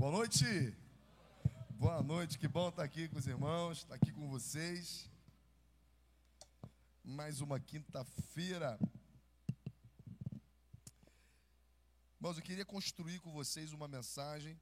Boa 0.00 0.12
noite. 0.12 0.74
Boa 1.72 2.02
noite, 2.02 2.38
que 2.38 2.48
bom 2.48 2.70
estar 2.70 2.82
aqui 2.82 3.06
com 3.06 3.18
os 3.18 3.26
irmãos, 3.26 3.80
estar 3.80 3.96
aqui 3.96 4.10
com 4.10 4.30
vocês. 4.30 5.10
Mais 7.04 7.42
uma 7.42 7.60
quinta-feira. 7.60 8.80
Irmãos, 12.16 12.38
eu 12.38 12.42
queria 12.42 12.64
construir 12.64 13.18
com 13.18 13.30
vocês 13.30 13.74
uma 13.74 13.86
mensagem 13.86 14.58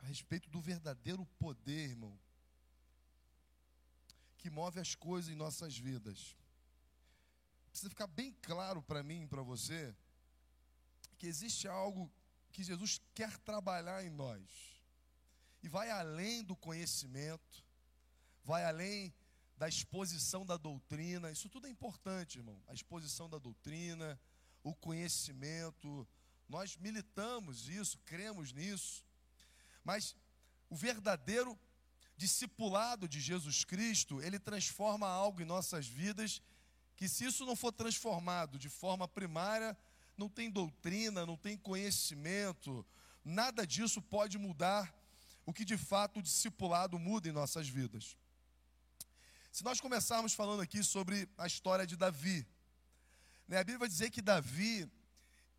a 0.00 0.06
respeito 0.06 0.48
do 0.48 0.58
verdadeiro 0.58 1.26
poder, 1.38 1.90
irmão, 1.90 2.18
que 4.38 4.48
move 4.48 4.80
as 4.80 4.94
coisas 4.94 5.30
em 5.30 5.36
nossas 5.36 5.76
vidas. 5.76 6.34
Precisa 7.68 7.90
ficar 7.90 8.06
bem 8.06 8.32
claro 8.40 8.80
para 8.80 9.02
mim 9.02 9.24
e 9.24 9.28
para 9.28 9.42
você 9.42 9.94
que 11.18 11.26
existe 11.26 11.68
algo 11.68 12.10
que 12.52 12.62
Jesus 12.62 13.00
quer 13.14 13.36
trabalhar 13.38 14.04
em 14.04 14.10
nós. 14.10 14.42
E 15.62 15.68
vai 15.68 15.90
além 15.90 16.44
do 16.44 16.54
conhecimento, 16.54 17.64
vai 18.44 18.64
além 18.64 19.12
da 19.56 19.68
exposição 19.68 20.44
da 20.44 20.56
doutrina. 20.56 21.30
Isso 21.30 21.48
tudo 21.48 21.66
é 21.66 21.70
importante, 21.70 22.38
irmão. 22.38 22.60
A 22.66 22.74
exposição 22.74 23.28
da 23.28 23.38
doutrina, 23.38 24.20
o 24.62 24.74
conhecimento. 24.74 26.06
Nós 26.48 26.76
militamos 26.76 27.68
isso, 27.68 27.98
cremos 28.00 28.52
nisso. 28.52 29.04
Mas 29.84 30.16
o 30.68 30.76
verdadeiro 30.76 31.58
discipulado 32.16 33.08
de 33.08 33.20
Jesus 33.20 33.64
Cristo, 33.64 34.20
ele 34.20 34.38
transforma 34.38 35.08
algo 35.08 35.40
em 35.40 35.44
nossas 35.44 35.86
vidas 35.86 36.42
que 36.96 37.08
se 37.08 37.24
isso 37.24 37.44
não 37.44 37.56
for 37.56 37.72
transformado 37.72 38.58
de 38.58 38.68
forma 38.68 39.08
primária, 39.08 39.76
não 40.16 40.28
tem 40.28 40.50
doutrina, 40.50 41.26
não 41.26 41.36
tem 41.36 41.56
conhecimento, 41.56 42.84
nada 43.24 43.66
disso 43.66 44.00
pode 44.00 44.38
mudar 44.38 44.94
o 45.44 45.52
que 45.52 45.64
de 45.64 45.76
fato 45.76 46.20
o 46.20 46.22
discipulado 46.22 46.98
muda 46.98 47.28
em 47.28 47.32
nossas 47.32 47.68
vidas. 47.68 48.16
Se 49.50 49.64
nós 49.64 49.80
começarmos 49.80 50.32
falando 50.32 50.62
aqui 50.62 50.82
sobre 50.82 51.28
a 51.36 51.46
história 51.46 51.86
de 51.86 51.96
Davi, 51.96 52.46
né, 53.46 53.58
a 53.58 53.64
Bíblia 53.64 53.80
vai 53.80 53.88
dizer 53.88 54.10
que 54.10 54.22
Davi, 54.22 54.90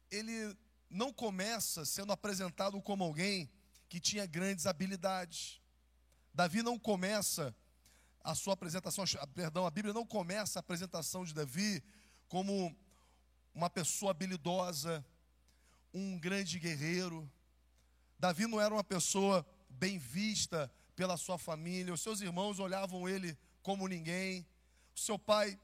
ele 0.10 0.58
não 0.90 1.12
começa 1.12 1.86
sendo 1.86 2.12
apresentado 2.12 2.82
como 2.82 3.04
alguém 3.04 3.50
que 3.90 4.00
tinha 4.00 4.26
grandes 4.26 4.66
habilidades. 4.66 5.62
Davi 6.34 6.64
não 6.64 6.80
começa 6.80 7.56
a 8.24 8.34
sua 8.34 8.54
apresentação, 8.54 9.04
perdão, 9.36 9.66
a 9.66 9.72
Bíblia 9.72 9.94
não 9.94 10.06
começa 10.06 10.58
a 10.58 10.62
apresentação 10.62 11.26
de 11.26 11.34
Davi 11.34 11.84
como 12.28 12.76
uma 13.54 13.70
pessoa 13.70 14.12
habilidosa, 14.12 15.06
um 15.94 16.18
grande 16.18 16.60
guerreiro. 16.60 17.30
Davi 18.18 18.48
não 18.48 18.60
era 18.60 18.74
uma 18.74 18.84
pessoa 18.84 19.46
bem 19.70 19.98
vista 19.98 20.72
pela 20.96 21.18
sua 21.18 21.38
família, 21.38 21.94
os 21.94 22.02
seus 22.02 22.22
irmãos 22.22 22.60
olhavam 22.60 23.08
ele 23.08 23.38
como 23.62 23.88
ninguém, 23.88 24.46
o 24.96 25.00
seu 25.00 25.18
pai 25.18 25.60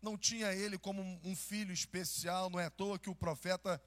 não 0.00 0.16
tinha 0.16 0.52
ele 0.52 0.78
como 0.78 1.02
um 1.24 1.36
filho 1.36 1.72
especial, 1.72 2.50
não 2.50 2.58
é 2.58 2.66
à 2.66 2.70
toa 2.70 2.98
que 2.98 3.10
o 3.10 3.14
profeta 3.14 3.82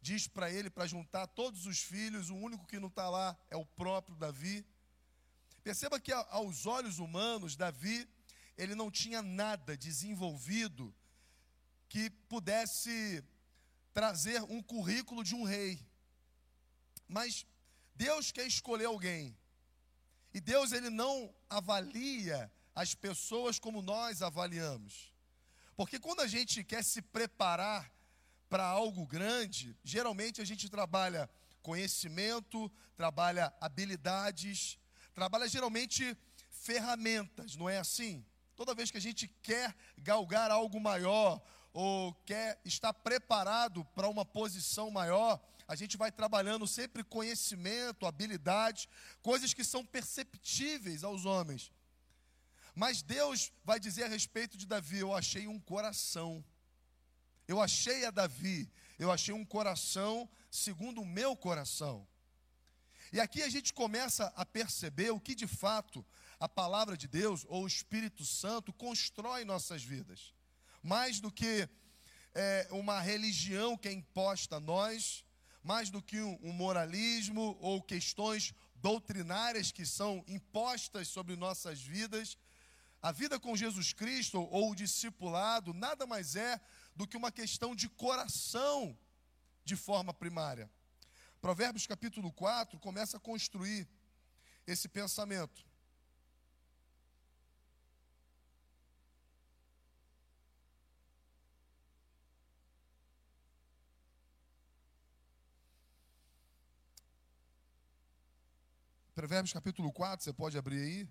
diz 0.00 0.28
para 0.28 0.50
ele 0.50 0.70
para 0.70 0.86
juntar 0.86 1.26
todos 1.26 1.66
os 1.66 1.80
filhos, 1.80 2.30
o 2.30 2.36
único 2.36 2.66
que 2.66 2.78
não 2.78 2.88
está 2.88 3.08
lá 3.08 3.36
é 3.50 3.56
o 3.56 3.66
próprio 3.66 4.16
Davi. 4.16 4.64
Perceba 5.64 5.98
que 5.98 6.12
aos 6.12 6.66
olhos 6.66 7.00
humanos, 7.00 7.56
Davi, 7.56 8.08
ele 8.56 8.76
não 8.76 8.90
tinha 8.90 9.20
nada 9.20 9.76
desenvolvido 9.76 10.94
que 11.96 12.10
pudesse 12.28 13.24
trazer 13.94 14.42
um 14.42 14.62
currículo 14.62 15.24
de 15.24 15.34
um 15.34 15.44
rei. 15.44 15.80
Mas 17.08 17.46
Deus 17.94 18.30
quer 18.30 18.46
escolher 18.46 18.84
alguém. 18.84 19.34
E 20.34 20.38
Deus 20.38 20.72
ele 20.72 20.90
não 20.90 21.34
avalia 21.48 22.52
as 22.74 22.94
pessoas 22.94 23.58
como 23.58 23.80
nós 23.80 24.20
avaliamos. 24.20 25.10
Porque 25.74 25.98
quando 25.98 26.20
a 26.20 26.26
gente 26.26 26.62
quer 26.62 26.84
se 26.84 27.00
preparar 27.00 27.90
para 28.50 28.66
algo 28.66 29.06
grande, 29.06 29.74
geralmente 29.82 30.42
a 30.42 30.44
gente 30.44 30.68
trabalha 30.68 31.30
conhecimento, 31.62 32.70
trabalha 32.94 33.54
habilidades, 33.58 34.78
trabalha 35.14 35.48
geralmente 35.48 36.14
ferramentas, 36.50 37.56
não 37.56 37.70
é 37.70 37.78
assim? 37.78 38.22
Toda 38.54 38.74
vez 38.74 38.90
que 38.90 38.98
a 38.98 39.06
gente 39.08 39.28
quer 39.42 39.74
galgar 39.96 40.50
algo 40.50 40.78
maior, 40.78 41.42
ou 41.78 42.14
quer 42.24 42.58
estar 42.64 42.94
preparado 42.94 43.84
para 43.94 44.08
uma 44.08 44.24
posição 44.24 44.90
maior, 44.90 45.38
a 45.68 45.76
gente 45.76 45.98
vai 45.98 46.10
trabalhando 46.10 46.66
sempre 46.66 47.04
conhecimento, 47.04 48.06
habilidade, 48.06 48.88
coisas 49.20 49.52
que 49.52 49.62
são 49.62 49.84
perceptíveis 49.84 51.04
aos 51.04 51.26
homens. 51.26 51.70
Mas 52.74 53.02
Deus 53.02 53.52
vai 53.62 53.78
dizer 53.78 54.04
a 54.04 54.08
respeito 54.08 54.56
de 54.56 54.64
Davi: 54.64 55.00
Eu 55.00 55.14
achei 55.14 55.46
um 55.46 55.60
coração. 55.60 56.42
Eu 57.46 57.60
achei 57.60 58.06
a 58.06 58.10
Davi, 58.10 58.72
eu 58.98 59.12
achei 59.12 59.34
um 59.34 59.44
coração 59.44 60.26
segundo 60.50 61.02
o 61.02 61.06
meu 61.06 61.36
coração. 61.36 62.08
E 63.12 63.20
aqui 63.20 63.42
a 63.42 63.50
gente 63.50 63.74
começa 63.74 64.32
a 64.34 64.46
perceber 64.46 65.10
o 65.10 65.20
que 65.20 65.34
de 65.34 65.46
fato 65.46 66.04
a 66.40 66.48
palavra 66.48 66.96
de 66.96 67.06
Deus 67.06 67.44
ou 67.48 67.64
o 67.64 67.68
Espírito 67.68 68.24
Santo 68.24 68.72
constrói 68.72 69.44
nossas 69.44 69.84
vidas 69.84 70.34
mais 70.86 71.18
do 71.18 71.32
que 71.32 71.68
é, 72.32 72.68
uma 72.70 73.00
religião 73.00 73.76
que 73.76 73.88
é 73.88 73.92
imposta 73.92 74.56
a 74.56 74.60
nós, 74.60 75.26
mais 75.60 75.90
do 75.90 76.00
que 76.00 76.20
um, 76.20 76.52
moralismo 76.52 77.58
ou 77.60 77.82
questões 77.82 78.54
doutrinárias 78.76 79.72
que 79.72 79.84
são 79.84 80.24
impostas 80.28 81.08
sobre 81.08 81.34
nossas 81.34 81.82
vidas. 81.82 82.38
A 83.02 83.10
vida 83.10 83.40
com 83.40 83.56
Jesus 83.56 83.92
Cristo 83.92 84.40
ou 84.40 84.70
o 84.70 84.76
discipulado 84.76 85.74
nada 85.74 86.06
mais 86.06 86.36
é 86.36 86.60
do 86.94 87.04
que 87.04 87.16
uma 87.16 87.32
questão 87.32 87.74
de 87.74 87.88
coração 87.88 88.96
de 89.64 89.74
forma 89.74 90.14
primária. 90.14 90.70
Provérbios 91.40 91.84
capítulo 91.84 92.32
4 92.32 92.78
começa 92.78 93.16
a 93.16 93.20
construir 93.20 93.88
esse 94.64 94.88
pensamento. 94.88 95.66
Provérbios 109.16 109.54
capítulo 109.54 109.90
4, 109.90 110.22
você 110.22 110.30
pode 110.30 110.58
abrir 110.58 110.76
aí. 110.76 111.08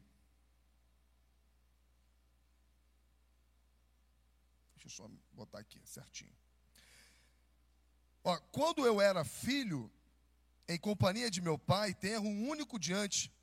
Deixa 4.75 4.85
eu 4.85 4.91
só 4.91 5.09
botar 5.33 5.57
aqui 5.57 5.81
certinho. 5.85 6.31
Ó, 8.23 8.37
quando 8.51 8.85
eu 8.85 9.01
era 9.01 9.25
filho, 9.25 9.91
em 10.67 10.77
companhia 10.77 11.31
de 11.31 11.41
meu 11.41 11.57
pai, 11.57 11.95
tenho 11.95 12.21
um 12.21 12.47
único 12.47 12.77
diante 12.77 13.33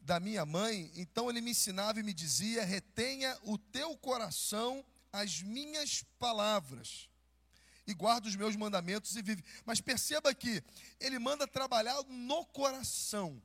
da 0.00 0.18
minha 0.18 0.46
mãe, 0.46 0.90
então 0.96 1.28
ele 1.28 1.42
me 1.42 1.50
ensinava 1.50 2.00
e 2.00 2.02
me 2.02 2.14
dizia: 2.14 2.64
retenha 2.64 3.38
o 3.42 3.58
teu 3.58 3.94
coração 3.98 4.82
as 5.12 5.42
minhas 5.42 6.02
palavras 6.18 7.10
e 7.86 7.92
guarda 7.92 8.28
os 8.28 8.34
meus 8.34 8.56
mandamentos 8.56 9.14
e 9.14 9.20
vive. 9.20 9.44
Mas 9.62 9.82
perceba 9.82 10.34
que 10.34 10.64
ele 10.98 11.18
manda 11.18 11.46
trabalhar 11.46 12.02
no 12.04 12.46
coração. 12.46 13.42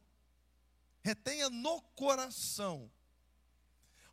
Retenha 1.09 1.49
no 1.49 1.81
coração. 1.95 2.91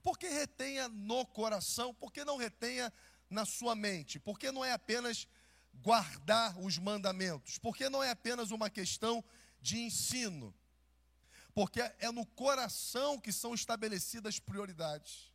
Por 0.03 0.19
que 0.19 0.29
retenha 0.29 0.89
no 0.89 1.27
coração? 1.27 1.93
Por 1.93 2.11
que 2.11 2.25
não 2.25 2.39
retenha 2.39 2.91
na 3.29 3.45
sua 3.45 3.75
mente? 3.75 4.19
Por 4.19 4.39
que 4.39 4.51
não 4.51 4.65
é 4.65 4.73
apenas 4.73 5.29
guardar 5.75 6.59
os 6.59 6.79
mandamentos? 6.79 7.59
Por 7.59 7.77
que 7.77 7.91
não 7.91 8.03
é 8.03 8.09
apenas 8.09 8.51
uma 8.51 8.71
questão 8.71 9.23
de 9.61 9.79
ensino? 9.79 10.55
Porque 11.53 11.83
é 11.99 12.11
no 12.11 12.25
coração 12.25 13.21
que 13.21 13.31
são 13.31 13.53
estabelecidas 13.53 14.39
prioridades. 14.39 15.31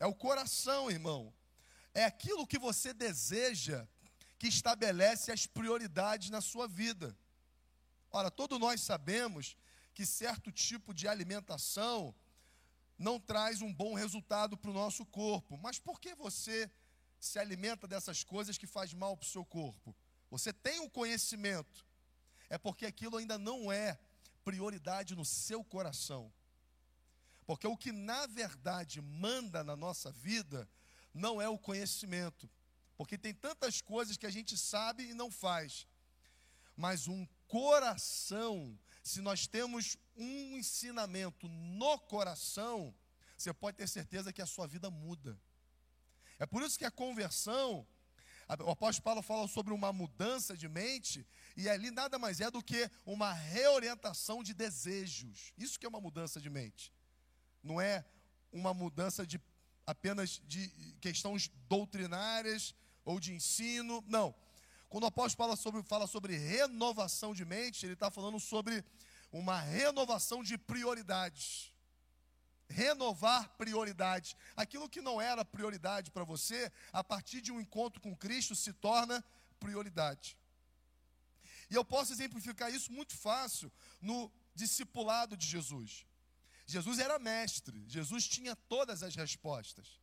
É 0.00 0.06
o 0.06 0.16
coração, 0.16 0.90
irmão. 0.90 1.32
É 1.94 2.04
aquilo 2.04 2.44
que 2.44 2.58
você 2.58 2.92
deseja 2.92 3.86
que 4.36 4.48
estabelece 4.48 5.30
as 5.30 5.46
prioridades 5.46 6.28
na 6.28 6.40
sua 6.40 6.66
vida. 6.66 7.16
Ora, 8.10 8.32
todos 8.32 8.58
nós 8.58 8.80
sabemos 8.80 9.56
que 9.96 10.04
certo 10.04 10.52
tipo 10.52 10.92
de 10.92 11.08
alimentação 11.08 12.14
não 12.98 13.18
traz 13.18 13.62
um 13.62 13.72
bom 13.72 13.94
resultado 13.94 14.54
para 14.54 14.70
o 14.70 14.74
nosso 14.74 15.06
corpo. 15.06 15.56
Mas 15.56 15.78
por 15.78 15.98
que 15.98 16.14
você 16.14 16.70
se 17.18 17.38
alimenta 17.38 17.88
dessas 17.88 18.22
coisas 18.22 18.58
que 18.58 18.66
faz 18.66 18.92
mal 18.92 19.16
para 19.16 19.24
o 19.24 19.28
seu 19.30 19.42
corpo? 19.42 19.96
Você 20.30 20.52
tem 20.52 20.80
o 20.80 20.82
um 20.84 20.90
conhecimento. 20.90 21.86
É 22.50 22.58
porque 22.58 22.84
aquilo 22.84 23.16
ainda 23.16 23.38
não 23.38 23.72
é 23.72 23.98
prioridade 24.44 25.16
no 25.16 25.24
seu 25.24 25.64
coração. 25.64 26.30
Porque 27.46 27.66
o 27.66 27.74
que 27.74 27.90
na 27.90 28.26
verdade 28.26 29.00
manda 29.00 29.64
na 29.64 29.74
nossa 29.74 30.12
vida 30.12 30.68
não 31.14 31.40
é 31.40 31.48
o 31.48 31.58
conhecimento. 31.58 32.50
Porque 32.98 33.16
tem 33.16 33.32
tantas 33.32 33.80
coisas 33.80 34.18
que 34.18 34.26
a 34.26 34.30
gente 34.30 34.58
sabe 34.58 35.04
e 35.04 35.14
não 35.14 35.30
faz. 35.30 35.86
mas 36.76 37.08
um 37.08 37.26
coração, 37.48 38.78
se 39.06 39.20
nós 39.20 39.46
temos 39.46 39.96
um 40.16 40.56
ensinamento 40.58 41.46
no 41.48 41.96
coração, 41.96 42.92
você 43.38 43.54
pode 43.54 43.76
ter 43.76 43.88
certeza 43.88 44.32
que 44.32 44.42
a 44.42 44.46
sua 44.46 44.66
vida 44.66 44.90
muda. 44.90 45.40
É 46.40 46.44
por 46.44 46.60
isso 46.60 46.76
que 46.76 46.84
a 46.84 46.90
conversão, 46.90 47.86
o 48.64 48.70
apóstolo 48.70 49.04
Paulo 49.04 49.22
fala 49.22 49.46
sobre 49.46 49.72
uma 49.72 49.92
mudança 49.92 50.56
de 50.56 50.68
mente, 50.68 51.24
e 51.56 51.68
ali 51.68 51.92
nada 51.92 52.18
mais 52.18 52.40
é 52.40 52.50
do 52.50 52.60
que 52.60 52.90
uma 53.04 53.32
reorientação 53.32 54.42
de 54.42 54.52
desejos. 54.52 55.52
Isso 55.56 55.78
que 55.78 55.86
é 55.86 55.88
uma 55.88 56.00
mudança 56.00 56.40
de 56.40 56.50
mente. 56.50 56.92
Não 57.62 57.80
é 57.80 58.04
uma 58.50 58.74
mudança 58.74 59.24
de 59.24 59.40
apenas 59.86 60.42
de 60.48 60.68
questões 61.00 61.48
doutrinárias 61.68 62.74
ou 63.04 63.20
de 63.20 63.32
ensino. 63.32 64.02
Não. 64.08 64.34
Quando 64.88 65.04
o 65.04 65.08
apóstolo 65.08 65.36
fala 65.36 65.56
sobre, 65.56 65.82
fala 65.82 66.06
sobre 66.06 66.36
renovação 66.36 67.34
de 67.34 67.44
mente, 67.44 67.84
ele 67.84 67.94
está 67.94 68.10
falando 68.10 68.38
sobre 68.38 68.84
uma 69.32 69.60
renovação 69.60 70.42
de 70.42 70.56
prioridades. 70.56 71.72
Renovar 72.68 73.48
prioridades. 73.56 74.36
Aquilo 74.56 74.88
que 74.88 75.00
não 75.00 75.20
era 75.20 75.44
prioridade 75.44 76.10
para 76.10 76.24
você, 76.24 76.72
a 76.92 77.02
partir 77.02 77.40
de 77.40 77.52
um 77.52 77.60
encontro 77.60 78.00
com 78.00 78.16
Cristo, 78.16 78.54
se 78.54 78.72
torna 78.72 79.24
prioridade. 79.58 80.36
E 81.70 81.74
eu 81.74 81.84
posso 81.84 82.12
exemplificar 82.12 82.72
isso 82.72 82.92
muito 82.92 83.16
fácil 83.16 83.72
no 84.00 84.30
discipulado 84.54 85.36
de 85.36 85.46
Jesus. 85.46 86.06
Jesus 86.64 86.98
era 86.98 87.18
mestre, 87.18 87.84
Jesus 87.86 88.26
tinha 88.26 88.56
todas 88.56 89.02
as 89.02 89.14
respostas. 89.14 90.00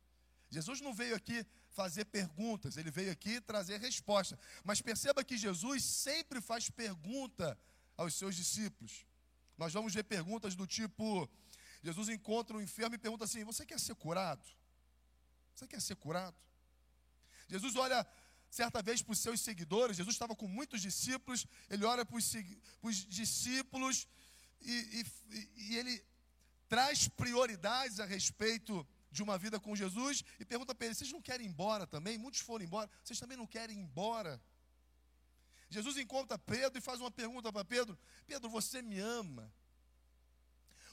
Jesus 0.54 0.80
não 0.80 0.94
veio 0.94 1.16
aqui 1.16 1.44
fazer 1.70 2.04
perguntas, 2.04 2.76
ele 2.76 2.88
veio 2.88 3.10
aqui 3.10 3.40
trazer 3.40 3.80
resposta. 3.80 4.38
Mas 4.62 4.80
perceba 4.80 5.24
que 5.24 5.36
Jesus 5.36 5.82
sempre 5.84 6.40
faz 6.40 6.70
pergunta 6.70 7.58
aos 7.96 8.14
seus 8.14 8.36
discípulos. 8.36 9.04
Nós 9.58 9.72
vamos 9.72 9.92
ver 9.92 10.04
perguntas 10.04 10.54
do 10.54 10.64
tipo: 10.64 11.28
Jesus 11.82 12.08
encontra 12.08 12.56
um 12.56 12.62
enfermo 12.62 12.94
e 12.94 12.98
pergunta 12.98 13.24
assim: 13.24 13.42
Você 13.42 13.66
quer 13.66 13.80
ser 13.80 13.96
curado? 13.96 14.44
Você 15.52 15.66
quer 15.66 15.80
ser 15.80 15.96
curado? 15.96 16.36
Jesus 17.48 17.74
olha 17.74 18.06
certa 18.48 18.80
vez 18.80 19.02
para 19.02 19.12
os 19.12 19.18
seus 19.18 19.40
seguidores, 19.40 19.96
Jesus 19.96 20.14
estava 20.14 20.36
com 20.36 20.46
muitos 20.46 20.80
discípulos, 20.80 21.44
ele 21.68 21.84
olha 21.84 22.04
para 22.06 22.16
os, 22.16 22.96
discípulos 23.08 24.06
e, 24.60 25.04
e, 25.32 25.52
e 25.56 25.76
ele 25.76 26.04
traz 26.68 27.08
prioridades 27.08 27.98
a 27.98 28.04
respeito 28.04 28.86
de 29.14 29.22
uma 29.22 29.38
vida 29.38 29.60
com 29.60 29.74
Jesus 29.76 30.24
e 30.40 30.44
pergunta 30.44 30.74
para 30.74 30.86
eles: 30.86 30.98
vocês 30.98 31.12
não 31.12 31.22
querem 31.22 31.46
ir 31.46 31.50
embora 31.50 31.86
também? 31.86 32.18
Muitos 32.18 32.40
foram 32.40 32.64
embora, 32.64 32.90
vocês 33.02 33.18
também 33.18 33.38
não 33.38 33.46
querem 33.46 33.78
ir 33.78 33.80
embora? 33.80 34.42
Jesus 35.70 35.96
encontra 35.96 36.38
Pedro 36.38 36.78
e 36.78 36.82
faz 36.82 37.00
uma 37.00 37.10
pergunta 37.10 37.52
para 37.52 37.64
Pedro: 37.64 37.96
Pedro, 38.26 38.50
você 38.50 38.82
me 38.82 38.98
ama? 38.98 39.50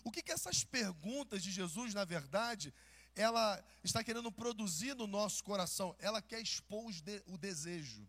O 0.03 0.11
que, 0.11 0.21
que 0.21 0.31
essas 0.31 0.63
perguntas 0.63 1.43
de 1.43 1.51
Jesus, 1.51 1.93
na 1.93 2.05
verdade, 2.05 2.73
ela 3.15 3.63
está 3.83 4.03
querendo 4.03 4.31
produzir 4.31 4.95
no 4.95 5.07
nosso 5.07 5.43
coração? 5.43 5.95
Ela 5.99 6.21
quer 6.21 6.41
expor 6.41 6.85
o 7.27 7.37
desejo. 7.37 8.07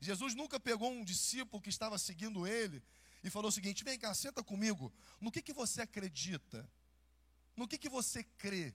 Jesus 0.00 0.34
nunca 0.34 0.60
pegou 0.60 0.90
um 0.90 1.04
discípulo 1.04 1.60
que 1.60 1.68
estava 1.68 1.98
seguindo 1.98 2.46
ele 2.46 2.82
e 3.22 3.28
falou 3.28 3.48
o 3.48 3.52
seguinte: 3.52 3.82
vem 3.82 3.98
cá, 3.98 4.14
senta 4.14 4.42
comigo. 4.42 4.92
No 5.20 5.32
que, 5.32 5.42
que 5.42 5.52
você 5.52 5.82
acredita? 5.82 6.68
No 7.58 7.66
que, 7.66 7.76
que 7.76 7.88
você 7.88 8.22
crê? 8.22 8.72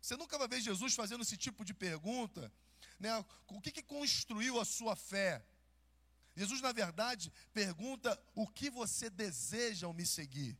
Você 0.00 0.16
nunca 0.16 0.38
vai 0.38 0.48
ver 0.48 0.60
Jesus 0.62 0.94
fazendo 0.94 1.20
esse 1.20 1.36
tipo 1.36 1.62
de 1.66 1.74
pergunta. 1.74 2.50
Né? 2.98 3.10
O 3.46 3.60
que, 3.60 3.70
que 3.70 3.82
construiu 3.82 4.58
a 4.58 4.64
sua 4.64 4.96
fé? 4.96 5.44
Jesus, 6.34 6.62
na 6.62 6.72
verdade, 6.72 7.30
pergunta 7.52 8.18
o 8.34 8.48
que 8.48 8.70
você 8.70 9.10
deseja 9.10 9.86
ao 9.86 9.92
me 9.92 10.06
seguir. 10.06 10.56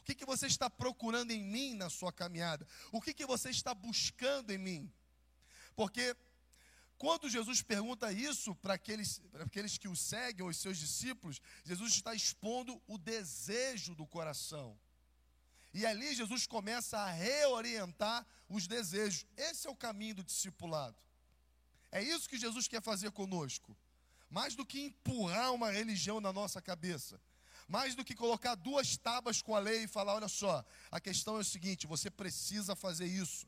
O 0.00 0.02
que, 0.02 0.16
que 0.16 0.26
você 0.26 0.48
está 0.48 0.68
procurando 0.68 1.30
em 1.30 1.44
mim 1.44 1.74
na 1.74 1.88
sua 1.88 2.12
caminhada? 2.12 2.66
O 2.90 3.00
que, 3.00 3.14
que 3.14 3.24
você 3.24 3.50
está 3.50 3.72
buscando 3.72 4.50
em 4.50 4.58
mim? 4.58 4.92
Porque 5.76 6.16
quando 6.96 7.30
Jesus 7.30 7.62
pergunta 7.62 8.10
isso 8.12 8.52
para 8.56 8.74
aqueles, 8.74 9.20
para 9.30 9.44
aqueles 9.44 9.78
que 9.78 9.86
o 9.86 9.94
seguem, 9.94 10.44
os 10.44 10.56
seus 10.56 10.76
discípulos, 10.76 11.40
Jesus 11.64 11.92
está 11.92 12.16
expondo 12.16 12.82
o 12.88 12.98
desejo 12.98 13.94
do 13.94 14.04
coração. 14.04 14.76
E 15.72 15.84
ali 15.84 16.14
Jesus 16.14 16.46
começa 16.46 16.98
a 16.98 17.10
reorientar 17.10 18.26
os 18.48 18.66
desejos. 18.66 19.26
Esse 19.36 19.66
é 19.66 19.70
o 19.70 19.76
caminho 19.76 20.16
do 20.16 20.24
discipulado. 20.24 20.96
É 21.90 22.02
isso 22.02 22.28
que 22.28 22.38
Jesus 22.38 22.68
quer 22.68 22.82
fazer 22.82 23.10
conosco. 23.10 23.76
Mais 24.30 24.54
do 24.54 24.64
que 24.64 24.80
empurrar 24.80 25.52
uma 25.52 25.70
religião 25.70 26.20
na 26.20 26.32
nossa 26.32 26.60
cabeça, 26.60 27.20
mais 27.66 27.94
do 27.94 28.04
que 28.04 28.14
colocar 28.14 28.54
duas 28.54 28.96
tábuas 28.96 29.40
com 29.40 29.54
a 29.54 29.58
lei 29.58 29.84
e 29.84 29.88
falar: 29.88 30.14
olha 30.14 30.28
só, 30.28 30.64
a 30.90 31.00
questão 31.00 31.36
é 31.36 31.40
o 31.40 31.44
seguinte, 31.44 31.86
você 31.86 32.10
precisa 32.10 32.76
fazer 32.76 33.06
isso, 33.06 33.46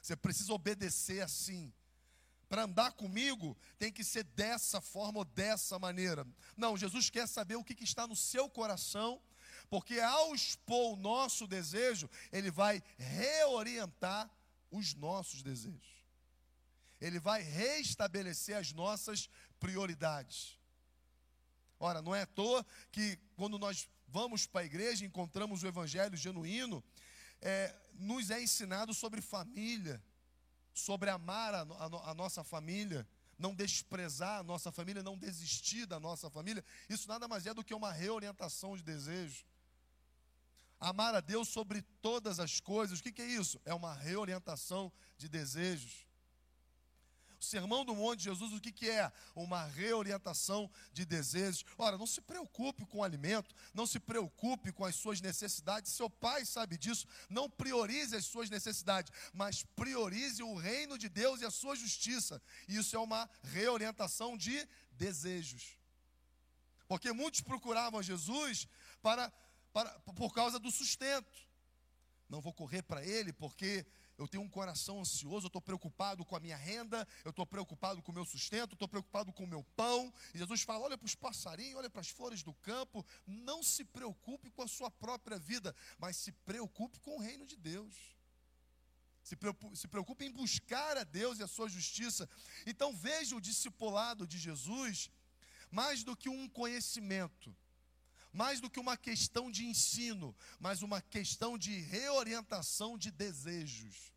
você 0.00 0.14
precisa 0.14 0.52
obedecer 0.52 1.20
assim 1.20 1.72
para 2.48 2.62
andar 2.64 2.92
comigo 2.92 3.56
tem 3.78 3.92
que 3.92 4.04
ser 4.04 4.22
dessa 4.22 4.80
forma 4.80 5.18
ou 5.18 5.24
dessa 5.24 5.76
maneira. 5.76 6.24
Não, 6.56 6.76
Jesus 6.76 7.10
quer 7.10 7.26
saber 7.26 7.56
o 7.56 7.64
que, 7.64 7.74
que 7.74 7.82
está 7.82 8.06
no 8.06 8.14
seu 8.14 8.48
coração, 8.48 9.20
porque 9.70 10.00
ao 10.00 10.34
expor 10.34 10.94
o 10.94 10.96
nosso 10.96 11.46
desejo, 11.46 12.08
Ele 12.32 12.50
vai 12.50 12.82
reorientar 12.98 14.30
os 14.70 14.94
nossos 14.94 15.42
desejos. 15.42 16.04
Ele 17.00 17.18
vai 17.18 17.42
restabelecer 17.42 18.56
as 18.56 18.72
nossas 18.72 19.28
prioridades. 19.60 20.58
Ora, 21.78 22.00
não 22.00 22.14
é 22.14 22.22
à 22.22 22.26
toa 22.26 22.64
que 22.90 23.18
quando 23.36 23.58
nós 23.58 23.88
vamos 24.08 24.46
para 24.46 24.62
a 24.62 24.64
igreja, 24.64 25.04
encontramos 25.04 25.62
o 25.62 25.66
evangelho 25.66 26.16
genuíno, 26.16 26.82
é, 27.40 27.74
nos 27.94 28.30
é 28.30 28.42
ensinado 28.42 28.94
sobre 28.94 29.20
família 29.20 30.02
sobre 30.74 31.08
amar 31.08 31.54
a, 31.54 31.60
a, 31.60 32.10
a 32.10 32.14
nossa 32.14 32.42
família, 32.42 33.08
não 33.38 33.54
desprezar 33.54 34.40
a 34.40 34.42
nossa 34.42 34.72
família, 34.72 35.02
não 35.02 35.16
desistir 35.16 35.86
da 35.86 36.00
nossa 36.00 36.28
família, 36.28 36.64
isso 36.88 37.08
nada 37.08 37.28
mais 37.28 37.46
é 37.46 37.54
do 37.54 37.64
que 37.64 37.72
uma 37.72 37.92
reorientação 37.92 38.76
de 38.76 38.82
desejo. 38.82 39.44
Amar 40.84 41.14
a 41.14 41.20
Deus 41.20 41.48
sobre 41.48 41.80
todas 42.02 42.38
as 42.38 42.60
coisas, 42.60 42.98
o 42.98 43.02
que, 43.02 43.10
que 43.10 43.22
é 43.22 43.26
isso? 43.26 43.58
É 43.64 43.72
uma 43.72 43.94
reorientação 43.94 44.92
de 45.16 45.30
desejos. 45.30 46.06
O 47.40 47.44
sermão 47.44 47.86
do 47.86 47.94
monte 47.94 48.18
de 48.18 48.24
Jesus, 48.24 48.52
o 48.52 48.60
que, 48.60 48.70
que 48.70 48.90
é? 48.90 49.10
Uma 49.34 49.64
reorientação 49.64 50.70
de 50.92 51.06
desejos. 51.06 51.64
Ora, 51.78 51.96
não 51.96 52.06
se 52.06 52.20
preocupe 52.20 52.84
com 52.84 52.98
o 52.98 53.02
alimento, 53.02 53.54
não 53.72 53.86
se 53.86 53.98
preocupe 53.98 54.72
com 54.72 54.84
as 54.84 54.94
suas 54.94 55.22
necessidades. 55.22 55.92
Seu 55.92 56.10
pai 56.10 56.44
sabe 56.44 56.76
disso. 56.76 57.06
Não 57.30 57.48
priorize 57.48 58.14
as 58.14 58.26
suas 58.26 58.50
necessidades, 58.50 59.10
mas 59.32 59.62
priorize 59.74 60.42
o 60.42 60.54
reino 60.54 60.98
de 60.98 61.08
Deus 61.08 61.40
e 61.40 61.46
a 61.46 61.50
sua 61.50 61.74
justiça. 61.74 62.42
Isso 62.68 62.94
é 62.94 62.98
uma 62.98 63.28
reorientação 63.42 64.36
de 64.36 64.68
desejos. 64.92 65.78
Porque 66.86 67.10
muitos 67.10 67.40
procuravam 67.40 68.02
Jesus 68.02 68.68
para, 69.02 69.32
para 69.74 69.90
por 70.14 70.32
causa 70.32 70.58
do 70.58 70.70
sustento. 70.70 71.36
Não 72.28 72.40
vou 72.40 72.52
correr 72.52 72.82
para 72.82 73.04
ele 73.04 73.32
porque 73.32 73.84
eu 74.16 74.28
tenho 74.28 74.44
um 74.44 74.48
coração 74.48 75.00
ansioso, 75.00 75.46
eu 75.46 75.48
estou 75.48 75.60
preocupado 75.60 76.24
com 76.24 76.36
a 76.36 76.40
minha 76.40 76.56
renda, 76.56 77.06
eu 77.24 77.30
estou 77.30 77.44
preocupado 77.44 78.00
com 78.00 78.12
o 78.12 78.14
meu 78.14 78.24
sustento, 78.24 78.74
estou 78.74 78.86
preocupado 78.86 79.32
com 79.32 79.42
o 79.42 79.46
meu 79.46 79.64
pão. 79.76 80.14
E 80.32 80.38
Jesus 80.38 80.62
fala: 80.62 80.84
olha 80.84 80.96
para 80.96 81.06
os 81.06 81.16
passarinhos, 81.16 81.76
olha 81.76 81.90
para 81.90 82.00
as 82.00 82.08
flores 82.08 82.42
do 82.42 82.54
campo, 82.54 83.04
não 83.26 83.62
se 83.62 83.84
preocupe 83.84 84.48
com 84.52 84.62
a 84.62 84.68
sua 84.68 84.90
própria 84.90 85.38
vida, 85.38 85.74
mas 85.98 86.16
se 86.16 86.30
preocupe 86.30 87.00
com 87.00 87.16
o 87.16 87.20
reino 87.20 87.44
de 87.44 87.56
Deus. 87.56 88.14
Se 89.24 89.34
preocupe, 89.34 89.76
se 89.76 89.88
preocupe 89.88 90.24
em 90.24 90.30
buscar 90.30 90.96
a 90.96 91.02
Deus 91.02 91.40
e 91.40 91.42
a 91.42 91.48
sua 91.48 91.68
justiça. 91.68 92.28
Então 92.64 92.94
veja 92.94 93.34
o 93.34 93.40
discipulado 93.40 94.24
de 94.26 94.38
Jesus 94.38 95.10
mais 95.68 96.04
do 96.04 96.16
que 96.16 96.28
um 96.28 96.48
conhecimento 96.48 97.54
mais 98.34 98.60
do 98.60 98.68
que 98.68 98.80
uma 98.80 98.96
questão 98.96 99.48
de 99.48 99.64
ensino, 99.64 100.36
mas 100.58 100.82
uma 100.82 101.00
questão 101.00 101.56
de 101.56 101.78
reorientação 101.78 102.98
de 102.98 103.12
desejos. 103.12 104.12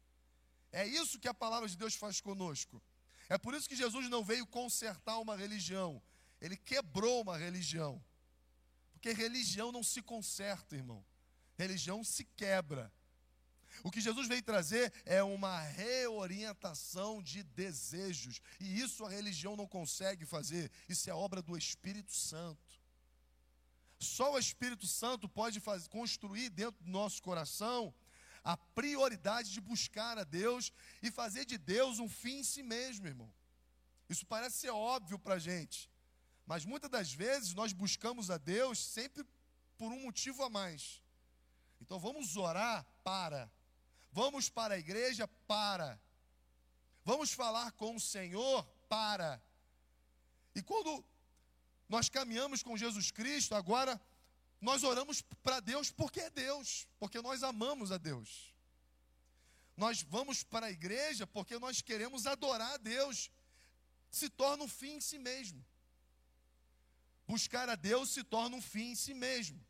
É 0.72 0.86
isso 0.86 1.20
que 1.20 1.28
a 1.28 1.34
palavra 1.34 1.70
de 1.70 1.78
Deus 1.78 1.94
faz 1.94 2.20
conosco. 2.20 2.82
É 3.30 3.38
por 3.38 3.54
isso 3.54 3.70
que 3.70 3.76
Jesus 3.76 4.10
não 4.10 4.24
veio 4.24 4.48
consertar 4.48 5.20
uma 5.20 5.38
religião, 5.38 6.02
ele 6.42 6.58
quebrou 6.58 7.22
uma 7.22 7.38
religião. 7.38 8.04
Porque 8.92 9.12
religião 9.14 9.72
não 9.72 9.84
se 9.84 10.02
conserta, 10.02 10.76
irmão. 10.76 11.06
Religião 11.56 12.04
se 12.04 12.26
quebra. 12.26 12.92
O 13.84 13.92
que 13.92 14.02
Jesus 14.02 14.28
veio 14.28 14.42
trazer 14.42 14.92
é 15.06 15.22
uma 15.22 15.62
reorientação 15.62 17.22
de 17.22 17.44
desejos. 17.44 18.42
E 18.60 18.80
isso 18.80 19.06
a 19.06 19.10
religião 19.10 19.56
não 19.56 19.68
consegue 19.68 20.26
fazer. 20.26 20.72
Isso 20.90 21.08
é 21.10 21.14
obra 21.14 21.42
do 21.42 21.56
Espírito 21.56 22.12
Santo. 22.12 22.67
Só 24.00 24.34
o 24.34 24.40
Espírito 24.40 24.86
Santo 24.86 25.28
pode 25.28 25.60
fazer, 25.60 25.90
construir 25.90 26.50
dentro 26.50 26.84
do 26.84 26.90
nosso 26.90 27.22
coração 27.22 27.94
a 28.44 28.56
prioridade 28.56 29.52
de 29.52 29.60
buscar 29.60 30.18
a 30.18 30.24
Deus 30.24 30.72
e 31.02 31.12
fazer 31.12 31.46
de 31.46 31.58
Deus 31.58 32.00
um 32.00 32.08
fim 32.08 32.40
em 32.40 32.44
si 32.44 32.64
mesmo, 32.64 33.08
irmão. 33.08 33.32
Isso 34.10 34.26
parece 34.26 34.58
ser 34.58 34.70
óbvio 34.70 35.20
para 35.20 35.36
a 35.36 35.40
gente. 35.40 35.90
Mas 36.46 36.64
muitas 36.64 36.90
das 36.90 37.12
vezes 37.12 37.54
nós 37.54 37.74
buscamos 37.74 38.32
a 38.32 38.38
Deus 38.38 38.80
sempre 38.80 39.26
por 39.78 39.92
um 39.92 40.04
motivo 40.04 40.44
a 40.44 40.50
mais. 40.50 41.04
Então 41.82 42.00
vamos 42.00 42.38
orar 42.38 42.86
para. 43.04 43.52
Vamos 44.12 44.50
para 44.50 44.76
a 44.76 44.80
igreja 44.80 45.28
para. 45.46 46.00
Vamos 47.04 47.32
falar 47.34 47.72
com 47.74 47.96
o 47.96 48.00
Senhor 48.00 48.64
para. 48.88 49.42
E 50.56 50.62
quando 50.62 51.04
nós 51.88 52.10
caminhamos 52.10 52.62
com 52.62 52.76
Jesus 52.78 53.12
Cristo, 53.12 53.56
agora 53.56 54.00
nós 54.60 54.84
oramos 54.84 55.22
para 55.44 55.60
Deus 55.60 55.92
porque 55.92 56.20
é 56.20 56.30
Deus, 56.30 56.88
porque 57.00 57.22
nós 57.22 57.44
amamos 57.44 57.92
a 57.92 57.98
Deus. 57.98 58.54
Nós 59.76 60.02
vamos 60.02 60.44
para 60.44 60.66
a 60.66 60.72
igreja 60.72 61.28
porque 61.28 61.60
nós 61.60 61.82
queremos 61.82 62.26
adorar 62.26 62.74
a 62.74 62.78
Deus. 62.78 63.30
Se 64.10 64.28
torna 64.28 64.64
um 64.64 64.68
fim 64.68 64.94
em 64.94 65.02
si 65.02 65.20
mesmo. 65.20 65.64
Buscar 67.28 67.70
a 67.70 67.76
Deus 67.76 68.10
se 68.10 68.24
torna 68.24 68.56
um 68.56 68.62
fim 68.62 68.92
em 68.92 68.96
si 68.96 69.14
mesmo. 69.14 69.64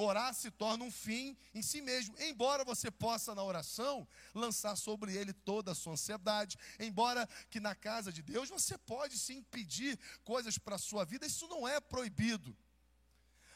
Orar 0.00 0.32
se 0.32 0.48
torna 0.48 0.84
um 0.84 0.92
fim 0.92 1.36
em 1.52 1.60
si 1.60 1.80
mesmo. 1.80 2.14
Embora 2.20 2.64
você 2.64 2.88
possa, 2.88 3.34
na 3.34 3.42
oração, 3.42 4.06
lançar 4.32 4.76
sobre 4.76 5.12
ele 5.16 5.32
toda 5.32 5.72
a 5.72 5.74
sua 5.74 5.94
ansiedade, 5.94 6.56
embora 6.78 7.28
que 7.50 7.58
na 7.58 7.74
casa 7.74 8.12
de 8.12 8.22
Deus 8.22 8.48
você 8.48 8.78
pode 8.78 9.18
sim 9.18 9.42
pedir 9.42 9.98
coisas 10.22 10.56
para 10.56 10.76
a 10.76 10.78
sua 10.78 11.04
vida, 11.04 11.26
isso 11.26 11.48
não 11.48 11.66
é 11.66 11.80
proibido. 11.80 12.56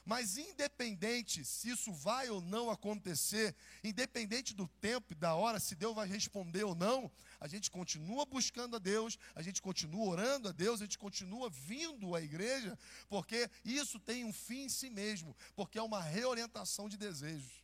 Mas 0.04 0.36
independente 0.36 1.44
se 1.44 1.70
isso 1.70 1.92
vai 1.92 2.28
ou 2.28 2.40
não 2.40 2.70
acontecer, 2.70 3.54
independente 3.84 4.52
do 4.52 4.66
tempo 4.66 5.12
e 5.12 5.16
da 5.16 5.34
hora, 5.34 5.60
se 5.60 5.76
Deus 5.76 5.94
vai 5.94 6.08
responder 6.08 6.64
ou 6.64 6.74
não, 6.74 7.10
a 7.38 7.46
gente 7.46 7.70
continua 7.70 8.26
buscando 8.26 8.74
a 8.74 8.78
Deus, 8.80 9.16
a 9.34 9.42
gente 9.42 9.62
continua 9.62 10.04
orando 10.04 10.48
a 10.48 10.52
Deus, 10.52 10.80
a 10.80 10.84
gente 10.84 10.98
continua 10.98 11.48
vindo 11.48 12.16
à 12.16 12.20
igreja, 12.20 12.76
porque 13.08 13.48
isso 13.64 13.98
tem 14.00 14.24
um 14.24 14.32
fim 14.32 14.64
em 14.64 14.68
si 14.68 14.90
mesmo, 14.90 15.36
porque 15.54 15.78
é 15.78 15.82
uma 15.82 16.02
reorientação 16.02 16.88
de 16.88 16.96
desejos. 16.96 17.62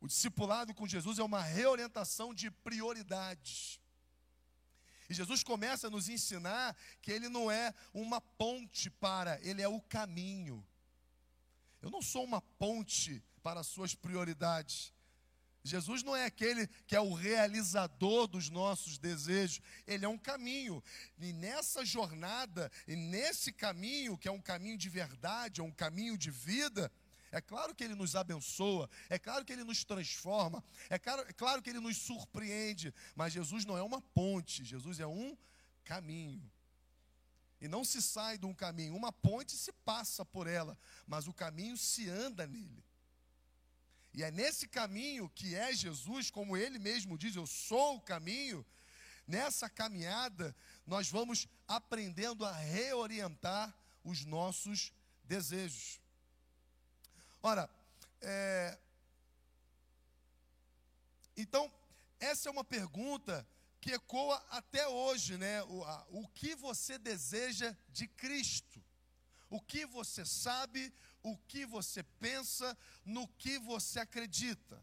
O 0.00 0.08
discipulado 0.08 0.74
com 0.74 0.86
Jesus 0.86 1.18
é 1.18 1.22
uma 1.22 1.40
reorientação 1.40 2.34
de 2.34 2.50
prioridades. 2.50 3.80
Jesus 5.14 5.42
começa 5.42 5.86
a 5.86 5.90
nos 5.90 6.08
ensinar 6.08 6.76
que 7.00 7.10
ele 7.10 7.28
não 7.28 7.50
é 7.50 7.72
uma 7.92 8.20
ponte 8.20 8.90
para, 8.90 9.40
ele 9.42 9.62
é 9.62 9.68
o 9.68 9.80
caminho. 9.80 10.64
Eu 11.80 11.90
não 11.90 12.02
sou 12.02 12.24
uma 12.24 12.40
ponte 12.40 13.22
para 13.42 13.60
as 13.60 13.66
suas 13.66 13.94
prioridades. 13.94 14.92
Jesus 15.62 16.02
não 16.02 16.14
é 16.14 16.26
aquele 16.26 16.66
que 16.86 16.94
é 16.94 17.00
o 17.00 17.14
realizador 17.14 18.26
dos 18.26 18.50
nossos 18.50 18.98
desejos, 18.98 19.60
ele 19.86 20.04
é 20.04 20.08
um 20.08 20.18
caminho. 20.18 20.84
E 21.18 21.32
nessa 21.32 21.84
jornada, 21.86 22.70
e 22.86 22.94
nesse 22.94 23.50
caminho, 23.50 24.18
que 24.18 24.28
é 24.28 24.30
um 24.30 24.42
caminho 24.42 24.76
de 24.76 24.90
verdade, 24.90 25.62
é 25.62 25.64
um 25.64 25.72
caminho 25.72 26.18
de 26.18 26.30
vida, 26.30 26.92
é 27.34 27.40
claro 27.40 27.74
que 27.74 27.82
Ele 27.82 27.96
nos 27.96 28.14
abençoa, 28.14 28.88
é 29.10 29.18
claro 29.18 29.44
que 29.44 29.52
Ele 29.52 29.64
nos 29.64 29.84
transforma, 29.84 30.62
é 30.88 30.96
claro, 30.96 31.22
é 31.28 31.32
claro 31.32 31.60
que 31.60 31.68
Ele 31.68 31.80
nos 31.80 31.96
surpreende, 31.96 32.94
mas 33.16 33.32
Jesus 33.32 33.64
não 33.64 33.76
é 33.76 33.82
uma 33.82 34.00
ponte, 34.00 34.64
Jesus 34.64 35.00
é 35.00 35.06
um 35.06 35.36
caminho. 35.82 36.48
E 37.60 37.66
não 37.66 37.84
se 37.84 38.00
sai 38.00 38.38
de 38.38 38.46
um 38.46 38.54
caminho, 38.54 38.94
uma 38.94 39.12
ponte 39.12 39.56
se 39.56 39.72
passa 39.72 40.24
por 40.24 40.46
ela, 40.46 40.78
mas 41.08 41.26
o 41.26 41.32
caminho 41.32 41.76
se 41.76 42.08
anda 42.08 42.46
nele. 42.46 42.84
E 44.12 44.22
é 44.22 44.30
nesse 44.30 44.68
caminho 44.68 45.28
que 45.28 45.56
é 45.56 45.74
Jesus, 45.74 46.30
como 46.30 46.56
ele 46.56 46.78
mesmo 46.78 47.18
diz, 47.18 47.34
eu 47.34 47.48
sou 47.48 47.96
o 47.96 48.00
caminho. 48.00 48.64
Nessa 49.26 49.68
caminhada, 49.68 50.54
nós 50.86 51.08
vamos 51.08 51.48
aprendendo 51.66 52.44
a 52.44 52.52
reorientar 52.52 53.76
os 54.04 54.24
nossos 54.24 54.92
desejos. 55.24 56.03
Ora, 57.46 57.68
é... 58.22 58.78
então, 61.36 61.70
essa 62.18 62.48
é 62.48 62.50
uma 62.50 62.64
pergunta 62.64 63.46
que 63.82 63.92
ecoa 63.92 64.42
até 64.48 64.88
hoje, 64.88 65.36
né? 65.36 65.62
O, 65.64 65.84
a, 65.84 66.06
o 66.08 66.26
que 66.28 66.54
você 66.54 66.96
deseja 66.96 67.76
de 67.90 68.08
Cristo? 68.08 68.82
O 69.50 69.60
que 69.60 69.84
você 69.84 70.24
sabe, 70.24 70.90
o 71.22 71.36
que 71.36 71.66
você 71.66 72.02
pensa, 72.18 72.74
no 73.04 73.28
que 73.28 73.58
você 73.58 74.00
acredita. 74.00 74.82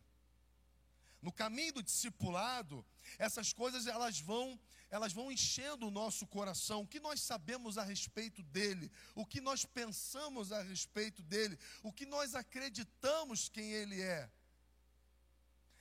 No 1.19 1.31
caminho 1.31 1.73
do 1.73 1.81
discipulado, 1.81 2.85
essas 3.17 3.51
coisas 3.51 3.87
elas 3.87 4.19
vão 4.19 4.59
elas 4.91 5.13
vão 5.13 5.31
enchendo 5.31 5.87
o 5.87 5.91
nosso 5.91 6.27
coração. 6.27 6.81
O 6.81 6.87
que 6.87 6.99
nós 6.99 7.21
sabemos 7.21 7.77
a 7.77 7.83
respeito 7.83 8.43
dele, 8.43 8.91
o 9.15 9.25
que 9.25 9.39
nós 9.39 9.65
pensamos 9.65 10.51
a 10.51 10.61
respeito 10.61 11.23
dele, 11.23 11.57
o 11.81 11.93
que 11.93 12.05
nós 12.05 12.35
acreditamos 12.35 13.47
quem 13.47 13.71
ele 13.71 14.01
é. 14.01 14.29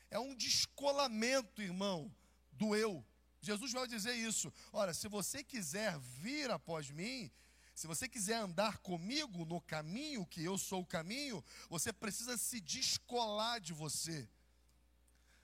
É 0.09 0.19
um 0.19 0.35
descolamento, 0.35 1.61
irmão, 1.61 2.15
do 2.53 2.75
eu. 2.77 3.05
Jesus 3.43 3.73
vai 3.73 3.87
dizer 3.89 4.15
isso. 4.15 4.53
Ora, 4.73 4.95
se 4.95 5.09
você 5.09 5.43
quiser 5.43 5.99
vir 5.99 6.51
após 6.51 6.89
mim, 6.91 7.31
se 7.75 7.87
você 7.89 8.09
quiser 8.09 8.37
andar 8.37 8.79
comigo 8.79 9.45
no 9.45 9.61
caminho, 9.61 10.27
que 10.27 10.45
eu 10.45 10.57
sou 10.57 10.83
o 10.83 10.87
caminho, 10.87 11.43
você 11.69 11.93
precisa 11.93 12.37
se 12.37 12.61
descolar 12.61 13.61
de 13.61 13.73
você. 13.73 14.29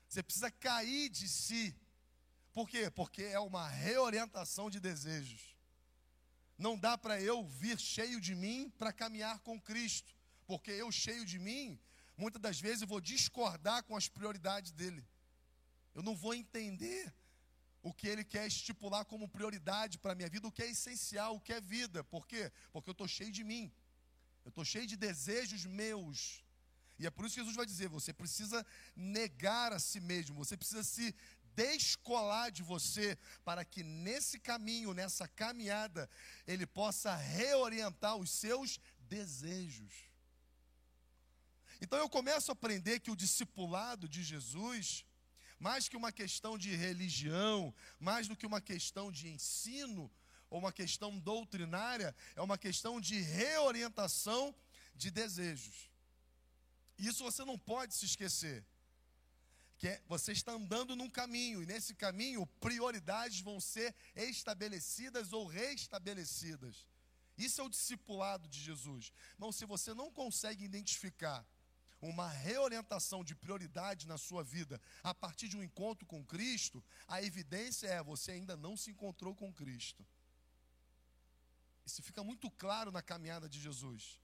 Você 0.07 0.23
precisa 0.23 0.49
cair 0.51 1.09
de 1.09 1.27
si. 1.27 1.75
Por 2.57 2.67
quê? 2.67 2.89
Porque 2.89 3.21
é 3.21 3.39
uma 3.39 3.67
reorientação 3.69 4.67
de 4.67 4.79
desejos. 4.79 5.55
Não 6.57 6.75
dá 6.75 6.97
para 6.97 7.21
eu 7.21 7.45
vir 7.45 7.79
cheio 7.79 8.19
de 8.19 8.33
mim 8.33 8.73
para 8.79 8.91
caminhar 8.91 9.37
com 9.41 9.61
Cristo, 9.61 10.11
porque 10.47 10.71
eu 10.71 10.91
cheio 10.91 11.23
de 11.23 11.37
mim, 11.37 11.79
muitas 12.17 12.41
das 12.41 12.59
vezes 12.59 12.81
eu 12.81 12.87
vou 12.87 12.99
discordar 12.99 13.83
com 13.83 13.95
as 13.95 14.07
prioridades 14.07 14.71
dele. 14.71 15.05
Eu 15.93 16.01
não 16.01 16.15
vou 16.15 16.33
entender 16.33 17.13
o 17.83 17.93
que 17.93 18.07
ele 18.07 18.23
quer 18.23 18.47
estipular 18.47 19.05
como 19.05 19.29
prioridade 19.29 19.99
para 19.99 20.13
a 20.13 20.15
minha 20.15 20.27
vida, 20.27 20.47
o 20.47 20.51
que 20.51 20.63
é 20.63 20.71
essencial, 20.71 21.35
o 21.35 21.39
que 21.39 21.53
é 21.53 21.61
vida. 21.61 22.03
Por 22.05 22.25
quê? 22.25 22.51
Porque 22.73 22.89
eu 22.89 22.97
estou 22.97 23.07
cheio 23.07 23.31
de 23.31 23.43
mim. 23.43 23.71
Eu 24.43 24.49
estou 24.49 24.65
cheio 24.65 24.87
de 24.87 24.97
desejos 24.97 25.63
meus. 25.63 26.43
E 26.99 27.05
é 27.05 27.11
por 27.11 27.25
isso 27.25 27.35
que 27.35 27.41
Jesus 27.41 27.55
vai 27.55 27.65
dizer: 27.65 27.87
você 27.87 28.11
precisa 28.11 28.65
negar 28.95 29.71
a 29.71 29.79
si 29.79 29.99
mesmo, 29.99 30.35
você 30.35 30.57
precisa 30.57 30.83
se 30.83 31.13
descolar 31.57 32.51
de 32.51 32.61
você, 32.61 33.17
para 33.43 33.65
que 33.65 33.81
nesse 33.83 34.39
caminho, 34.39 34.93
nessa 34.93 35.27
caminhada, 35.27 36.07
ele 36.45 36.67
possa 36.67 37.15
reorientar 37.15 38.15
os 38.15 38.29
seus 38.29 38.79
desejos. 38.99 39.93
Então 41.81 41.97
eu 41.97 42.07
começo 42.07 42.51
a 42.51 42.53
aprender 42.53 42.99
que 42.99 43.09
o 43.09 43.15
discipulado 43.15 44.07
de 44.07 44.23
Jesus, 44.23 45.03
mais 45.59 45.89
que 45.89 45.97
uma 45.97 46.11
questão 46.11 46.57
de 46.57 46.75
religião, 46.75 47.73
mais 47.99 48.27
do 48.27 48.35
que 48.35 48.45
uma 48.45 48.61
questão 48.61 49.11
de 49.11 49.27
ensino, 49.27 50.11
ou 50.49 50.59
uma 50.59 50.71
questão 50.71 51.17
doutrinária, 51.19 52.15
é 52.35 52.41
uma 52.41 52.57
questão 52.57 53.01
de 53.01 53.19
reorientação 53.19 54.55
de 54.95 55.09
desejos. 55.09 55.89
Isso 56.97 57.23
você 57.23 57.43
não 57.43 57.57
pode 57.57 57.93
se 57.95 58.05
esquecer 58.05 58.63
que 59.77 59.87
é, 59.87 60.01
você 60.07 60.31
está 60.31 60.53
andando 60.53 60.95
num 60.95 61.09
caminho, 61.09 61.61
e 61.61 61.65
nesse 61.65 61.93
caminho 61.93 62.45
prioridades 62.59 63.41
vão 63.41 63.59
ser 63.59 63.95
estabelecidas 64.15 65.33
ou 65.33 65.45
restabelecidas. 65.45 66.87
Isso 67.37 67.61
é 67.61 67.63
o 67.63 67.69
discipulado 67.69 68.47
de 68.47 68.59
Jesus. 68.59 69.11
Irmão, 69.33 69.51
se 69.51 69.65
você 69.65 69.93
não 69.93 70.11
consegue 70.11 70.65
identificar 70.65 71.45
uma 72.01 72.27
reorientação 72.29 73.23
de 73.23 73.35
prioridade 73.35 74.07
na 74.07 74.17
sua 74.17 74.43
vida 74.43 74.81
a 75.03 75.13
partir 75.13 75.47
de 75.47 75.57
um 75.57 75.63
encontro 75.63 76.05
com 76.05 76.25
Cristo, 76.25 76.83
a 77.07 77.21
evidência 77.21 77.87
é 77.87 78.01
você 78.03 78.31
ainda 78.31 78.57
não 78.57 78.75
se 78.75 78.89
encontrou 78.91 79.35
com 79.35 79.53
Cristo. 79.53 80.05
Isso 81.85 82.01
fica 82.03 82.23
muito 82.23 82.49
claro 82.51 82.91
na 82.91 83.01
caminhada 83.01 83.47
de 83.47 83.59
Jesus. 83.59 84.19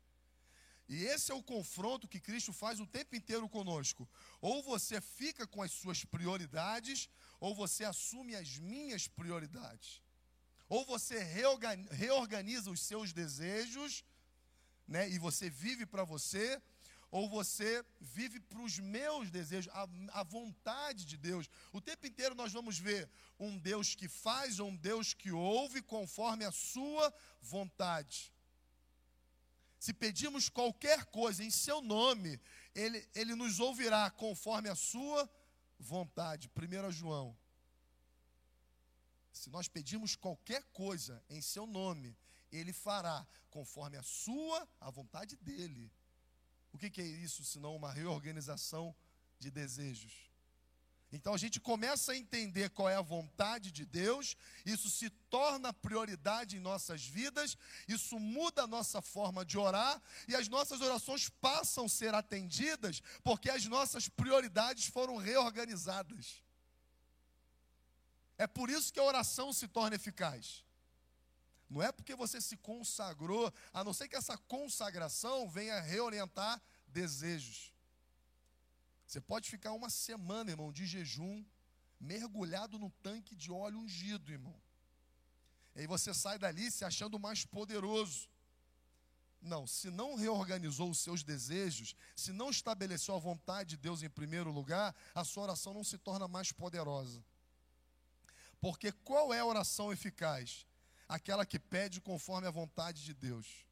E 0.87 1.05
esse 1.05 1.31
é 1.31 1.35
o 1.35 1.43
confronto 1.43 2.07
que 2.07 2.19
Cristo 2.19 2.51
faz 2.51 2.79
o 2.79 2.85
tempo 2.85 3.15
inteiro 3.15 3.47
conosco. 3.47 4.07
Ou 4.41 4.61
você 4.61 4.99
fica 4.99 5.47
com 5.47 5.61
as 5.61 5.71
suas 5.71 6.03
prioridades, 6.03 7.09
ou 7.39 7.55
você 7.55 7.83
assume 7.85 8.35
as 8.35 8.57
minhas 8.57 9.07
prioridades. 9.07 10.01
Ou 10.67 10.85
você 10.85 11.19
reorganiza 11.91 12.69
os 12.69 12.81
seus 12.81 13.13
desejos, 13.13 14.03
né, 14.87 15.09
e 15.09 15.17
você 15.17 15.49
vive 15.49 15.85
para 15.85 16.03
você, 16.03 16.61
ou 17.13 17.29
você 17.29 17.85
vive 18.01 18.39
para 18.39 18.59
os 18.59 18.79
meus 18.79 19.29
desejos, 19.29 19.71
a, 19.71 19.87
a, 20.19 20.23
vontade 20.23 21.05
de 21.05 21.15
Deus. 21.15 21.47
O 21.71 21.79
tempo 21.79 22.07
inteiro 22.07 22.33
nós 22.33 22.51
vamos 22.51 22.79
ver 22.79 23.07
um 23.39 23.55
Deus 23.55 23.93
que 23.93 24.07
faz, 24.09 24.59
ou 24.59 24.69
um 24.69 24.75
Deus 24.75 25.13
que 25.13 25.31
ouve 25.31 25.81
conforme 25.83 26.43
a 26.43 26.51
sua 26.51 27.13
vontade. 27.39 28.32
Se 29.83 29.91
pedimos 29.91 30.47
qualquer 30.47 31.03
coisa 31.07 31.43
em 31.43 31.49
seu 31.49 31.81
nome, 31.81 32.39
ele, 32.73 33.05
ele 33.13 33.35
nos 33.35 33.59
ouvirá 33.59 34.09
conforme 34.09 34.69
a 34.69 34.75
sua 34.75 35.29
vontade. 35.77 36.49
1 36.55 36.89
João. 36.89 37.37
Se 39.33 39.49
nós 39.49 39.67
pedimos 39.67 40.15
qualquer 40.15 40.63
coisa 40.71 41.21
em 41.29 41.41
seu 41.41 41.67
nome, 41.67 42.15
ele 42.49 42.71
fará 42.71 43.27
conforme 43.49 43.97
a 43.97 44.03
sua, 44.03 44.65
a 44.79 44.89
vontade 44.89 45.35
dele. 45.35 45.91
O 46.71 46.77
que, 46.77 46.89
que 46.89 47.01
é 47.01 47.05
isso 47.05 47.43
senão 47.43 47.75
uma 47.75 47.91
reorganização 47.91 48.95
de 49.37 49.51
desejos? 49.51 50.31
Então 51.13 51.35
a 51.35 51.37
gente 51.37 51.59
começa 51.59 52.11
a 52.11 52.17
entender 52.17 52.71
qual 52.71 52.89
é 52.89 52.95
a 52.95 53.01
vontade 53.01 53.71
de 53.71 53.85
Deus, 53.85 54.35
isso 54.65 54.89
se 54.89 55.11
torna 55.29 55.71
prioridade 55.71 56.57
em 56.57 56.59
nossas 56.59 57.05
vidas, 57.05 57.55
isso 57.87 58.19
muda 58.19 58.63
a 58.63 58.67
nossa 58.67 58.99
forma 58.99 59.45
de 59.45 59.55
orar 59.55 60.01
e 60.27 60.35
as 60.35 60.47
nossas 60.47 60.81
orações 60.81 61.29
passam 61.29 61.85
a 61.85 61.89
ser 61.89 62.15
atendidas 62.15 62.99
porque 63.23 63.51
as 63.51 63.63
nossas 63.65 64.09
prioridades 64.09 64.87
foram 64.87 65.17
reorganizadas. 65.17 66.41
É 68.35 68.47
por 68.47 68.67
isso 68.71 68.91
que 68.91 68.99
a 68.99 69.03
oração 69.03 69.53
se 69.53 69.67
torna 69.67 69.95
eficaz. 69.95 70.63
Não 71.69 71.81
é 71.81 71.91
porque 71.91 72.15
você 72.15 72.41
se 72.41 72.57
consagrou, 72.57 73.53
a 73.71 73.83
não 73.83 73.93
ser 73.93 74.07
que 74.07 74.15
essa 74.15 74.35
consagração 74.37 75.47
venha 75.47 75.79
reorientar 75.79 76.59
desejos. 76.87 77.72
Você 79.05 79.21
pode 79.21 79.49
ficar 79.49 79.73
uma 79.73 79.89
semana, 79.89 80.51
irmão, 80.51 80.71
de 80.71 80.85
jejum, 80.85 81.43
mergulhado 81.99 82.77
no 82.77 82.89
tanque 83.01 83.35
de 83.35 83.51
óleo 83.51 83.79
ungido, 83.79 84.31
irmão. 84.31 84.55
E 85.75 85.81
aí 85.81 85.87
você 85.87 86.13
sai 86.13 86.37
dali 86.37 86.69
se 86.71 86.85
achando 86.85 87.19
mais 87.19 87.45
poderoso. 87.45 88.29
Não, 89.41 89.67
se 89.67 89.89
não 89.89 90.15
reorganizou 90.15 90.89
os 90.89 90.99
seus 90.99 91.21
desejos, 91.21 91.95
se 92.15 92.31
não 92.31 92.49
estabeleceu 92.49 93.15
a 93.15 93.19
vontade 93.19 93.71
de 93.71 93.77
Deus 93.77 94.01
em 94.01 94.09
primeiro 94.09 94.51
lugar, 94.51 94.95
a 95.13 95.23
sua 95.25 95.43
oração 95.43 95.73
não 95.73 95.83
se 95.83 95.97
torna 95.97 96.27
mais 96.27 96.51
poderosa. 96.51 97.23
Porque 98.61 98.91
qual 98.91 99.33
é 99.33 99.39
a 99.39 99.45
oração 99.45 99.91
eficaz? 99.91 100.65
Aquela 101.09 101.45
que 101.45 101.59
pede 101.59 101.99
conforme 101.99 102.47
a 102.47 102.51
vontade 102.51 103.03
de 103.03 103.13
Deus. 103.13 103.65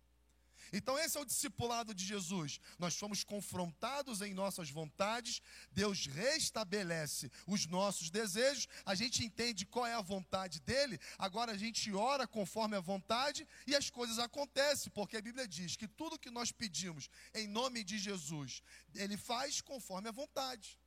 Então, 0.72 0.98
esse 0.98 1.18
é 1.18 1.22
o 1.22 1.25
discipulado 1.25 1.94
de 1.94 2.06
Jesus. 2.06 2.60
Nós 2.80 2.94
somos 2.94 3.24
confrontados 3.24 4.22
em 4.22 4.34
nossas 4.34 4.70
vontades, 4.70 5.42
Deus 5.72 6.06
restabelece 6.06 7.30
os 7.46 7.66
nossos 7.66 8.10
desejos, 8.10 8.68
a 8.86 8.96
gente 8.96 9.25
entende 9.25 9.66
qual 9.66 9.86
é 9.86 9.94
a 9.94 10.01
vontade 10.01 10.62
dele, 10.62 11.00
agora 11.18 11.51
a 11.51 11.58
gente 11.58 11.92
ora 11.94 12.25
conforme 12.25 12.78
a 12.78 12.80
vontade 12.80 13.46
e 13.68 13.75
as 13.75 13.90
coisas 13.90 14.18
acontecem, 14.18 14.92
porque 14.94 15.18
a 15.18 15.22
Bíblia 15.22 15.48
diz 15.48 15.75
que 15.75 15.88
tudo 15.88 16.20
que 16.20 16.30
nós 16.30 16.51
pedimos 16.51 17.10
em 17.34 17.48
nome 17.48 17.84
de 17.84 17.98
Jesus, 18.00 18.63
ele 18.96 19.18
faz 19.18 19.60
conforme 19.60 20.08
a 20.08 20.12
vontade. 20.12 20.80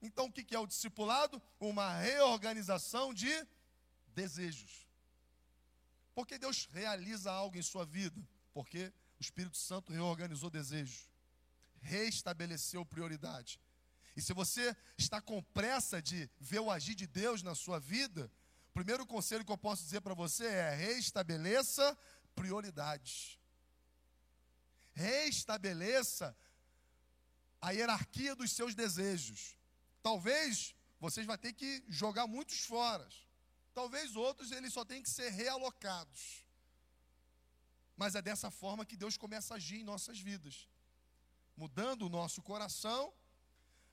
Então, 0.00 0.26
o 0.26 0.32
que 0.32 0.54
é 0.54 0.58
o 0.58 0.66
discipulado? 0.66 1.42
Uma 1.58 1.98
reorganização 1.98 3.12
de 3.12 3.46
desejos. 4.14 4.87
Porque 6.18 6.36
Deus 6.36 6.68
realiza 6.72 7.30
algo 7.30 7.56
em 7.56 7.62
sua 7.62 7.86
vida? 7.86 8.20
Porque 8.52 8.92
o 9.20 9.22
Espírito 9.22 9.56
Santo 9.56 9.92
reorganizou 9.92 10.50
desejos, 10.50 11.08
reestabeleceu 11.80 12.84
prioridade. 12.84 13.60
E 14.16 14.20
se 14.20 14.32
você 14.32 14.76
está 14.96 15.20
com 15.20 15.40
pressa 15.40 16.02
de 16.02 16.28
ver 16.40 16.58
o 16.58 16.72
agir 16.72 16.96
de 16.96 17.06
Deus 17.06 17.40
na 17.40 17.54
sua 17.54 17.78
vida, 17.78 18.28
o 18.70 18.72
primeiro 18.72 19.06
conselho 19.06 19.44
que 19.44 19.52
eu 19.52 19.56
posso 19.56 19.84
dizer 19.84 20.00
para 20.00 20.12
você 20.12 20.44
é: 20.44 20.74
reestabeleça 20.74 21.96
prioridades. 22.34 23.38
Reestabeleça 24.94 26.36
a 27.60 27.70
hierarquia 27.70 28.34
dos 28.34 28.50
seus 28.50 28.74
desejos. 28.74 29.56
Talvez 30.02 30.74
vocês 30.98 31.24
vão 31.24 31.38
ter 31.38 31.52
que 31.52 31.84
jogar 31.86 32.26
muitos 32.26 32.64
fora. 32.64 33.08
Talvez 33.80 34.16
outros 34.16 34.50
eles 34.50 34.72
só 34.72 34.84
têm 34.84 35.00
que 35.00 35.08
ser 35.08 35.30
realocados. 35.30 36.44
Mas 37.96 38.16
é 38.16 38.20
dessa 38.20 38.50
forma 38.50 38.84
que 38.84 38.96
Deus 38.96 39.16
começa 39.16 39.54
a 39.54 39.56
agir 39.56 39.78
em 39.80 39.84
nossas 39.84 40.18
vidas, 40.18 40.68
mudando 41.56 42.02
o 42.02 42.08
nosso 42.08 42.42
coração, 42.42 43.12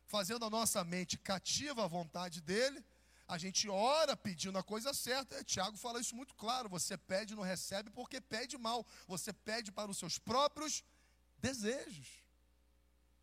fazendo 0.07 0.43
a 0.43 0.49
nossa 0.49 0.83
mente 0.83 1.19
cativa 1.19 1.85
à 1.85 1.87
vontade 1.87 2.41
dele. 2.41 2.83
A 3.27 3.37
gente 3.37 3.69
ora 3.69 4.17
pedindo 4.17 4.57
a 4.57 4.63
coisa 4.63 4.91
certa. 4.91 5.43
Tiago 5.43 5.77
fala 5.77 6.01
isso 6.01 6.15
muito 6.15 6.33
claro: 6.33 6.67
você 6.67 6.97
pede 6.97 7.33
e 7.33 7.35
não 7.35 7.43
recebe 7.43 7.91
porque 7.91 8.19
pede 8.19 8.57
mal. 8.57 8.83
Você 9.07 9.31
pede 9.31 9.71
para 9.71 9.91
os 9.91 9.99
seus 9.99 10.17
próprios 10.17 10.83
desejos. 11.37 12.24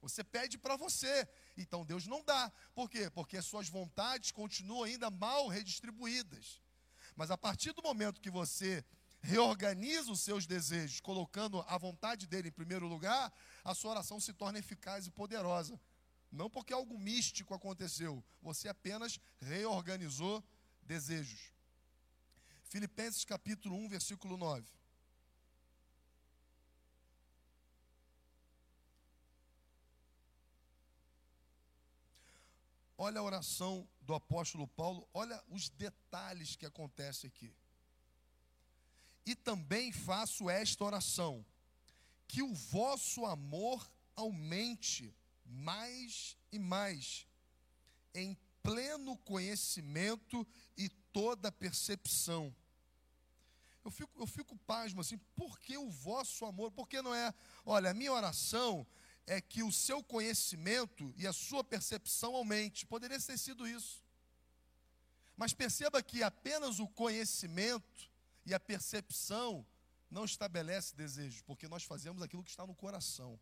Você 0.02 0.24
pede 0.24 0.58
para 0.58 0.76
você. 0.76 1.26
Então 1.56 1.86
Deus 1.86 2.06
não 2.06 2.22
dá. 2.24 2.52
Por 2.74 2.90
quê? 2.90 3.08
Porque 3.08 3.36
as 3.36 3.46
suas 3.46 3.68
vontades 3.68 4.32
continuam 4.32 4.82
ainda 4.82 5.08
mal 5.10 5.46
redistribuídas. 5.46 6.60
Mas 7.14 7.30
a 7.30 7.38
partir 7.38 7.72
do 7.72 7.82
momento 7.82 8.20
que 8.20 8.30
você 8.30 8.84
reorganiza 9.20 10.10
os 10.10 10.20
seus 10.20 10.44
desejos, 10.44 11.00
colocando 11.00 11.64
a 11.68 11.78
vontade 11.78 12.26
dele 12.26 12.48
em 12.48 12.52
primeiro 12.52 12.88
lugar, 12.88 13.32
a 13.62 13.74
sua 13.74 13.92
oração 13.92 14.18
se 14.18 14.32
torna 14.32 14.58
eficaz 14.58 15.06
e 15.06 15.10
poderosa. 15.10 15.80
Não 16.32 16.50
porque 16.50 16.72
algo 16.72 16.98
místico 16.98 17.54
aconteceu, 17.54 18.24
você 18.40 18.68
apenas 18.68 19.20
reorganizou 19.40 20.42
desejos. 20.82 21.52
Filipenses 22.64 23.24
capítulo 23.24 23.76
1, 23.76 23.88
versículo 23.88 24.36
9. 24.36 24.66
Olha 33.04 33.18
a 33.18 33.24
oração 33.24 33.84
do 34.02 34.14
apóstolo 34.14 34.68
Paulo, 34.68 35.08
olha 35.12 35.42
os 35.48 35.68
detalhes 35.68 36.54
que 36.54 36.64
acontecem 36.64 37.26
aqui. 37.26 37.52
E 39.26 39.34
também 39.34 39.90
faço 39.90 40.48
esta 40.48 40.84
oração: 40.84 41.44
que 42.28 42.44
o 42.44 42.54
vosso 42.54 43.26
amor 43.26 43.84
aumente 44.14 45.12
mais 45.44 46.36
e 46.52 46.60
mais, 46.60 47.26
em 48.14 48.38
pleno 48.62 49.16
conhecimento 49.16 50.46
e 50.78 50.88
toda 51.12 51.50
percepção. 51.50 52.54
Eu 53.84 53.90
fico, 53.90 54.12
eu 54.16 54.28
fico 54.28 54.56
pasmo 54.58 55.00
assim, 55.00 55.18
por 55.34 55.58
que 55.58 55.76
o 55.76 55.90
vosso 55.90 56.44
amor? 56.44 56.70
Por 56.70 56.88
que 56.88 57.02
não 57.02 57.12
é, 57.12 57.34
olha, 57.66 57.90
a 57.90 57.94
minha 57.94 58.12
oração 58.12 58.86
é 59.26 59.40
que 59.40 59.62
o 59.62 59.72
seu 59.72 60.02
conhecimento 60.02 61.12
e 61.16 61.26
a 61.26 61.32
sua 61.32 61.62
percepção 61.62 62.35
aumente. 62.35 62.87
Poderia 62.87 63.20
ter 63.20 63.38
sido 63.38 63.66
isso. 63.66 64.02
Mas 65.37 65.52
perceba 65.52 66.02
que 66.02 66.22
apenas 66.22 66.78
o 66.78 66.88
conhecimento 66.88 68.11
e 68.44 68.52
a 68.52 68.61
percepção 68.61 69.66
não 70.11 70.24
estabelece 70.24 70.94
desejos, 70.94 71.40
porque 71.42 71.68
nós 71.68 71.85
fazemos 71.85 72.22
aquilo 72.22 72.42
que 72.42 72.50
está 72.50 72.66
no 72.66 72.74
coração. 72.74 73.38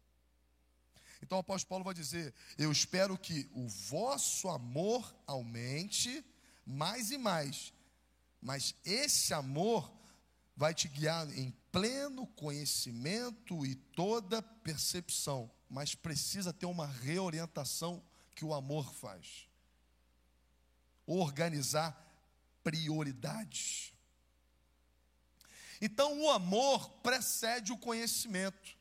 Então 1.23 1.39
o 1.39 1.41
apóstolo 1.41 1.69
Paulo 1.69 1.85
vai 1.85 1.95
dizer: 1.95 2.35
Eu 2.57 2.71
espero 2.71 3.19
que 3.19 3.51
o 3.53 3.67
vosso 3.69 4.49
amor 4.49 5.15
aumente 5.27 6.25
mais 6.65 7.11
e 7.11 7.19
mais, 7.19 7.73
mas 8.41 8.75
esse 8.85 9.35
amor 9.35 9.93
vai 10.57 10.73
te 10.73 10.89
guiar 10.89 11.29
em 11.37 11.51
pleno 11.73 12.27
conhecimento 12.27 13.67
e 13.67 13.75
toda 13.75 14.43
percepção 14.43 15.51
mas 15.71 15.95
precisa 15.95 16.53
ter 16.53 16.67
uma 16.67 16.87
reorientação 16.87 18.03
que 18.35 18.45
o 18.45 18.53
amor 18.53 18.93
faz. 18.93 19.49
Organizar 21.07 21.97
prioridades. 22.65 23.95
Então, 25.81 26.21
o 26.21 26.31
amor 26.31 26.91
precede 27.03 27.73
o 27.73 27.79
conhecimento, 27.79 28.77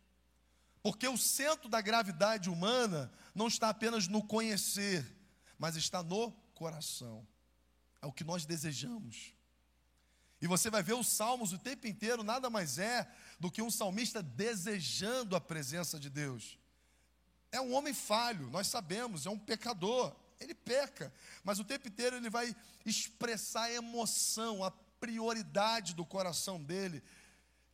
porque 0.81 1.07
o 1.07 1.17
centro 1.17 1.69
da 1.69 1.79
gravidade 1.79 2.49
humana 2.49 3.11
não 3.35 3.47
está 3.47 3.69
apenas 3.69 4.07
no 4.07 4.25
conhecer, 4.25 5.15
mas 5.57 5.75
está 5.75 6.01
no 6.01 6.31
coração. 6.55 7.25
É 8.01 8.07
o 8.07 8.11
que 8.11 8.23
nós 8.23 8.45
desejamos. 8.45 9.33
E 10.41 10.47
você 10.47 10.69
vai 10.69 10.81
ver 10.81 10.93
os 10.93 11.07
salmos 11.07 11.53
o 11.53 11.59
tempo 11.59 11.85
inteiro, 11.85 12.23
nada 12.23 12.49
mais 12.49 12.79
é 12.79 13.09
do 13.39 13.51
que 13.51 13.61
um 13.61 13.69
salmista 13.69 14.23
desejando 14.23 15.35
a 15.35 15.41
presença 15.41 15.99
de 15.99 16.09
Deus. 16.09 16.57
É 17.51 17.59
um 17.59 17.73
homem 17.73 17.93
falho, 17.93 18.49
nós 18.49 18.67
sabemos, 18.67 19.25
é 19.25 19.29
um 19.29 19.39
pecador. 19.39 20.15
Ele 20.39 20.53
peca, 20.53 21.11
mas 21.43 21.59
o 21.59 21.65
tempo 21.65 21.87
inteiro 21.87 22.15
ele 22.15 22.29
vai 22.29 22.55
expressar 22.85 23.63
a 23.63 23.73
emoção, 23.73 24.63
a 24.63 24.71
prioridade 24.71 25.93
do 25.93 26.05
coração 26.05 26.61
dele, 26.61 27.03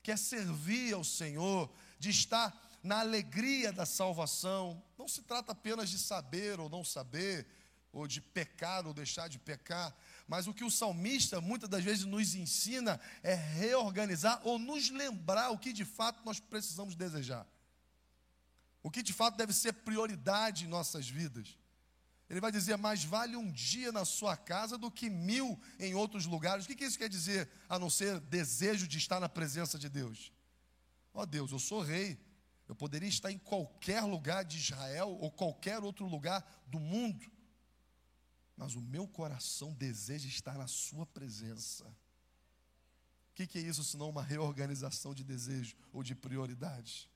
que 0.01 0.11
é 0.11 0.17
servir 0.17 0.93
ao 0.93 1.03
Senhor, 1.03 1.69
de 1.99 2.09
estar 2.09 2.55
na 2.81 2.99
alegria 2.99 3.71
da 3.71 3.85
salvação. 3.85 4.81
Não 4.97 5.07
se 5.07 5.21
trata 5.21 5.51
apenas 5.51 5.89
de 5.89 5.99
saber 5.99 6.59
ou 6.59 6.69
não 6.69 6.83
saber, 6.83 7.45
ou 7.91 8.07
de 8.07 8.19
pecar 8.19 8.85
ou 8.85 8.93
deixar 8.93 9.29
de 9.29 9.39
pecar, 9.39 9.95
mas 10.27 10.47
o 10.47 10.53
que 10.53 10.65
o 10.65 10.71
salmista 10.71 11.39
muitas 11.39 11.69
das 11.69 11.83
vezes 11.83 12.03
nos 12.03 12.35
ensina 12.35 12.99
é 13.23 13.33
reorganizar 13.33 14.41
ou 14.43 14.59
nos 14.59 14.89
lembrar 14.89 15.51
o 15.51 15.57
que 15.57 15.71
de 15.71 15.85
fato 15.85 16.21
nós 16.25 16.39
precisamos 16.39 16.95
desejar 16.95 17.47
o 18.85 18.91
que 18.91 19.01
de 19.01 19.11
fato 19.11 19.35
deve 19.35 19.51
ser 19.51 19.73
prioridade 19.73 20.65
em 20.65 20.67
nossas 20.67 21.09
vidas. 21.09 21.57
Ele 22.29 22.39
vai 22.39 22.51
dizer: 22.51 22.77
mais 22.77 23.03
vale 23.03 23.35
um 23.35 23.51
dia 23.51 23.91
na 23.91 24.05
sua 24.05 24.37
casa 24.37 24.77
do 24.77 24.91
que 24.91 25.09
mil 25.09 25.59
em 25.79 25.95
outros 25.95 26.27
lugares. 26.27 26.65
O 26.65 26.67
que, 26.67 26.75
que 26.75 26.85
isso 26.85 26.99
quer 26.99 27.09
dizer, 27.09 27.49
a 27.67 27.79
não 27.79 27.89
ser 27.89 28.19
desejo 28.19 28.87
de 28.87 28.99
estar 28.99 29.19
na 29.19 29.27
presença 29.27 29.79
de 29.79 29.89
Deus? 29.89 30.31
Ó 31.15 31.23
oh, 31.23 31.25
Deus, 31.25 31.51
eu 31.51 31.57
sou 31.57 31.81
rei. 31.81 32.23
Eu 32.67 32.75
poderia 32.75 33.09
estar 33.09 33.31
em 33.31 33.39
qualquer 33.39 34.01
lugar 34.01 34.45
de 34.45 34.59
Israel 34.59 35.17
ou 35.19 35.31
qualquer 35.31 35.81
outro 35.81 36.05
lugar 36.05 36.45
do 36.67 36.79
mundo, 36.79 37.25
mas 38.55 38.75
o 38.75 38.81
meu 38.81 39.07
coração 39.07 39.73
deseja 39.73 40.27
estar 40.27 40.59
na 40.59 40.67
Sua 40.67 41.07
presença. 41.07 41.85
O 43.31 43.33
que, 43.33 43.47
que 43.47 43.57
é 43.57 43.61
isso 43.61 43.83
senão 43.83 44.11
uma 44.11 44.21
reorganização 44.21 45.11
de 45.11 45.23
desejo 45.23 45.75
ou 45.91 46.03
de 46.03 46.13
prioridades? 46.13 47.09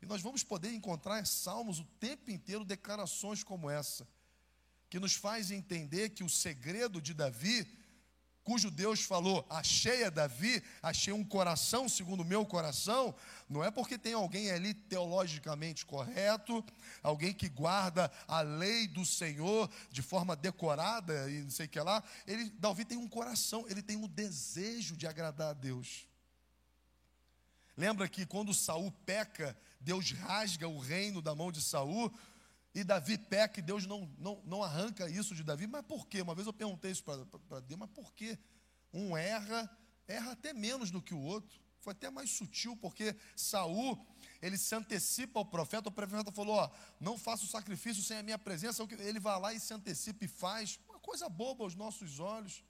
E 0.00 0.06
nós 0.06 0.22
vamos 0.22 0.44
poder 0.44 0.72
encontrar 0.72 1.20
em 1.20 1.24
Salmos 1.24 1.80
o 1.80 1.84
tempo 1.98 2.30
inteiro 2.30 2.64
declarações 2.64 3.42
como 3.42 3.68
essa 3.68 4.06
que 4.88 4.98
nos 4.98 5.14
faz 5.14 5.50
entender 5.50 6.10
que 6.10 6.24
o 6.24 6.28
segredo 6.28 7.00
de 7.00 7.12
Davi, 7.12 7.66
cujo 8.42 8.70
Deus 8.70 9.02
falou, 9.02 9.46
achei 9.50 10.04
a 10.04 10.10
Davi, 10.10 10.62
achei 10.82 11.12
um 11.12 11.22
coração 11.22 11.88
segundo 11.88 12.22
o 12.22 12.24
meu 12.24 12.46
coração, 12.46 13.14
não 13.48 13.62
é 13.62 13.70
porque 13.70 13.98
tem 13.98 14.14
alguém 14.14 14.50
ali 14.50 14.72
teologicamente 14.72 15.84
correto, 15.84 16.64
alguém 17.02 17.34
que 17.34 17.48
guarda 17.48 18.10
a 18.26 18.40
lei 18.40 18.88
do 18.88 19.04
Senhor 19.04 19.70
de 19.90 20.00
forma 20.00 20.34
decorada 20.34 21.30
e 21.30 21.42
não 21.42 21.50
sei 21.50 21.66
o 21.66 21.68
que 21.68 21.80
lá. 21.80 22.02
Ele, 22.26 22.48
Davi 22.58 22.86
tem 22.86 22.96
um 22.96 23.08
coração, 23.08 23.66
ele 23.68 23.82
tem 23.82 23.96
um 23.96 24.08
desejo 24.08 24.96
de 24.96 25.06
agradar 25.06 25.50
a 25.50 25.54
Deus. 25.54 26.06
Lembra 27.76 28.08
que 28.08 28.24
quando 28.24 28.54
Saul 28.54 28.90
peca, 29.04 29.56
Deus 29.80 30.10
rasga 30.12 30.68
o 30.68 30.78
reino 30.78 31.22
da 31.22 31.34
mão 31.34 31.52
de 31.52 31.60
Saul, 31.60 32.12
e 32.74 32.84
Davi 32.84 33.18
peca 33.18 33.60
e 33.60 33.62
Deus 33.62 33.86
não, 33.86 34.08
não, 34.18 34.42
não 34.44 34.62
arranca 34.62 35.08
isso 35.08 35.34
de 35.34 35.42
Davi. 35.42 35.66
Mas 35.66 35.84
por 35.86 36.06
quê? 36.06 36.20
Uma 36.22 36.34
vez 36.34 36.46
eu 36.46 36.52
perguntei 36.52 36.90
isso 36.90 37.02
para 37.02 37.60
Deus, 37.60 37.78
mas 37.78 37.90
por 37.90 38.12
quê? 38.12 38.38
Um 38.92 39.16
erra, 39.16 39.68
erra 40.06 40.32
até 40.32 40.52
menos 40.52 40.90
do 40.90 41.02
que 41.02 41.14
o 41.14 41.20
outro. 41.20 41.60
Foi 41.80 41.92
até 41.92 42.10
mais 42.10 42.30
sutil, 42.30 42.76
porque 42.76 43.16
Saul, 43.34 44.06
ele 44.42 44.58
se 44.58 44.74
antecipa 44.74 45.38
ao 45.38 45.44
profeta, 45.44 45.88
o 45.88 45.92
profeta 45.92 46.30
falou: 46.30 46.56
ó, 46.56 46.70
não 47.00 47.16
faça 47.16 47.44
o 47.44 47.48
sacrifício 47.48 48.02
sem 48.02 48.18
a 48.18 48.22
minha 48.22 48.38
presença. 48.38 48.86
Ele 48.98 49.20
vai 49.20 49.40
lá 49.40 49.52
e 49.52 49.60
se 49.60 49.72
antecipa 49.72 50.24
e 50.24 50.28
faz. 50.28 50.78
Uma 50.88 50.98
coisa 50.98 51.28
boba 51.28 51.64
aos 51.64 51.74
nossos 51.74 52.18
olhos. 52.18 52.62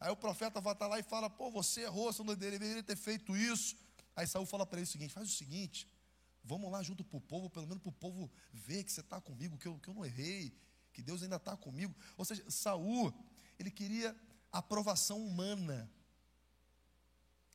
Aí 0.00 0.10
o 0.10 0.16
profeta 0.16 0.60
vai 0.60 0.72
estar 0.72 0.86
lá 0.86 0.98
e 0.98 1.02
fala: 1.02 1.28
pô, 1.28 1.50
você 1.50 1.82
errou, 1.82 2.12
você 2.12 2.22
não 2.22 2.34
deveria 2.34 2.82
ter 2.82 2.96
feito 2.96 3.36
isso. 3.36 3.76
Aí 4.14 4.26
Saul 4.26 4.46
fala 4.46 4.64
para 4.64 4.78
ele 4.78 4.84
o 4.84 4.90
seguinte: 4.90 5.12
faz 5.12 5.28
o 5.28 5.34
seguinte, 5.34 5.86
Vamos 6.48 6.72
lá 6.72 6.82
junto 6.82 7.04
para 7.04 7.18
o 7.18 7.20
povo, 7.20 7.50
pelo 7.50 7.66
menos 7.66 7.82
para 7.82 7.90
o 7.90 7.92
povo 7.92 8.30
ver 8.54 8.82
que 8.82 8.90
você 8.90 9.02
está 9.02 9.20
comigo, 9.20 9.58
que 9.58 9.68
eu, 9.68 9.78
que 9.78 9.88
eu 9.88 9.92
não 9.92 10.02
errei, 10.02 10.50
que 10.94 11.02
Deus 11.02 11.22
ainda 11.22 11.36
está 11.36 11.54
comigo. 11.54 11.94
Ou 12.16 12.24
seja, 12.24 12.42
Saul, 12.48 13.12
ele 13.58 13.70
queria 13.70 14.16
aprovação 14.50 15.22
humana. 15.22 15.92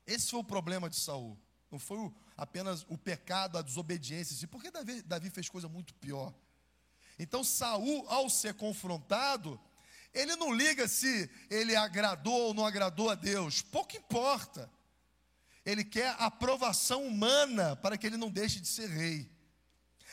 Esse 0.06 0.29
foi 0.29 0.41
o 0.41 0.43
problema 0.43 0.91
de 0.91 0.95
Saul. 0.95 1.36
Não 1.71 1.79
foi 1.79 1.97
o, 1.97 2.13
apenas 2.38 2.86
o 2.88 2.95
pecado, 2.95 3.58
a 3.58 3.63
desobediência, 3.63 4.47
porque 4.47 4.69
Davi, 4.69 5.01
Davi 5.01 5.32
fez 5.32 5.49
coisa 5.49 5.67
muito 5.67 5.95
pior. 5.95 6.32
Então 7.17 7.43
Saul, 7.43 8.08
ao 8.08 8.29
ser 8.29 8.53
confrontado, 8.53 9.60
ele 10.13 10.36
não 10.36 10.53
liga 10.53 10.88
se 10.88 11.27
ele 11.49 11.75
agradou 11.75 12.49
ou 12.49 12.53
não 12.53 12.63
agradou 12.63 13.10
a 13.10 13.15
Deus, 13.15 13.63
pouco 13.63 13.97
importa. 13.97 14.69
Ele 15.65 15.84
quer 15.84 16.15
aprovação 16.19 17.06
humana 17.06 17.76
para 17.76 17.97
que 17.97 18.06
ele 18.06 18.17
não 18.17 18.30
deixe 18.30 18.60
de 18.60 18.67
ser 18.67 18.89
rei. 18.89 19.32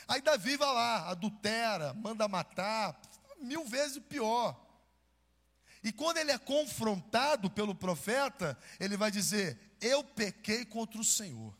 Aí 0.07 0.21
Davi 0.21 0.57
vai 0.57 0.73
lá, 0.73 1.09
adultera, 1.09 1.93
manda 1.93 2.27
matar, 2.27 2.99
mil 3.39 3.65
vezes 3.65 3.99
pior. 3.99 4.59
E 5.83 5.91
quando 5.91 6.17
ele 6.17 6.31
é 6.31 6.37
confrontado 6.37 7.49
pelo 7.49 7.73
profeta, 7.73 8.57
ele 8.79 8.95
vai 8.95 9.11
dizer: 9.11 9.59
Eu 9.81 10.03
pequei 10.03 10.63
contra 10.63 11.01
o 11.01 11.03
Senhor. 11.05 11.57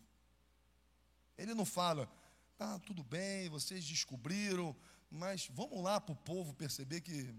Ele 1.38 1.56
não 1.56 1.66
fala, 1.66 2.08
tá, 2.56 2.78
tudo 2.80 3.04
bem, 3.04 3.50
vocês 3.50 3.84
descobriram, 3.84 4.76
mas 5.10 5.50
vamos 5.52 5.84
lá 5.84 6.00
para 6.00 6.14
o 6.14 6.16
povo 6.16 6.54
perceber 6.54 7.02
que 7.02 7.34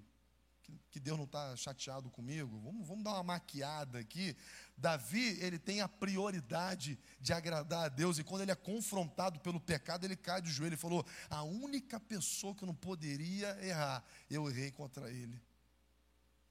que 0.91 1.01
Deus 1.01 1.17
não 1.17 1.25
está 1.25 1.55
chateado 1.57 2.11
comigo. 2.11 2.61
Vamos, 2.61 2.87
vamos 2.87 3.05
dar 3.05 3.13
uma 3.15 3.23
maquiada 3.23 3.99
aqui. 3.99 4.37
Davi, 4.77 5.39
ele 5.41 5.59
tem 5.59 5.81
a 5.81 5.89
prioridade 5.89 6.99
de 7.21 7.33
agradar 7.33 7.87
a 7.87 7.89
Deus, 7.89 8.19
e 8.19 8.25
quando 8.25 8.43
ele 8.43 8.51
é 8.51 8.57
confrontado 8.57 9.41
pelo 9.41 9.61
pecado, 9.61 10.05
ele 10.05 10.17
cai 10.17 10.43
de 10.43 10.51
joelho 10.51 10.75
e 10.75 10.77
falou: 10.77 11.07
A 11.31 11.43
única 11.43 11.99
pessoa 12.01 12.55
que 12.55 12.65
eu 12.65 12.67
não 12.67 12.75
poderia 12.75 13.59
errar, 13.65 14.05
eu 14.31 14.49
errei 14.49 14.71
contra 14.71 15.11
ele. 15.11 15.41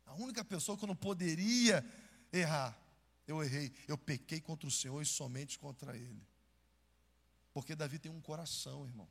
A 0.05 0.15
única 0.15 0.43
pessoa 0.43 0.77
que 0.77 0.83
eu 0.83 0.87
não 0.87 0.95
poderia 0.95 1.85
errar, 2.33 2.77
eu 3.27 3.43
errei. 3.43 3.71
Eu 3.87 3.97
pequei 3.97 4.41
contra 4.41 4.67
o 4.67 4.71
Senhor 4.71 5.01
e 5.01 5.05
somente 5.05 5.57
contra 5.57 5.95
ele. 5.95 6.21
Porque 7.53 7.75
Davi 7.75 7.99
tem 7.99 8.11
um 8.11 8.21
coração, 8.21 8.85
irmão. 8.85 9.07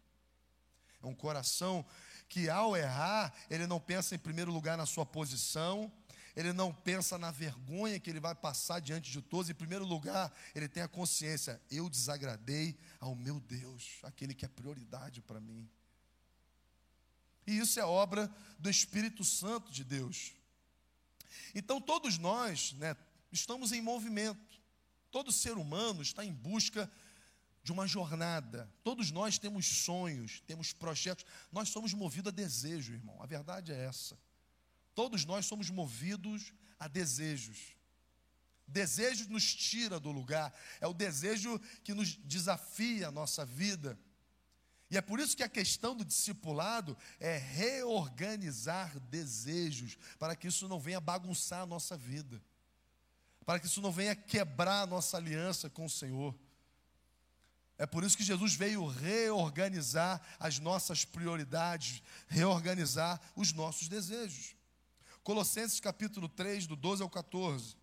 É 1.02 1.06
um 1.06 1.14
coração 1.14 1.84
que 2.30 2.48
ao 2.48 2.76
errar, 2.76 3.34
ele 3.50 3.66
não 3.66 3.80
pensa 3.80 4.14
em 4.14 4.18
primeiro 4.18 4.52
lugar 4.52 4.78
na 4.78 4.86
sua 4.86 5.04
posição, 5.04 5.92
ele 6.36 6.52
não 6.52 6.72
pensa 6.72 7.18
na 7.18 7.32
vergonha 7.32 7.98
que 7.98 8.08
ele 8.08 8.20
vai 8.20 8.36
passar 8.36 8.80
diante 8.80 9.10
de 9.10 9.20
todos, 9.20 9.50
em 9.50 9.54
primeiro 9.54 9.84
lugar, 9.84 10.32
ele 10.54 10.68
tem 10.68 10.80
a 10.80 10.88
consciência: 10.88 11.60
eu 11.68 11.90
desagradei 11.90 12.78
ao 13.00 13.16
meu 13.16 13.40
Deus, 13.40 13.98
aquele 14.04 14.32
que 14.32 14.44
é 14.44 14.48
prioridade 14.48 15.20
para 15.20 15.40
mim. 15.40 15.68
E 17.48 17.58
isso 17.58 17.80
é 17.80 17.84
obra 17.84 18.32
do 18.60 18.70
Espírito 18.70 19.24
Santo 19.24 19.72
de 19.72 19.82
Deus. 19.82 20.32
Então 21.52 21.80
todos 21.80 22.16
nós, 22.16 22.74
né, 22.74 22.96
estamos 23.32 23.72
em 23.72 23.82
movimento. 23.82 24.60
Todo 25.10 25.32
ser 25.32 25.54
humano 25.58 26.00
está 26.00 26.24
em 26.24 26.32
busca 26.32 26.88
de 27.62 27.72
uma 27.72 27.86
jornada. 27.86 28.72
Todos 28.82 29.10
nós 29.10 29.38
temos 29.38 29.66
sonhos, 29.66 30.40
temos 30.46 30.72
projetos. 30.72 31.24
Nós 31.52 31.68
somos 31.68 31.92
movidos 31.92 32.32
a 32.32 32.34
desejo, 32.34 32.92
irmão. 32.92 33.22
A 33.22 33.26
verdade 33.26 33.72
é 33.72 33.84
essa. 33.84 34.18
Todos 34.94 35.24
nós 35.24 35.46
somos 35.46 35.70
movidos 35.70 36.52
a 36.78 36.88
desejos. 36.88 37.76
Desejo 38.66 39.28
nos 39.28 39.54
tira 39.54 39.98
do 39.98 40.12
lugar, 40.12 40.54
é 40.80 40.86
o 40.86 40.94
desejo 40.94 41.58
que 41.82 41.92
nos 41.92 42.14
desafia 42.14 43.08
a 43.08 43.10
nossa 43.10 43.44
vida. 43.44 43.98
E 44.88 44.96
é 44.96 45.00
por 45.00 45.20
isso 45.20 45.36
que 45.36 45.42
a 45.42 45.48
questão 45.48 45.94
do 45.94 46.04
discipulado 46.04 46.96
é 47.18 47.36
reorganizar 47.36 48.98
desejos, 49.00 49.96
para 50.18 50.34
que 50.34 50.48
isso 50.48 50.68
não 50.68 50.80
venha 50.80 51.00
bagunçar 51.00 51.62
a 51.62 51.66
nossa 51.66 51.96
vida, 51.96 52.42
para 53.44 53.58
que 53.60 53.66
isso 53.66 53.80
não 53.80 53.92
venha 53.92 54.14
quebrar 54.14 54.82
a 54.82 54.86
nossa 54.86 55.16
aliança 55.16 55.68
com 55.68 55.84
o 55.84 55.90
Senhor. 55.90 56.36
É 57.80 57.86
por 57.86 58.04
isso 58.04 58.14
que 58.14 58.22
Jesus 58.22 58.54
veio 58.54 58.86
reorganizar 58.86 60.20
as 60.38 60.58
nossas 60.58 61.02
prioridades, 61.02 62.02
reorganizar 62.28 63.18
os 63.34 63.54
nossos 63.54 63.88
desejos. 63.88 64.54
Colossenses 65.24 65.80
capítulo 65.80 66.28
3, 66.28 66.66
do 66.66 66.76
12 66.76 67.02
ao 67.02 67.08
14. 67.08 67.74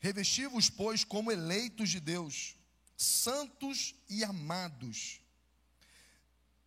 Revesti-vos, 0.00 0.68
pois, 0.68 1.02
como 1.02 1.32
eleitos 1.32 1.88
de 1.88 1.98
Deus 1.98 2.58
santos 3.04 3.94
e 4.08 4.24
amados, 4.24 5.20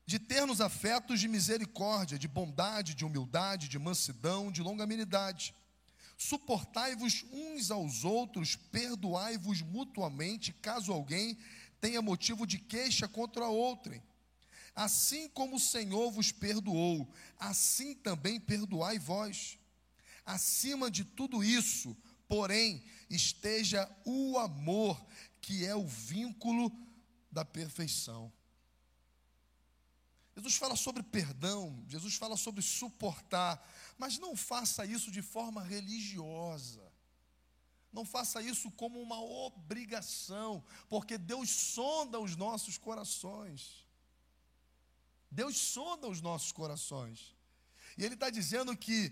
de 0.05 0.19
ternos 0.19 0.61
afetos 0.61 1.19
de 1.19 1.27
misericórdia, 1.27 2.17
de 2.17 2.27
bondade, 2.27 2.93
de 2.93 3.03
humildade, 3.03 3.67
de 3.67 3.77
mansidão, 3.77 4.51
de 4.51 4.61
longanimidade. 4.61 5.53
Suportai-vos 6.17 7.25
uns 7.31 7.69
aos 7.69 8.03
outros, 8.03 8.55
perdoai-vos 8.55 9.61
mutuamente, 9.61 10.53
caso 10.53 10.93
alguém 10.93 11.37
tenha 11.81 12.01
motivo 12.01 12.47
de 12.47 12.57
queixa 12.57 13.07
contra 13.07 13.47
outrem. 13.47 14.01
Assim 14.73 15.27
como 15.29 15.57
o 15.57 15.59
Senhor 15.59 16.11
vos 16.11 16.31
perdoou, 16.31 17.11
assim 17.39 17.93
também 17.93 18.39
perdoai 18.39 18.97
vós. 18.97 19.57
Acima 20.25 20.89
de 20.89 21.03
tudo 21.03 21.43
isso, 21.43 21.95
porém, 22.27 22.83
esteja 23.09 23.89
o 24.05 24.37
amor, 24.37 25.03
que 25.41 25.65
é 25.65 25.75
o 25.75 25.85
vínculo 25.87 26.71
da 27.31 27.45
perfeição. 27.45 28.31
Jesus 30.35 30.55
fala 30.55 30.75
sobre 30.75 31.01
perdão, 31.01 31.83
Jesus 31.87 32.15
fala 32.15 32.37
sobre 32.37 32.61
suportar, 32.61 33.67
mas 33.97 34.19
não 34.19 34.35
faça 34.35 34.85
isso 34.85 35.09
de 35.09 35.21
forma 35.21 35.63
religiosa. 35.63 36.87
Não 37.91 38.05
faça 38.05 38.41
isso 38.41 38.69
como 38.71 39.01
uma 39.01 39.19
obrigação, 39.19 40.63
porque 40.87 41.17
Deus 41.17 41.49
sonda 41.49 42.19
os 42.19 42.35
nossos 42.35 42.77
corações. 42.77 43.87
Deus 45.31 45.57
sonda 45.57 46.07
os 46.07 46.21
nossos 46.21 46.51
corações. 46.51 47.35
E 47.97 48.03
ele 48.03 48.13
está 48.13 48.29
dizendo 48.29 48.77
que 48.77 49.11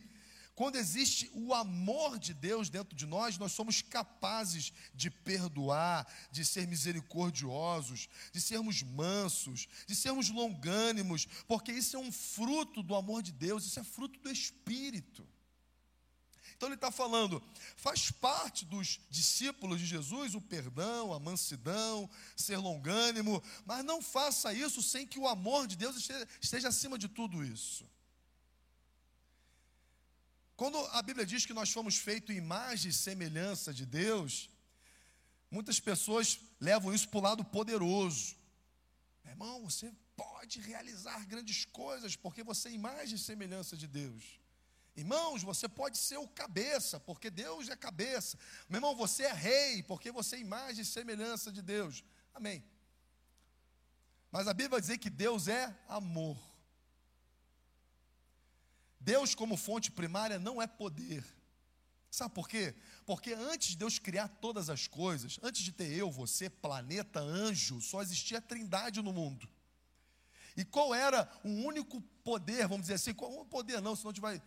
quando 0.56 0.78
existe 0.78 1.30
o 1.34 1.54
amor 1.54 2.18
de 2.18 2.34
Deus 2.34 2.70
dentro 2.70 2.96
de 2.96 3.06
nós, 3.06 3.38
nós 3.38 3.52
somos 3.52 3.82
capazes 3.82 4.72
de 4.94 5.12
perdoar, 5.12 6.08
de 6.32 6.46
ser 6.46 6.66
misericordiosos, 6.66 8.08
de 8.32 8.40
sermos 8.40 8.82
mansos, 8.82 9.68
de 9.86 9.94
sermos 9.94 10.30
longânimos, 10.30 11.28
porque 11.46 11.74
isso 11.74 11.98
é 11.98 12.00
um 12.00 12.12
fruto 12.12 12.82
do 12.82 12.96
amor 12.96 13.22
de 13.22 13.34
Deus, 13.34 13.66
isso 13.66 13.80
é 13.80 13.84
fruto 13.84 14.18
do 14.22 14.32
Espírito. 14.32 15.28
Então 16.56 16.70
ele 16.70 16.76
está 16.76 16.90
falando, 16.90 17.44
faz 17.76 18.10
parte 18.10 18.64
dos 18.64 19.02
discípulos 19.10 19.78
de 19.78 19.86
Jesus 19.86 20.36
o 20.36 20.42
perdão, 20.42 21.12
a 21.12 21.20
mansidão, 21.20 22.10
ser 22.34 22.56
longânimo, 22.56 23.44
mas 23.66 23.84
não 23.84 24.02
faça 24.02 24.54
isso 24.54 24.82
sem 24.82 25.06
que 25.06 25.20
o 25.20 25.28
amor 25.28 25.68
de 25.68 25.76
Deus 25.76 25.98
esteja, 25.98 26.28
esteja 26.40 26.68
acima 26.70 26.98
de 26.98 27.10
tudo 27.10 27.44
isso. 27.44 27.86
Quando 30.56 30.78
a 30.78 31.02
Bíblia 31.02 31.26
diz 31.26 31.46
que 31.46 31.54
nós 31.54 31.70
fomos 31.70 31.98
feitos 31.98 32.36
imagem 32.36 32.90
e 32.90 32.94
semelhança 32.94 33.74
de 33.74 33.86
Deus, 33.86 34.50
muitas 35.52 35.80
pessoas 35.80 36.40
levam 36.60 36.94
isso 36.94 37.10
para 37.10 37.20
o 37.20 37.24
lado 37.24 37.44
poderoso. 37.44 38.36
Meu 39.24 39.34
irmão, 39.34 39.64
você 39.70 39.92
pode 40.16 40.62
realizar 40.62 41.26
grandes 41.26 41.66
coisas 41.66 42.16
porque 42.16 42.42
você 42.44 42.70
é 42.70 42.72
imagem 42.72 43.16
e 43.16 43.20
semelhança 43.20 43.76
de 43.76 43.88
Deus. 43.88 44.24
Irmãos, 44.96 45.44
você 45.44 45.68
pode 45.68 45.98
ser 45.98 46.18
o 46.18 46.28
cabeça, 46.28 47.02
porque 47.02 47.30
Deus 47.30 47.68
é 47.68 47.76
cabeça. 47.76 48.38
Meu 48.70 48.78
irmão, 48.78 48.96
você 48.96 49.24
é 49.24 49.34
rei, 49.34 49.84
porque 49.84 50.10
você 50.10 50.38
é 50.38 50.40
imagem 50.40 50.84
e 50.84 50.86
semelhança 50.86 51.52
de 51.52 51.62
Deus. 51.62 52.02
Amém. 52.34 52.64
Mas 54.32 54.48
a 54.48 54.54
Bíblia 54.54 54.70
vai 54.70 54.82
dizer 54.82 54.98
que 54.98 55.10
Deus 55.10 55.50
é 55.50 55.78
amor. 55.90 56.38
Deus, 59.06 59.36
como 59.36 59.56
fonte 59.56 59.92
primária, 59.92 60.40
não 60.40 60.60
é 60.60 60.66
poder. 60.66 61.24
Sabe 62.10 62.34
por 62.34 62.50
quê? 62.50 62.74
Porque 63.06 63.34
antes 63.34 63.70
de 63.70 63.78
Deus 63.78 64.00
criar 64.00 64.28
todas 64.28 64.68
as 64.68 64.88
coisas, 64.88 65.40
antes 65.44 65.62
de 65.62 65.72
ter 65.72 65.92
eu, 65.92 66.10
você, 66.10 66.50
planeta, 66.50 67.20
anjo, 67.20 67.80
só 67.82 68.02
existia 68.02 68.40
a 68.40 68.42
trindade 68.42 69.04
no 69.04 69.14
mundo. 69.14 69.48
E 70.58 70.66
qual 70.66 70.96
era 70.96 71.30
o 71.44 71.50
único 71.50 72.02
poder, 72.24 72.68
vamos 72.68 72.88
dizer 72.88 72.96
assim, 72.96 73.14
qual 73.14 73.32
um 73.32 73.46
poder 73.46 73.80
não, 73.80 73.96
senão 73.96 74.10
a 74.10 74.14
gente 74.14 74.22
vai 74.22 74.42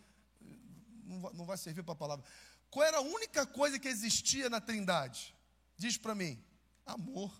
não 1.34 1.46
vai 1.46 1.56
servir 1.56 1.84
para 1.84 1.92
a 1.92 1.96
palavra. 1.96 2.24
Qual 2.68 2.84
era 2.84 2.98
a 2.98 3.02
única 3.02 3.46
coisa 3.46 3.78
que 3.78 3.88
existia 3.88 4.50
na 4.50 4.60
Trindade? 4.60 5.34
Diz 5.76 5.96
para 5.96 6.14
mim: 6.14 6.42
amor. 6.84 7.32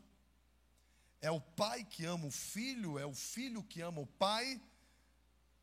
É 1.20 1.30
o 1.32 1.40
pai 1.40 1.84
que 1.84 2.04
ama 2.04 2.26
o 2.26 2.30
filho, 2.30 2.96
é 2.96 3.04
o 3.04 3.12
filho 3.12 3.62
que 3.62 3.80
ama 3.80 4.00
o 4.00 4.06
pai, 4.06 4.60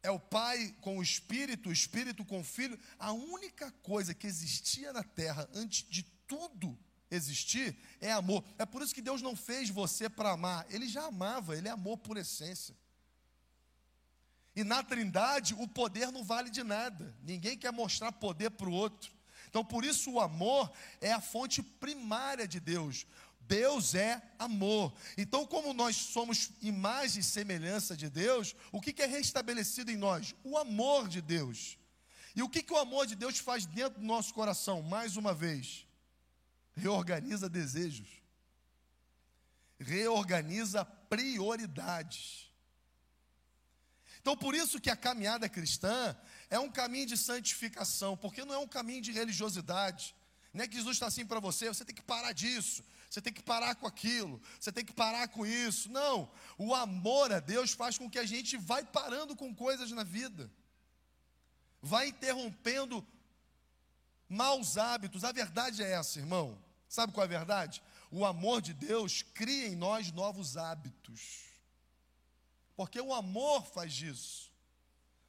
é 0.05 0.11
o 0.11 0.19
Pai 0.19 0.73
com 0.81 0.99
o 0.99 1.01
Espírito, 1.01 1.69
o 1.69 1.73
Espírito 1.73 2.23
com 2.23 2.39
o 2.39 2.43
Filho. 2.43 2.79
A 2.99 3.11
única 3.11 3.71
coisa 3.81 4.13
que 4.13 4.27
existia 4.27 4.93
na 4.93 5.03
terra 5.03 5.49
antes 5.53 5.83
de 5.89 6.03
tudo 6.27 6.77
existir 7.09 7.75
é 7.99 8.11
amor. 8.11 8.43
É 8.59 8.65
por 8.65 8.83
isso 8.83 8.93
que 8.93 9.01
Deus 9.01 9.21
não 9.21 9.35
fez 9.35 9.69
você 9.69 10.07
para 10.07 10.31
amar. 10.31 10.65
Ele 10.69 10.87
já 10.87 11.05
amava, 11.05 11.57
ele 11.57 11.67
é 11.67 11.71
amor 11.71 11.97
por 11.97 12.17
essência. 12.17 12.75
E 14.55 14.63
na 14.63 14.83
Trindade, 14.83 15.55
o 15.55 15.67
poder 15.67 16.11
não 16.11 16.23
vale 16.23 16.51
de 16.51 16.63
nada. 16.63 17.15
Ninguém 17.23 17.57
quer 17.57 17.71
mostrar 17.71 18.11
poder 18.11 18.51
para 18.51 18.69
o 18.69 18.73
outro. 18.73 19.11
Então, 19.49 19.65
por 19.65 19.83
isso, 19.83 20.11
o 20.11 20.19
amor 20.19 20.71
é 21.01 21.11
a 21.11 21.21
fonte 21.21 21.63
primária 21.63 22.47
de 22.47 22.59
Deus. 22.59 23.07
Deus 23.47 23.95
é 23.95 24.21
amor. 24.39 24.93
Então, 25.17 25.45
como 25.45 25.73
nós 25.73 25.95
somos 25.95 26.51
imagem 26.61 27.19
e 27.19 27.23
semelhança 27.23 27.95
de 27.95 28.09
Deus, 28.09 28.55
o 28.71 28.81
que, 28.81 29.01
é 29.01 29.05
restabelecido 29.05 29.91
em 29.91 29.97
nós? 29.97 30.35
O 30.43 30.57
amor 30.57 31.07
de 31.07 31.21
Deus. 31.21 31.77
E 32.35 32.41
o 32.41 32.49
que, 32.49 32.61
que 32.61 32.73
o 32.73 32.77
amor 32.77 33.05
de 33.07 33.15
Deus 33.15 33.37
faz 33.37 33.65
dentro 33.65 33.99
do 33.99 34.05
nosso 34.05 34.33
coração? 34.33 34.81
Mais 34.81 35.15
uma 35.15 35.33
vez, 35.33 35.87
reorganiza 36.73 37.47
desejos, 37.47 38.09
reorganiza 39.79 40.83
prioridades. 40.83 42.51
Então, 44.19 44.35
por 44.35 44.55
isso 44.55 44.81
que 44.81 44.89
a 44.89 44.95
caminhada 44.95 45.47
cristã 45.47 46.17
é 46.49 46.59
um 46.59 46.71
caminho 46.71 47.05
de 47.05 47.15
santificação, 47.15 48.17
porque 48.17 48.43
não 48.43 48.55
é 48.55 48.57
um 48.57 48.67
caminho 48.67 49.01
de 49.01 49.11
religiosidade. 49.11 50.15
Não 50.51 50.63
é 50.63 50.67
que 50.67 50.75
Jesus 50.75 50.95
está 50.95 51.07
assim 51.07 51.25
para 51.25 51.39
você, 51.39 51.67
você 51.67 51.85
tem 51.85 51.93
que 51.93 52.01
parar 52.01 52.31
disso, 52.31 52.83
você 53.15 53.21
tem 53.21 53.31
que 53.31 53.41
parar 53.41 53.75
com 53.75 53.87
aquilo, 53.87 54.41
você 54.59 54.73
tem 54.73 54.83
que 54.83 54.91
parar 54.91 55.29
com 55.29 55.45
isso. 55.45 55.89
Não, 55.89 56.29
o 56.57 56.75
amor 56.75 57.31
a 57.31 57.39
Deus 57.39 57.71
faz 57.71 57.97
com 57.97 58.09
que 58.09 58.19
a 58.19 58.25
gente 58.25 58.57
vai 58.57 58.83
parando 58.83 59.37
com 59.37 59.55
coisas 59.55 59.89
na 59.91 60.03
vida, 60.03 60.51
vai 61.81 62.09
interrompendo 62.09 63.07
maus 64.27 64.77
hábitos. 64.77 65.23
A 65.23 65.31
verdade 65.31 65.81
é 65.81 65.91
essa, 65.91 66.19
irmão. 66.19 66.61
Sabe 66.89 67.13
qual 67.13 67.23
é 67.23 67.27
a 67.27 67.29
verdade? 67.29 67.81
O 68.11 68.25
amor 68.25 68.61
de 68.61 68.73
Deus 68.73 69.21
cria 69.21 69.69
em 69.69 69.77
nós 69.77 70.11
novos 70.11 70.57
hábitos. 70.57 71.45
Porque 72.75 72.99
o 72.99 73.13
amor 73.13 73.65
faz 73.65 73.93
isso. 74.01 74.51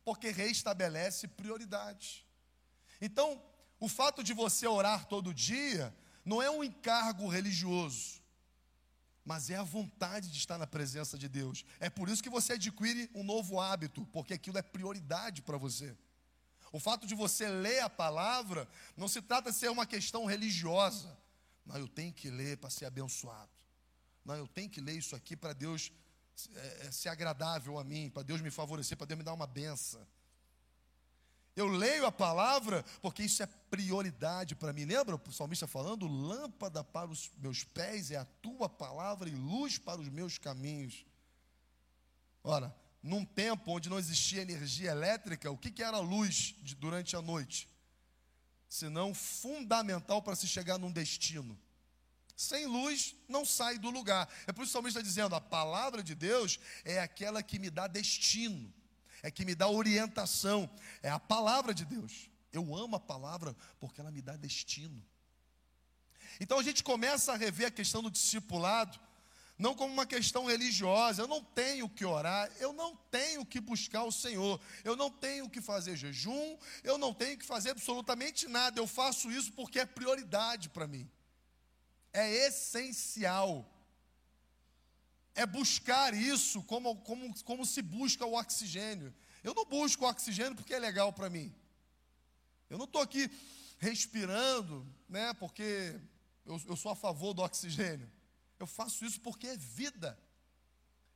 Porque 0.04 0.30
reestabelece 0.30 1.28
prioridades. 1.28 2.24
Então, 3.00 3.40
o 3.78 3.88
fato 3.88 4.24
de 4.24 4.32
você 4.32 4.66
orar 4.66 5.06
todo 5.06 5.32
dia 5.32 5.94
não 6.26 6.42
é 6.42 6.50
um 6.50 6.64
encargo 6.64 7.28
religioso, 7.28 8.20
mas 9.24 9.48
é 9.48 9.56
a 9.56 9.62
vontade 9.62 10.28
de 10.28 10.36
estar 10.36 10.58
na 10.58 10.66
presença 10.66 11.16
de 11.16 11.28
Deus. 11.28 11.64
É 11.78 11.88
por 11.88 12.08
isso 12.08 12.22
que 12.22 12.28
você 12.28 12.54
adquire 12.54 13.08
um 13.14 13.22
novo 13.22 13.60
hábito, 13.60 14.04
porque 14.06 14.34
aquilo 14.34 14.58
é 14.58 14.62
prioridade 14.62 15.40
para 15.40 15.56
você. 15.56 15.96
O 16.72 16.80
fato 16.80 17.06
de 17.06 17.14
você 17.14 17.48
ler 17.48 17.80
a 17.80 17.88
palavra 17.88 18.68
não 18.96 19.06
se 19.06 19.22
trata 19.22 19.52
de 19.52 19.56
ser 19.56 19.70
uma 19.70 19.86
questão 19.86 20.24
religiosa. 20.24 21.16
Não, 21.64 21.76
eu 21.76 21.86
tenho 21.88 22.12
que 22.12 22.28
ler 22.28 22.56
para 22.56 22.70
ser 22.70 22.86
abençoado. 22.86 23.50
Não, 24.24 24.34
eu 24.34 24.48
tenho 24.48 24.68
que 24.68 24.80
ler 24.80 24.98
isso 24.98 25.14
aqui 25.14 25.36
para 25.36 25.52
Deus 25.52 25.92
é, 26.54 26.90
ser 26.90 27.08
agradável 27.08 27.78
a 27.78 27.84
mim, 27.84 28.10
para 28.10 28.24
Deus 28.24 28.40
me 28.40 28.50
favorecer, 28.50 28.96
para 28.98 29.06
Deus 29.06 29.18
me 29.18 29.24
dar 29.24 29.32
uma 29.32 29.46
benção. 29.46 30.04
Eu 31.56 31.68
leio 31.68 32.04
a 32.04 32.12
palavra 32.12 32.84
porque 33.00 33.22
isso 33.22 33.42
é 33.42 33.46
prioridade 33.46 34.54
para 34.54 34.74
mim. 34.74 34.84
Lembra 34.84 35.16
o 35.16 35.32
salmista 35.32 35.66
falando? 35.66 36.06
Lâmpada 36.06 36.84
para 36.84 37.08
os 37.08 37.30
meus 37.38 37.64
pés 37.64 38.10
é 38.10 38.16
a 38.16 38.26
tua 38.26 38.68
palavra 38.68 39.26
e 39.26 39.34
luz 39.34 39.78
para 39.78 39.98
os 39.98 40.08
meus 40.10 40.36
caminhos. 40.36 41.06
Ora, 42.44 42.76
num 43.02 43.24
tempo 43.24 43.72
onde 43.72 43.88
não 43.88 43.98
existia 43.98 44.42
energia 44.42 44.90
elétrica, 44.90 45.50
o 45.50 45.56
que, 45.56 45.70
que 45.70 45.82
era 45.82 45.98
luz 45.98 46.54
de, 46.60 46.74
durante 46.74 47.16
a 47.16 47.22
noite? 47.22 47.66
Senão 48.68 49.14
fundamental 49.14 50.20
para 50.20 50.36
se 50.36 50.46
chegar 50.46 50.76
num 50.76 50.92
destino. 50.92 51.58
Sem 52.36 52.66
luz, 52.66 53.16
não 53.26 53.46
sai 53.46 53.78
do 53.78 53.88
lugar. 53.88 54.28
É 54.46 54.52
por 54.52 54.62
isso 54.62 54.72
que 54.72 54.78
o 54.78 54.82
salmista 54.82 55.00
está 55.00 55.08
dizendo: 55.08 55.34
a 55.34 55.40
palavra 55.40 56.02
de 56.02 56.14
Deus 56.14 56.60
é 56.84 57.00
aquela 57.00 57.42
que 57.42 57.58
me 57.58 57.70
dá 57.70 57.86
destino 57.86 58.70
é 59.26 59.30
que 59.30 59.44
me 59.44 59.56
dá 59.56 59.68
orientação, 59.68 60.70
é 61.02 61.10
a 61.10 61.18
palavra 61.18 61.74
de 61.74 61.84
Deus. 61.84 62.30
Eu 62.52 62.76
amo 62.76 62.94
a 62.94 63.00
palavra 63.00 63.56
porque 63.80 64.00
ela 64.00 64.12
me 64.12 64.22
dá 64.22 64.36
destino. 64.36 65.04
Então 66.38 66.60
a 66.60 66.62
gente 66.62 66.84
começa 66.84 67.32
a 67.32 67.36
rever 67.36 67.66
a 67.66 67.70
questão 67.72 68.04
do 68.04 68.08
discipulado, 68.08 69.00
não 69.58 69.74
como 69.74 69.92
uma 69.92 70.06
questão 70.06 70.44
religiosa. 70.44 71.22
Eu 71.22 71.26
não 71.26 71.42
tenho 71.42 71.88
que 71.88 72.04
orar, 72.04 72.48
eu 72.60 72.72
não 72.72 72.94
tenho 73.10 73.44
que 73.44 73.60
buscar 73.60 74.04
o 74.04 74.12
Senhor, 74.12 74.60
eu 74.84 74.94
não 74.94 75.10
tenho 75.10 75.50
que 75.50 75.60
fazer 75.60 75.96
jejum, 75.96 76.56
eu 76.84 76.96
não 76.96 77.12
tenho 77.12 77.36
que 77.36 77.44
fazer 77.44 77.70
absolutamente 77.70 78.46
nada. 78.46 78.78
Eu 78.78 78.86
faço 78.86 79.28
isso 79.28 79.52
porque 79.54 79.80
é 79.80 79.84
prioridade 79.84 80.68
para 80.68 80.86
mim, 80.86 81.10
é 82.12 82.46
essencial 82.46 83.68
é 85.36 85.44
buscar 85.46 86.14
isso 86.14 86.62
como, 86.62 86.96
como, 86.96 87.32
como 87.44 87.64
se 87.64 87.82
busca 87.82 88.24
o 88.24 88.34
oxigênio. 88.34 89.14
Eu 89.44 89.54
não 89.54 89.64
busco 89.64 90.04
o 90.04 90.08
oxigênio 90.08 90.56
porque 90.56 90.74
é 90.74 90.78
legal 90.78 91.12
para 91.12 91.30
mim. 91.30 91.54
Eu 92.68 92.78
não 92.78 92.86
estou 92.86 93.02
aqui 93.02 93.30
respirando, 93.78 94.84
né, 95.08 95.34
porque 95.34 96.00
eu, 96.44 96.60
eu 96.66 96.74
sou 96.74 96.90
a 96.90 96.96
favor 96.96 97.34
do 97.34 97.42
oxigênio. 97.42 98.10
Eu 98.58 98.66
faço 98.66 99.04
isso 99.04 99.20
porque 99.20 99.46
é 99.46 99.56
vida. 99.56 100.18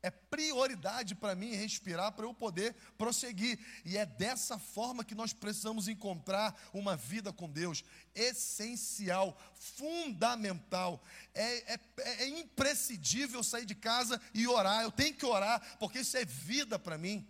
É 0.03 0.11
prioridade 0.11 1.15
para 1.15 1.35
mim 1.35 1.55
respirar 1.55 2.13
para 2.13 2.25
eu 2.25 2.33
poder 2.33 2.75
prosseguir. 2.97 3.59
E 3.85 3.99
é 3.99 4.07
dessa 4.07 4.59
forma 4.59 5.05
que 5.05 5.15
nós 5.15 5.35
precisamos 5.35 5.89
encontrar 5.89 6.59
uma 6.73 6.97
vida 6.97 7.33
com 7.35 7.51
Deus. 7.51 7.85
Essencial, 8.15 9.39
fundamental. 9.55 11.03
É, 11.35 11.75
é, 11.75 11.81
é 12.25 12.29
imprescindível 12.29 13.43
sair 13.43 13.67
de 13.67 13.75
casa 13.75 14.19
e 14.33 14.49
orar. 14.49 14.83
Eu 14.83 14.91
tenho 14.91 15.15
que 15.15 15.27
orar, 15.27 15.77
porque 15.79 15.99
isso 15.99 16.17
é 16.17 16.25
vida 16.25 16.79
para 16.79 16.97
mim. 16.97 17.29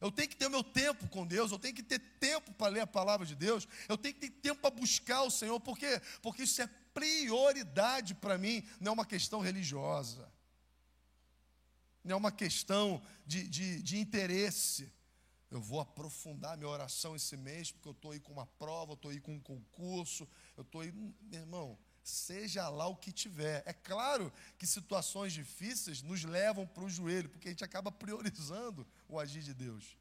Eu 0.00 0.12
tenho 0.12 0.28
que 0.28 0.36
ter 0.36 0.46
o 0.46 0.50
meu 0.50 0.62
tempo 0.64 1.08
com 1.08 1.26
Deus, 1.26 1.50
eu 1.50 1.58
tenho 1.58 1.74
que 1.74 1.82
ter 1.82 1.98
tempo 1.98 2.54
para 2.54 2.68
ler 2.68 2.80
a 2.80 2.86
palavra 2.86 3.26
de 3.26 3.34
Deus, 3.34 3.68
eu 3.86 3.98
tenho 3.98 4.14
que 4.14 4.20
ter 4.20 4.30
tempo 4.30 4.62
para 4.62 4.70
buscar 4.70 5.20
o 5.24 5.30
Senhor, 5.30 5.60
por 5.60 5.76
quê? 5.76 6.00
Porque 6.22 6.44
isso 6.44 6.62
é 6.62 6.70
prioridade 6.94 8.14
para 8.14 8.38
mim, 8.38 8.66
não 8.80 8.92
é 8.92 8.94
uma 8.94 9.04
questão 9.04 9.40
religiosa 9.40 10.29
não 12.02 12.14
é 12.14 12.16
uma 12.16 12.32
questão 12.32 13.02
de, 13.26 13.46
de, 13.48 13.82
de 13.82 13.98
interesse. 13.98 14.92
Eu 15.50 15.60
vou 15.60 15.80
aprofundar 15.80 16.56
minha 16.56 16.68
oração 16.68 17.16
esse 17.16 17.36
mês, 17.36 17.72
porque 17.72 17.88
eu 17.88 17.92
estou 17.92 18.12
aí 18.12 18.20
com 18.20 18.32
uma 18.32 18.46
prova, 18.46 18.92
eu 18.92 18.94
estou 18.94 19.10
aí 19.10 19.20
com 19.20 19.34
um 19.34 19.40
concurso, 19.40 20.28
eu 20.56 20.62
estou 20.62 20.80
aí. 20.80 20.92
Meu 20.92 21.40
irmão, 21.40 21.78
seja 22.02 22.68
lá 22.68 22.86
o 22.86 22.96
que 22.96 23.12
tiver. 23.12 23.62
É 23.66 23.72
claro 23.72 24.32
que 24.56 24.66
situações 24.66 25.32
difíceis 25.32 26.02
nos 26.02 26.24
levam 26.24 26.66
para 26.66 26.84
o 26.84 26.90
joelho, 26.90 27.28
porque 27.28 27.48
a 27.48 27.50
gente 27.50 27.64
acaba 27.64 27.90
priorizando 27.90 28.86
o 29.08 29.18
agir 29.18 29.42
de 29.42 29.52
Deus. 29.52 29.98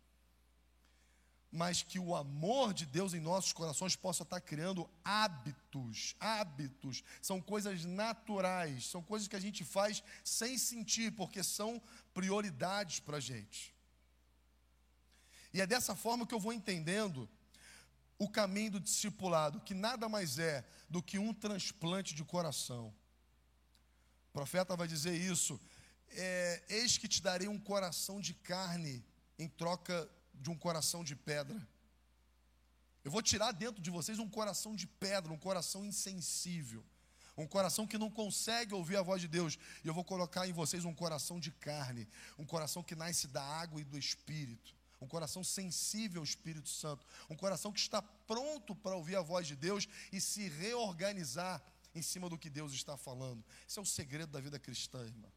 Mas 1.52 1.82
que 1.82 1.98
o 1.98 2.16
amor 2.16 2.74
de 2.74 2.86
Deus 2.86 3.14
em 3.14 3.20
nossos 3.20 3.54
corações 3.54 3.96
possa 3.96 4.24
estar 4.24 4.40
criando 4.40 4.90
hábitos, 5.04 6.16
hábitos, 6.20 7.04
são 7.22 7.42
coisas 7.42 7.86
naturais, 7.86 8.86
são 8.86 9.02
coisas 9.02 9.28
que 9.28 9.36
a 9.36 9.40
gente 9.40 9.64
faz 9.64 10.04
sem 10.24 10.58
sentir, 10.58 11.12
porque 11.12 11.44
são 11.44 11.82
prioridades 12.14 13.00
para 13.00 13.18
a 13.18 13.20
gente. 13.20 13.74
E 15.52 15.60
é 15.60 15.66
dessa 15.66 15.96
forma 15.96 16.28
que 16.28 16.34
eu 16.34 16.40
vou 16.40 16.54
entendendo 16.54 17.28
o 18.20 18.30
caminho 18.30 18.72
do 18.72 18.80
discipulado, 18.80 19.62
que 19.62 19.74
nada 19.74 20.10
mais 20.10 20.38
é 20.38 20.64
do 20.90 21.02
que 21.02 21.18
um 21.18 21.34
transplante 21.34 22.14
de 22.14 22.24
coração. 22.24 22.94
O 24.30 24.34
profeta 24.34 24.76
vai 24.76 24.88
dizer 24.88 25.16
isso: 25.16 25.60
é, 26.10 26.64
Eis 26.70 26.98
que 26.98 27.08
te 27.08 27.22
darei 27.22 27.48
um 27.48 27.60
coração 27.60 28.20
de 28.20 28.34
carne 28.34 29.04
em 29.40 29.48
troca 29.48 30.08
de 30.40 30.50
um 30.50 30.58
coração 30.58 31.04
de 31.04 31.16
pedra. 31.16 31.60
Eu 33.04 33.12
vou 33.12 33.22
tirar 33.22 33.52
dentro 33.52 33.82
de 33.82 33.90
vocês 33.90 34.20
um 34.20 34.30
coração 34.30 34.76
de 34.76 34.88
pedra, 34.88 35.32
um 35.32 35.38
coração 35.38 35.86
insensível, 35.86 36.84
um 37.38 37.48
coração 37.48 37.88
que 37.88 37.98
não 37.98 38.10
consegue 38.10 38.74
ouvir 38.74 38.98
a 38.98 39.02
voz 39.02 39.22
de 39.22 39.28
Deus, 39.28 39.58
e 39.84 39.88
eu 39.88 39.94
vou 39.94 40.04
colocar 40.04 40.48
em 40.48 40.54
vocês 40.54 40.84
um 40.86 40.94
coração 40.94 41.40
de 41.40 41.52
carne, 41.52 42.08
um 42.38 42.46
coração 42.46 42.84
que 42.84 42.96
nasce 42.96 43.28
da 43.28 43.44
água 43.44 43.80
e 43.80 43.84
do 43.84 43.98
espírito 43.98 44.80
um 45.02 45.08
coração 45.08 45.44
sensível 45.44 46.22
ao 46.22 46.26
Espírito 46.26 46.70
Santo, 46.70 47.06
um 47.30 47.36
coração 47.36 47.72
que 47.72 47.80
está 47.80 48.02
pronto 48.02 48.76
para 48.76 48.96
ouvir 48.96 49.16
a 49.16 49.22
voz 49.22 49.48
de 49.48 49.56
Deus 49.56 49.88
e 50.12 50.20
se 50.20 50.50
reorganizar 50.50 51.64
em 51.96 52.02
cima 52.02 52.30
do 52.30 52.38
que 52.38 52.50
Deus 52.50 52.74
está 52.74 52.98
falando. 52.98 53.44
Esse 53.68 53.80
é 53.80 53.82
o 53.82 53.86
segredo 53.86 54.32
da 54.32 54.42
vida 54.42 54.60
cristã, 54.60 55.02
irmã. 55.04 55.30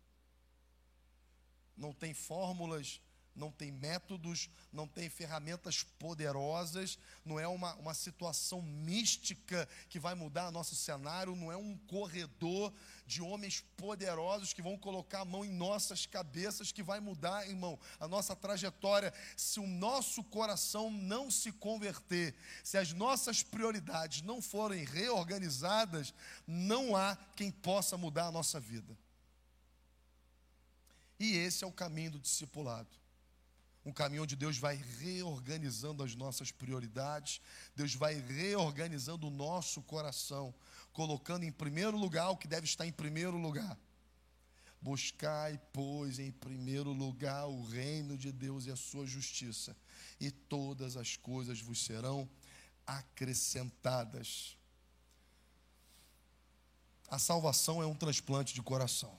Não 1.77 1.93
tem 1.93 2.13
fórmulas, 2.13 3.01
não 3.35 3.51
tem 3.51 3.73
métodos, 3.73 4.51
não 4.73 4.87
tem 4.87 5.09
ferramentas 5.09 5.83
poderosas, 5.99 6.99
não 7.25 7.41
é 7.41 7.49
uma, 7.49 7.75
uma 7.77 7.95
situação 7.95 8.61
mística 8.61 9.69
que 9.89 9.99
vai 9.99 10.15
mudar 10.15 10.51
nosso 10.51 10.75
cenário, 10.75 11.35
não 11.35 11.51
é 11.51 11.57
um 11.57 11.77
corredor 11.87 12.73
de 13.07 13.23
homens 13.23 13.61
poderosos 13.77 14.53
que 14.53 14.63
vão 14.63 14.77
colocar 14.77 15.21
a 15.21 15.25
mão 15.25 15.45
em 15.45 15.51
nossas 15.51 16.07
cabeças 16.07 16.71
que 16.71 16.83
vai 16.83 17.01
mudar, 17.01 17.49
irmão, 17.49 17.79
a 17.99 18.07
nossa 18.07 18.37
trajetória. 18.37 19.13
Se 19.37 19.59
o 19.59 19.67
nosso 19.67 20.23
coração 20.25 20.91
não 20.91 21.31
se 21.31 21.53
converter, 21.53 22.35
se 22.63 22.77
as 22.77 22.93
nossas 22.93 23.43
prioridades 23.43 24.23
não 24.23 24.43
forem 24.43 24.85
reorganizadas, 24.85 26.13
não 26.47 26.95
há 26.95 27.17
quem 27.35 27.51
possa 27.51 27.97
mudar 27.97 28.27
a 28.27 28.33
nossa 28.33 28.61
vida. 28.61 28.97
E 31.19 31.37
esse 31.37 31.65
é 31.65 31.67
o 31.67 31.73
caminho 31.73 32.13
do 32.13 32.19
discipulado 32.19 33.02
um 33.85 33.93
caminho 33.93 34.23
onde 34.23 34.37
Deus 34.37 34.59
vai 34.59 34.77
reorganizando 34.77 36.03
as 36.03 36.15
nossas 36.15 36.53
prioridades, 36.53 37.41
Deus 37.75 37.95
vai 37.95 38.15
reorganizando 38.15 39.27
o 39.27 39.31
nosso 39.31 39.83
coração, 39.83 40.55
colocando 40.93 41.45
em 41.45 41.51
primeiro 41.51 41.97
lugar 41.97 42.31
o 42.31 42.37
que 42.37 42.47
deve 42.47 42.67
estar 42.67 42.87
em 42.87 42.93
primeiro 42.93 43.37
lugar. 43.37 43.77
Buscai, 44.81 45.61
pois, 45.73 46.19
em 46.19 46.31
primeiro 46.31 46.93
lugar 46.93 47.47
o 47.47 47.65
reino 47.65 48.17
de 48.17 48.33
Deus 48.33 48.67
e 48.67 48.71
a 48.71 48.77
sua 48.77 49.07
justiça, 49.07 49.77
e 50.21 50.31
todas 50.31 50.97
as 50.97 51.17
coisas 51.17 51.61
vos 51.61 51.85
serão 51.85 52.29
acrescentadas. 52.87 54.57
A 57.09 57.19
salvação 57.19 57.83
é 57.83 57.87
um 57.87 57.95
transplante 57.95 58.55
de 58.55 58.63
coração. 58.63 59.17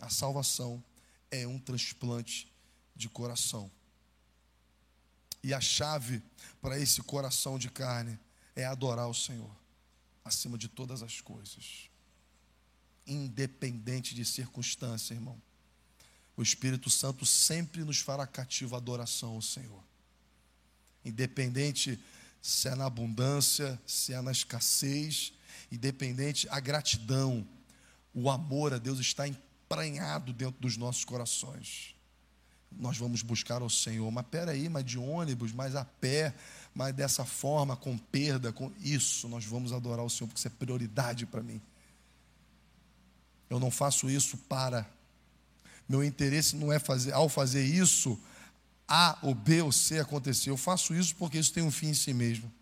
A 0.00 0.08
salvação 0.08 0.82
é 1.30 1.46
um 1.46 1.58
transplante 1.58 2.52
de 2.98 3.08
coração. 3.08 3.70
E 5.42 5.54
a 5.54 5.60
chave 5.60 6.20
para 6.60 6.78
esse 6.78 7.00
coração 7.02 7.58
de 7.58 7.70
carne 7.70 8.18
é 8.56 8.64
adorar 8.64 9.08
o 9.08 9.14
Senhor 9.14 9.50
acima 10.24 10.58
de 10.58 10.68
todas 10.68 11.02
as 11.02 11.22
coisas, 11.22 11.88
independente 13.06 14.14
de 14.14 14.24
circunstância, 14.24 15.14
irmão. 15.14 15.40
O 16.36 16.42
Espírito 16.42 16.90
Santo 16.90 17.24
sempre 17.24 17.82
nos 17.82 18.00
fará 18.00 18.26
cativo 18.26 18.74
a 18.74 18.78
adoração 18.78 19.36
ao 19.36 19.42
Senhor, 19.42 19.82
independente 21.04 21.98
se 22.42 22.68
é 22.68 22.74
na 22.74 22.86
abundância, 22.86 23.80
se 23.86 24.12
é 24.12 24.20
na 24.20 24.32
escassez, 24.32 25.32
independente 25.72 26.48
a 26.50 26.60
gratidão, 26.60 27.48
o 28.12 28.28
amor 28.28 28.74
a 28.74 28.78
Deus 28.78 28.98
está 28.98 29.26
empranhado 29.26 30.32
dentro 30.32 30.60
dos 30.60 30.76
nossos 30.76 31.04
corações 31.04 31.97
nós 32.76 32.96
vamos 32.96 33.22
buscar 33.22 33.62
o 33.62 33.70
Senhor. 33.70 34.10
Mas 34.10 34.26
peraí, 34.26 34.68
mas 34.68 34.84
de 34.84 34.98
ônibus, 34.98 35.52
mas 35.52 35.74
a 35.74 35.84
pé, 35.84 36.34
mas 36.74 36.94
dessa 36.94 37.24
forma, 37.24 37.76
com 37.76 37.96
perda, 37.96 38.52
com 38.52 38.72
isso, 38.80 39.28
nós 39.28 39.44
vamos 39.44 39.72
adorar 39.72 40.04
o 40.04 40.10
Senhor, 40.10 40.28
porque 40.28 40.38
isso 40.38 40.48
é 40.48 40.50
prioridade 40.50 41.26
para 41.26 41.42
mim. 41.42 41.60
Eu 43.50 43.58
não 43.58 43.70
faço 43.70 44.10
isso 44.10 44.36
para. 44.36 44.88
Meu 45.88 46.04
interesse 46.04 46.54
não 46.54 46.72
é 46.72 46.78
fazer, 46.78 47.12
ao 47.12 47.28
fazer 47.28 47.64
isso, 47.64 48.18
A 48.86 49.18
ou 49.22 49.34
B 49.34 49.62
ou 49.62 49.72
C 49.72 49.98
acontecer. 49.98 50.50
Eu 50.50 50.56
faço 50.56 50.94
isso 50.94 51.16
porque 51.16 51.38
isso 51.38 51.52
tem 51.52 51.62
um 51.62 51.70
fim 51.70 51.88
em 51.88 51.94
si 51.94 52.12
mesmo. 52.12 52.52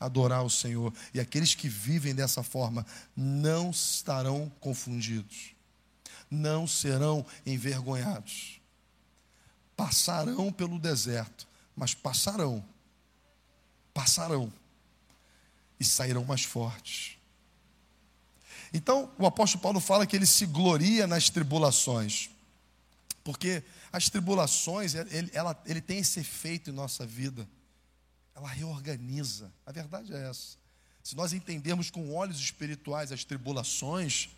Adorar 0.00 0.42
o 0.42 0.50
Senhor. 0.50 0.92
E 1.14 1.20
aqueles 1.20 1.54
que 1.54 1.68
vivem 1.68 2.14
dessa 2.14 2.42
forma 2.42 2.84
não 3.14 3.70
estarão 3.70 4.50
confundidos, 4.58 5.54
não 6.30 6.66
serão 6.66 7.24
envergonhados 7.46 8.59
passarão 9.80 10.52
pelo 10.52 10.78
deserto, 10.78 11.48
mas 11.74 11.94
passarão, 11.94 12.62
passarão 13.94 14.52
e 15.80 15.84
sairão 15.86 16.22
mais 16.22 16.44
fortes. 16.44 17.16
Então, 18.74 19.10
o 19.18 19.24
apóstolo 19.24 19.62
Paulo 19.62 19.80
fala 19.80 20.06
que 20.06 20.14
ele 20.14 20.26
se 20.26 20.44
gloria 20.44 21.06
nas 21.06 21.30
tribulações, 21.30 22.28
porque 23.24 23.64
as 23.90 24.10
tribulações, 24.10 24.94
ele, 24.94 25.30
ela, 25.32 25.58
ele 25.64 25.80
tem 25.80 26.00
esse 26.00 26.20
efeito 26.20 26.68
em 26.68 26.74
nossa 26.74 27.06
vida, 27.06 27.48
ela 28.34 28.50
reorganiza. 28.50 29.50
A 29.64 29.72
verdade 29.72 30.12
é 30.12 30.28
essa. 30.28 30.58
Se 31.02 31.16
nós 31.16 31.32
entendermos 31.32 31.88
com 31.88 32.12
olhos 32.12 32.38
espirituais 32.38 33.12
as 33.12 33.24
tribulações, 33.24 34.28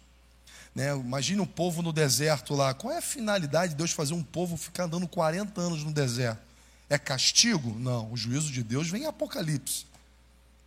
né? 0.74 0.94
Imagina 0.94 1.42
um 1.42 1.46
povo 1.46 1.83
no 1.83 1.92
deserto 1.92 2.55
lá. 2.55 2.72
Qual 2.72 2.92
é 2.92 2.98
a 2.98 3.02
finalidade 3.02 3.72
de 3.72 3.76
Deus 3.76 3.92
fazer 3.92 4.14
um 4.14 4.22
povo 4.22 4.57
ficar 4.57 4.85
andando 4.85 5.07
40 5.07 5.61
anos 5.61 5.85
no 5.85 5.92
deserto? 5.92 6.40
É 6.88 6.98
castigo? 6.98 7.74
Não. 7.78 8.11
O 8.12 8.16
juízo 8.16 8.50
de 8.50 8.62
Deus 8.62 8.88
vem 8.88 9.02
em 9.02 9.07
Apocalipse. 9.07 9.87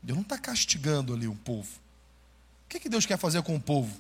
Deus 0.02 0.18
não 0.18 0.24
está 0.24 0.38
castigando 0.38 1.14
ali 1.14 1.28
um 1.28 1.36
povo. 1.36 1.70
O 2.66 2.70
que, 2.70 2.80
que 2.80 2.90
Deus 2.90 3.06
quer 3.06 3.18
fazer 3.18 3.42
com 3.42 3.56
o 3.56 3.60
povo? 3.60 3.96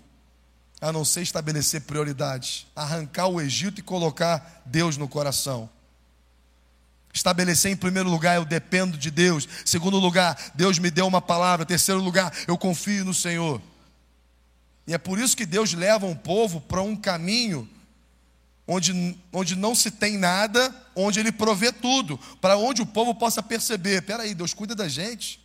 A 0.82 0.92
não 0.92 1.06
ser 1.06 1.22
estabelecer 1.22 1.82
prioridades, 1.82 2.68
arrancar 2.76 3.28
o 3.28 3.42
Egito 3.42 3.80
e 3.80 3.84
colocar 3.84 4.62
Deus 4.66 4.98
no 4.98 5.08
coração. 5.08 5.70
Estabelecer 7.14 7.72
em 7.72 7.78
primeiro 7.78 8.10
lugar, 8.10 8.36
eu 8.36 8.46
dependo 8.46 8.98
de 8.98 9.10
Deus. 9.10 9.48
Segundo 9.64 9.98
lugar, 9.98 10.52
Deus 10.54 10.78
me 10.78 10.92
deu 10.92 11.08
uma 11.08 11.22
palavra. 11.22 11.66
Terceiro 11.66 12.02
lugar, 12.02 12.32
eu 12.48 12.58
confio 12.58 13.06
no 13.06 13.14
Senhor. 13.14 13.62
E 14.88 14.94
é 14.94 14.98
por 14.98 15.20
isso 15.20 15.36
que 15.36 15.46
Deus 15.46 15.74
leva 15.74 16.06
um 16.06 16.16
povo 16.16 16.62
para 16.62 16.82
um 16.82 16.96
caminho 16.96 17.68
onde, 18.68 19.18
onde 19.32 19.56
não 19.56 19.74
se 19.74 19.92
tem 19.92 20.18
nada, 20.18 20.74
onde 20.96 21.20
Ele 21.20 21.32
provê 21.32 21.72
tudo, 21.72 22.18
para 22.40 22.58
onde 22.58 22.82
o 22.82 22.86
povo 22.86 23.14
possa 23.16 23.42
perceber: 23.42 24.04
peraí, 24.04 24.34
Deus 24.34 24.54
cuida 24.54 24.76
da 24.76 24.88
gente. 24.88 25.44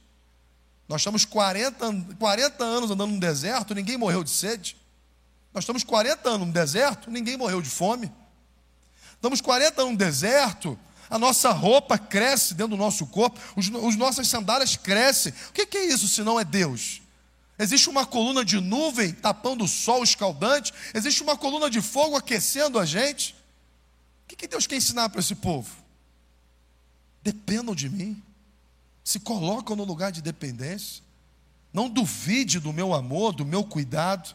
Nós 0.88 1.02
estamos 1.02 1.24
40, 1.24 2.16
40 2.18 2.64
anos 2.64 2.90
andando 2.90 3.12
no 3.12 3.20
deserto, 3.20 3.74
ninguém 3.74 3.96
morreu 3.96 4.24
de 4.24 4.30
sede. 4.30 4.76
Nós 5.54 5.62
estamos 5.62 5.84
40 5.84 6.28
anos 6.28 6.46
no 6.46 6.52
deserto, 6.52 7.10
ninguém 7.10 7.36
morreu 7.36 7.62
de 7.62 7.68
fome. 7.68 8.10
Estamos 9.14 9.40
40 9.40 9.82
anos 9.82 9.92
no 9.92 9.98
deserto, 9.98 10.78
a 11.08 11.18
nossa 11.18 11.50
roupa 11.50 11.98
cresce 11.98 12.54
dentro 12.54 12.76
do 12.76 12.76
nosso 12.76 13.06
corpo, 13.06 13.38
os, 13.54 13.68
os 13.68 13.96
nossas 13.96 14.28
sandálias 14.28 14.76
crescem. 14.76 15.32
O 15.48 15.52
que, 15.52 15.66
que 15.66 15.78
é 15.78 15.84
isso 15.86 16.08
se 16.08 16.22
não 16.22 16.40
é 16.40 16.44
Deus? 16.44 16.99
Existe 17.60 17.90
uma 17.90 18.06
coluna 18.06 18.42
de 18.42 18.58
nuvem 18.58 19.12
tapando 19.12 19.64
o 19.64 19.68
sol 19.68 20.02
escaldante. 20.02 20.72
Existe 20.94 21.22
uma 21.22 21.36
coluna 21.36 21.68
de 21.68 21.82
fogo 21.82 22.16
aquecendo 22.16 22.78
a 22.78 22.86
gente. 22.86 23.34
O 24.24 24.28
que, 24.28 24.34
que 24.34 24.48
Deus 24.48 24.66
quer 24.66 24.76
ensinar 24.76 25.10
para 25.10 25.20
esse 25.20 25.34
povo? 25.34 25.70
Dependam 27.22 27.74
de 27.74 27.90
mim. 27.90 28.20
Se 29.04 29.20
colocam 29.20 29.76
no 29.76 29.84
lugar 29.84 30.10
de 30.10 30.22
dependência. 30.22 31.02
Não 31.70 31.86
duvide 31.86 32.58
do 32.58 32.72
meu 32.72 32.94
amor, 32.94 33.34
do 33.34 33.44
meu 33.44 33.62
cuidado. 33.62 34.34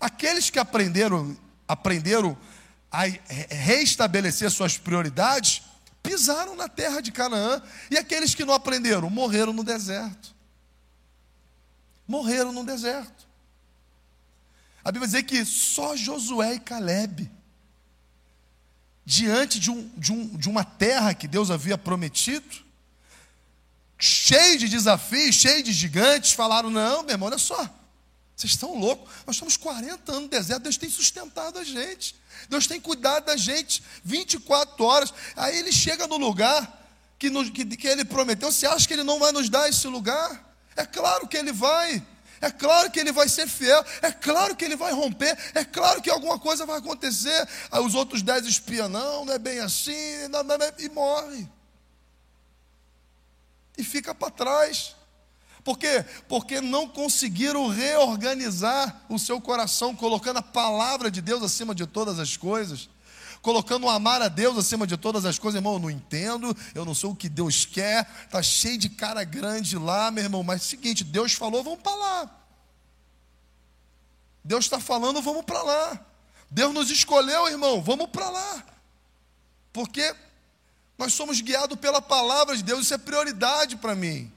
Aqueles 0.00 0.50
que 0.50 0.58
aprenderam, 0.60 1.36
aprenderam 1.66 2.38
a 2.92 3.06
reestabelecer 3.48 4.48
suas 4.52 4.78
prioridades, 4.78 5.62
pisaram 6.00 6.54
na 6.54 6.68
terra 6.68 7.00
de 7.00 7.10
Canaã, 7.10 7.60
e 7.90 7.98
aqueles 7.98 8.36
que 8.36 8.44
não 8.44 8.54
aprenderam 8.54 9.10
morreram 9.10 9.52
no 9.52 9.64
deserto. 9.64 10.38
Morreram 12.10 12.50
no 12.50 12.64
deserto. 12.64 13.24
A 14.82 14.90
Bíblia 14.90 15.08
diz 15.08 15.22
que 15.22 15.44
só 15.44 15.96
Josué 15.96 16.54
e 16.54 16.58
Caleb, 16.58 17.30
diante 19.04 19.60
de, 19.60 19.70
um, 19.70 19.88
de, 19.96 20.12
um, 20.12 20.36
de 20.36 20.48
uma 20.48 20.64
terra 20.64 21.14
que 21.14 21.28
Deus 21.28 21.52
havia 21.52 21.78
prometido, 21.78 22.64
cheio 23.96 24.58
de 24.58 24.68
desafios, 24.68 25.36
cheio 25.36 25.62
de 25.62 25.72
gigantes, 25.72 26.32
falaram: 26.32 26.68
Não, 26.68 27.04
meu 27.04 27.12
irmão, 27.12 27.28
olha 27.28 27.38
só, 27.38 27.70
vocês 28.34 28.54
estão 28.54 28.76
loucos, 28.76 29.08
nós 29.24 29.36
estamos 29.36 29.56
40 29.56 30.10
anos 30.10 30.22
no 30.24 30.28
deserto, 30.28 30.64
Deus 30.64 30.76
tem 30.76 30.90
sustentado 30.90 31.60
a 31.60 31.64
gente, 31.64 32.16
Deus 32.48 32.66
tem 32.66 32.80
cuidado 32.80 33.26
da 33.26 33.36
gente 33.36 33.84
24 34.02 34.84
horas. 34.84 35.14
Aí 35.36 35.56
ele 35.56 35.70
chega 35.70 36.08
no 36.08 36.16
lugar 36.16 36.90
que, 37.16 37.30
que, 37.52 37.76
que 37.76 37.86
ele 37.86 38.04
prometeu, 38.04 38.50
você 38.50 38.66
acha 38.66 38.88
que 38.88 38.94
ele 38.94 39.04
não 39.04 39.20
vai 39.20 39.30
nos 39.30 39.48
dar 39.48 39.68
esse 39.68 39.86
lugar? 39.86 40.49
É 40.80 40.86
claro 40.86 41.28
que 41.28 41.36
ele 41.36 41.52
vai. 41.52 42.02
É 42.40 42.50
claro 42.50 42.90
que 42.90 42.98
ele 42.98 43.12
vai 43.12 43.28
ser 43.28 43.46
fiel, 43.46 43.84
é 44.00 44.10
claro 44.10 44.56
que 44.56 44.64
ele 44.64 44.74
vai 44.74 44.94
romper, 44.94 45.36
é 45.54 45.62
claro 45.62 46.00
que 46.00 46.08
alguma 46.08 46.38
coisa 46.38 46.64
vai 46.64 46.78
acontecer. 46.78 47.46
Aí 47.70 47.84
os 47.84 47.94
outros 47.94 48.22
dez 48.22 48.46
espiam, 48.46 48.88
não, 48.88 49.26
não 49.26 49.34
é 49.34 49.38
bem 49.38 49.58
assim, 49.58 50.26
não, 50.30 50.42
não, 50.42 50.56
não, 50.56 50.72
e 50.78 50.88
morre. 50.88 51.46
E 53.76 53.84
fica 53.84 54.14
para 54.14 54.30
trás. 54.30 54.96
Por 55.62 55.76
quê? 55.76 56.02
Porque 56.30 56.62
não 56.62 56.88
conseguiram 56.88 57.68
reorganizar 57.68 59.02
o 59.10 59.18
seu 59.18 59.38
coração, 59.38 59.94
colocando 59.94 60.38
a 60.38 60.42
palavra 60.42 61.10
de 61.10 61.20
Deus 61.20 61.42
acima 61.42 61.74
de 61.74 61.86
todas 61.86 62.18
as 62.18 62.38
coisas 62.38 62.88
colocando 63.42 63.86
o 63.86 63.90
amar 63.90 64.20
a 64.22 64.28
Deus 64.28 64.58
acima 64.58 64.86
de 64.86 64.96
todas 64.96 65.24
as 65.24 65.38
coisas, 65.38 65.58
irmão, 65.58 65.74
eu 65.74 65.78
não 65.78 65.90
entendo, 65.90 66.56
eu 66.74 66.84
não 66.84 66.94
sou 66.94 67.12
o 67.12 67.16
que 67.16 67.28
Deus 67.28 67.64
quer, 67.64 68.04
tá 68.28 68.42
cheio 68.42 68.78
de 68.78 68.88
cara 68.88 69.24
grande 69.24 69.78
lá, 69.78 70.10
meu 70.10 70.24
irmão, 70.24 70.42
mas 70.42 70.62
é 70.62 70.64
o 70.64 70.68
seguinte, 70.68 71.04
Deus 71.04 71.32
falou, 71.32 71.62
vamos 71.62 71.80
para 71.80 71.94
lá. 71.94 72.30
Deus 74.44 74.64
está 74.64 74.80
falando, 74.80 75.20
vamos 75.22 75.44
para 75.44 75.62
lá. 75.62 76.06
Deus 76.50 76.74
nos 76.74 76.90
escolheu, 76.90 77.48
irmão, 77.48 77.82
vamos 77.82 78.08
para 78.10 78.28
lá. 78.28 78.64
Porque 79.72 80.14
nós 80.98 81.12
somos 81.12 81.40
guiados 81.40 81.78
pela 81.78 82.02
palavra 82.02 82.56
de 82.56 82.62
Deus, 82.62 82.82
isso 82.82 82.94
é 82.94 82.98
prioridade 82.98 83.76
para 83.76 83.94
mim. 83.94 84.32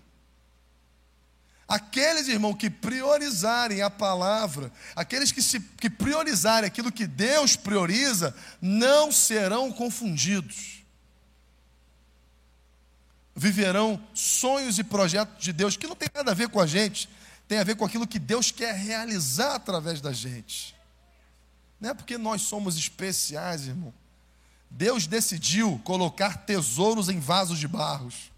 Aqueles, 1.74 2.28
irmão, 2.28 2.54
que 2.54 2.70
priorizarem 2.70 3.82
a 3.82 3.90
palavra, 3.90 4.72
aqueles 4.96 5.32
que, 5.32 5.42
se, 5.42 5.60
que 5.60 5.90
priorizarem 5.90 6.68
aquilo 6.68 6.92
que 6.92 7.08
Deus 7.08 7.56
prioriza, 7.56 8.36
não 8.62 9.12
serão 9.12 9.72
confundidos. 9.72 10.84
Viverão 13.36 14.00
sonhos 14.14 14.78
e 14.78 14.84
projetos 14.84 15.44
de 15.44 15.52
Deus 15.52 15.76
que 15.76 15.88
não 15.88 15.96
tem 15.96 16.10
nada 16.14 16.30
a 16.30 16.36
ver 16.36 16.48
com 16.48 16.60
a 16.60 16.68
gente, 16.68 17.10
tem 17.48 17.58
a 17.58 17.64
ver 17.64 17.76
com 17.76 17.84
aquilo 17.84 18.06
que 18.06 18.20
Deus 18.20 18.52
quer 18.52 18.76
realizar 18.76 19.56
através 19.56 20.00
da 20.00 20.14
gente. 20.14 20.76
Não 21.82 21.90
é 21.90 21.94
porque 21.96 22.20
nós 22.20 22.44
somos 22.44 22.78
especiais, 22.78 23.66
irmão. 23.66 23.92
Deus 24.70 25.08
decidiu 25.08 25.82
colocar 25.84 26.46
tesouros 26.46 27.10
em 27.10 27.20
vasos 27.20 27.58
de 27.58 27.68
barros. 27.68 28.32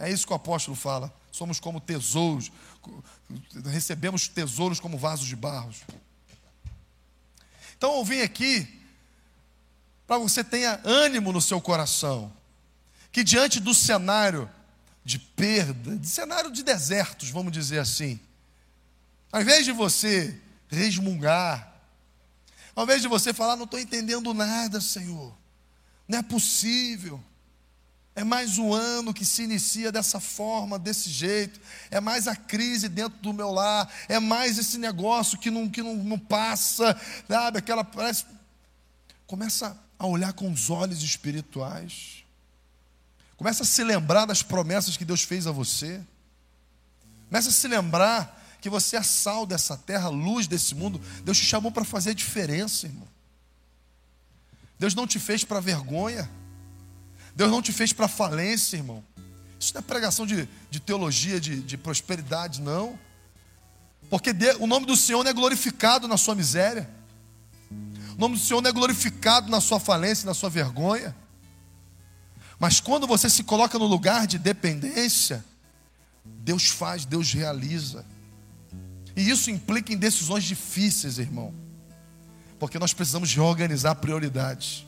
É 0.00 0.10
isso 0.10 0.26
que 0.26 0.32
o 0.32 0.36
apóstolo 0.36 0.74
fala. 0.74 1.14
Somos 1.30 1.60
como 1.60 1.78
tesouros, 1.78 2.50
recebemos 3.66 4.26
tesouros 4.26 4.80
como 4.80 4.96
vasos 4.96 5.26
de 5.26 5.36
barros. 5.36 5.82
Então 7.76 7.96
eu 7.96 8.04
vim 8.04 8.22
aqui 8.22 8.80
para 10.06 10.18
você 10.18 10.42
tenha 10.42 10.80
ânimo 10.82 11.30
no 11.30 11.40
seu 11.40 11.60
coração, 11.60 12.32
que 13.12 13.22
diante 13.22 13.60
do 13.60 13.72
cenário 13.72 14.50
de 15.04 15.20
perda, 15.20 15.96
de 15.96 16.08
cenário 16.08 16.50
de 16.50 16.64
desertos, 16.64 17.30
vamos 17.30 17.52
dizer 17.52 17.78
assim, 17.78 18.18
ao 19.30 19.40
invés 19.40 19.64
de 19.64 19.70
você 19.70 20.36
resmungar, 20.68 21.72
ao 22.74 22.84
invés 22.84 23.02
de 23.02 23.06
você 23.08 23.32
falar, 23.32 23.54
não 23.54 23.66
estou 23.66 23.78
entendendo 23.78 24.34
nada, 24.34 24.80
Senhor, 24.80 25.32
não 26.08 26.18
é 26.18 26.22
possível, 26.22 27.22
é 28.14 28.24
mais 28.24 28.58
um 28.58 28.74
ano 28.74 29.14
que 29.14 29.24
se 29.24 29.42
inicia 29.44 29.92
dessa 29.92 30.18
forma, 30.18 30.78
desse 30.78 31.08
jeito. 31.08 31.60
É 31.90 32.00
mais 32.00 32.26
a 32.26 32.34
crise 32.34 32.88
dentro 32.88 33.18
do 33.20 33.32
meu 33.32 33.50
lar. 33.50 33.90
É 34.08 34.18
mais 34.18 34.58
esse 34.58 34.78
negócio 34.78 35.38
que 35.38 35.50
não, 35.50 35.68
que 35.68 35.82
não, 35.82 35.94
não 35.94 36.18
passa. 36.18 36.98
Sabe? 37.28 37.58
Aquela 37.58 37.84
parece. 37.84 38.24
Começa 39.26 39.78
a 39.98 40.06
olhar 40.06 40.32
com 40.32 40.50
os 40.50 40.70
olhos 40.70 41.02
espirituais. 41.02 42.24
Começa 43.36 43.62
a 43.62 43.66
se 43.66 43.82
lembrar 43.84 44.26
das 44.26 44.42
promessas 44.42 44.96
que 44.96 45.04
Deus 45.04 45.22
fez 45.22 45.46
a 45.46 45.52
você. 45.52 46.00
Começa 47.28 47.48
a 47.48 47.52
se 47.52 47.68
lembrar 47.68 48.38
que 48.60 48.68
você 48.68 48.96
é 48.96 49.02
sal 49.02 49.46
dessa 49.46 49.76
terra, 49.78 50.08
luz 50.08 50.46
desse 50.46 50.74
mundo. 50.74 51.00
Deus 51.24 51.38
te 51.38 51.44
chamou 51.44 51.70
para 51.70 51.84
fazer 51.84 52.12
diferença, 52.12 52.86
irmão. 52.86 53.08
Deus 54.78 54.94
não 54.94 55.06
te 55.06 55.18
fez 55.18 55.44
para 55.44 55.60
vergonha. 55.60 56.28
Deus 57.34 57.50
não 57.50 57.62
te 57.62 57.72
fez 57.72 57.92
para 57.92 58.08
falência, 58.08 58.76
irmão. 58.76 59.04
Isso 59.58 59.74
não 59.74 59.80
é 59.80 59.82
pregação 59.82 60.26
de, 60.26 60.48
de 60.70 60.80
teologia, 60.80 61.40
de, 61.40 61.60
de 61.60 61.76
prosperidade, 61.76 62.60
não. 62.60 62.98
Porque 64.08 64.30
o 64.58 64.66
nome 64.66 64.86
do 64.86 64.96
Senhor 64.96 65.22
não 65.22 65.30
é 65.30 65.34
glorificado 65.34 66.08
na 66.08 66.16
sua 66.16 66.34
miséria. 66.34 66.88
O 67.70 68.18
nome 68.18 68.36
do 68.36 68.42
Senhor 68.42 68.60
não 68.60 68.70
é 68.70 68.72
glorificado 68.72 69.50
na 69.50 69.60
sua 69.60 69.78
falência, 69.78 70.26
na 70.26 70.34
sua 70.34 70.50
vergonha. 70.50 71.14
Mas 72.58 72.80
quando 72.80 73.06
você 73.06 73.30
se 73.30 73.44
coloca 73.44 73.78
no 73.78 73.86
lugar 73.86 74.26
de 74.26 74.38
dependência, 74.38 75.44
Deus 76.24 76.66
faz, 76.66 77.04
Deus 77.04 77.32
realiza. 77.32 78.04
E 79.14 79.28
isso 79.28 79.50
implica 79.50 79.92
em 79.92 79.96
decisões 79.96 80.44
difíceis, 80.44 81.18
irmão. 81.18 81.54
Porque 82.58 82.78
nós 82.78 82.92
precisamos 82.92 83.32
reorganizar 83.32 83.96
prioridades 83.96 84.86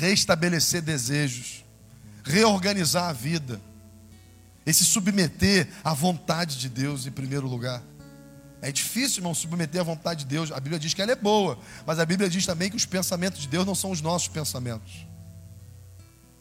restabelecer 0.00 0.80
desejos, 0.80 1.62
reorganizar 2.24 3.10
a 3.10 3.12
vida 3.12 3.60
e 4.64 4.72
se 4.72 4.84
submeter 4.84 5.68
à 5.84 5.92
vontade 5.92 6.56
de 6.56 6.68
Deus 6.68 7.06
em 7.06 7.10
primeiro 7.10 7.46
lugar. 7.46 7.82
É 8.62 8.72
difícil, 8.72 9.18
irmão, 9.18 9.34
submeter 9.34 9.80
à 9.80 9.84
vontade 9.84 10.20
de 10.20 10.26
Deus. 10.26 10.50
A 10.50 10.58
Bíblia 10.58 10.78
diz 10.78 10.94
que 10.94 11.02
ela 11.02 11.12
é 11.12 11.16
boa, 11.16 11.58
mas 11.86 11.98
a 11.98 12.06
Bíblia 12.06 12.30
diz 12.30 12.46
também 12.46 12.70
que 12.70 12.76
os 12.76 12.86
pensamentos 12.86 13.42
de 13.42 13.48
Deus 13.48 13.66
não 13.66 13.74
são 13.74 13.90
os 13.90 14.00
nossos 14.00 14.28
pensamentos. 14.28 15.06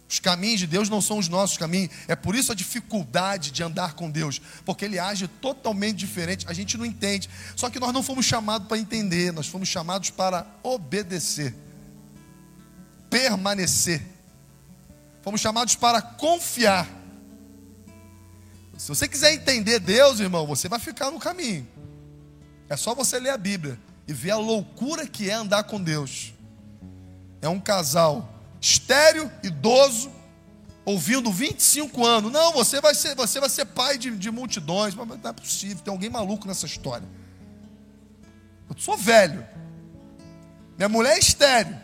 Os 0.08 0.20
caminhos 0.20 0.60
de 0.62 0.68
Deus 0.68 0.90
não 0.90 1.02
são 1.02 1.18
os 1.18 1.28
nossos 1.28 1.58
caminhos. 1.58 1.92
É 2.08 2.16
por 2.16 2.36
isso 2.36 2.52
a 2.52 2.56
dificuldade 2.56 3.52
de 3.52 3.62
andar 3.62 3.94
com 3.94 4.10
Deus, 4.10 4.42
porque 4.66 4.86
Ele 4.86 4.98
age 4.98 5.28
totalmente 5.28 5.98
diferente. 5.98 6.46
A 6.48 6.54
gente 6.54 6.78
não 6.78 6.86
entende. 6.86 7.30
Só 7.56 7.70
que 7.70 7.80
nós 7.80 7.94
não 7.94 8.02
fomos 8.02 8.26
chamados 8.26 8.68
para 8.68 8.80
entender, 8.80 9.32
nós 9.32 9.48
fomos 9.48 9.68
chamados 9.68 10.10
para 10.10 10.48
obedecer 10.64 11.54
permanecer. 13.10 14.02
Fomos 15.22 15.42
chamados 15.42 15.76
para 15.76 16.02
confiar. 16.02 16.88
Se 18.78 18.88
você 18.88 19.08
quiser 19.08 19.34
entender 19.34 19.80
Deus, 19.80 20.20
irmão, 20.20 20.48
você 20.48 20.70
vai 20.70 20.80
ficar 20.80 21.12
no 21.12 21.20
caminho. 21.20 21.68
É 22.70 22.78
só 22.78 22.96
você 22.96 23.20
ler 23.20 23.32
a 23.32 23.38
Bíblia 23.38 23.80
e 24.08 24.14
ver 24.14 24.32
a 24.32 24.38
loucura 24.38 25.06
que 25.06 25.30
é 25.30 25.34
andar 25.34 25.64
com 25.64 25.82
Deus. 25.82 26.34
É 27.42 27.50
um 27.50 27.60
casal 27.60 28.34
estéreo, 28.62 29.32
idoso, 29.44 30.12
ouvindo 30.86 31.32
25 31.32 32.06
anos. 32.06 32.32
Não, 32.32 32.54
você 32.54 32.80
vai 32.80 32.96
ser, 32.96 33.16
você 33.16 33.40
vai 33.40 33.50
ser 33.50 33.66
pai 33.66 33.98
de, 33.98 34.12
de 34.12 34.32
multidões. 34.32 34.96
Mas 34.96 35.08
não 35.08 35.30
é 35.30 35.34
possível, 35.34 35.84
tem 35.84 35.92
alguém 35.92 36.10
maluco 36.10 36.48
nessa 36.48 36.66
história. 36.66 37.08
Eu 38.70 38.76
sou 38.78 38.96
velho. 38.96 39.46
Minha 40.78 40.90
mulher 40.90 41.16
é 41.16 41.20
estéreo. 41.20 41.76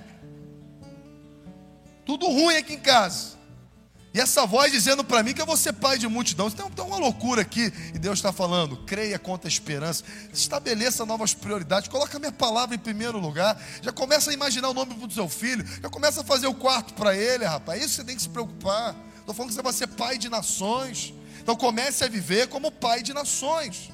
Tudo 2.06 2.28
ruim 2.28 2.56
aqui 2.56 2.74
em 2.74 2.80
casa. 2.80 3.36
E 4.16 4.20
essa 4.22 4.46
voz 4.46 4.72
dizendo 4.72 5.04
para 5.04 5.22
mim 5.22 5.34
que 5.34 5.42
eu 5.42 5.46
vou 5.46 5.58
ser 5.58 5.74
pai 5.74 5.98
de 5.98 6.08
multidão. 6.08 6.50
Tem, 6.50 6.66
tem 6.70 6.86
uma 6.86 6.96
loucura 6.98 7.42
aqui. 7.42 7.74
E 7.94 8.00
Deus 8.00 8.20
está 8.20 8.32
falando: 8.32 8.78
creia 8.86 9.20
contra 9.20 9.48
a 9.48 9.52
esperança. 9.52 10.06
Estabeleça 10.32 11.06
novas 11.06 11.34
prioridades. 11.34 11.90
Coloca 11.90 12.16
a 12.16 12.20
minha 12.20 12.32
palavra 12.32 12.74
em 12.76 12.80
primeiro 12.80 13.20
lugar. 13.20 13.62
Já 13.82 13.92
começa 13.92 14.32
a 14.32 14.34
imaginar 14.34 14.70
o 14.70 14.74
nome 14.74 14.94
do 14.94 15.14
seu 15.14 15.28
filho. 15.28 15.68
Já 15.84 15.90
começa 15.90 16.22
a 16.22 16.24
fazer 16.24 16.48
o 16.48 16.54
quarto 16.54 16.94
para 16.94 17.14
ele, 17.14 17.44
rapaz. 17.44 17.84
Isso 17.84 17.96
você 17.96 18.04
tem 18.06 18.16
que 18.16 18.22
se 18.22 18.30
preocupar. 18.30 18.96
Estou 19.20 19.36
falando 19.36 19.50
que 19.50 19.56
você 19.56 19.62
vai 19.62 19.74
ser 19.74 19.88
pai 19.88 20.18
de 20.18 20.30
nações. 20.30 21.14
Então 21.42 21.56
comece 21.56 22.04
a 22.06 22.08
viver 22.08 22.48
como 22.48 22.72
pai 22.72 23.04
de 23.04 23.14
nações. 23.14 23.92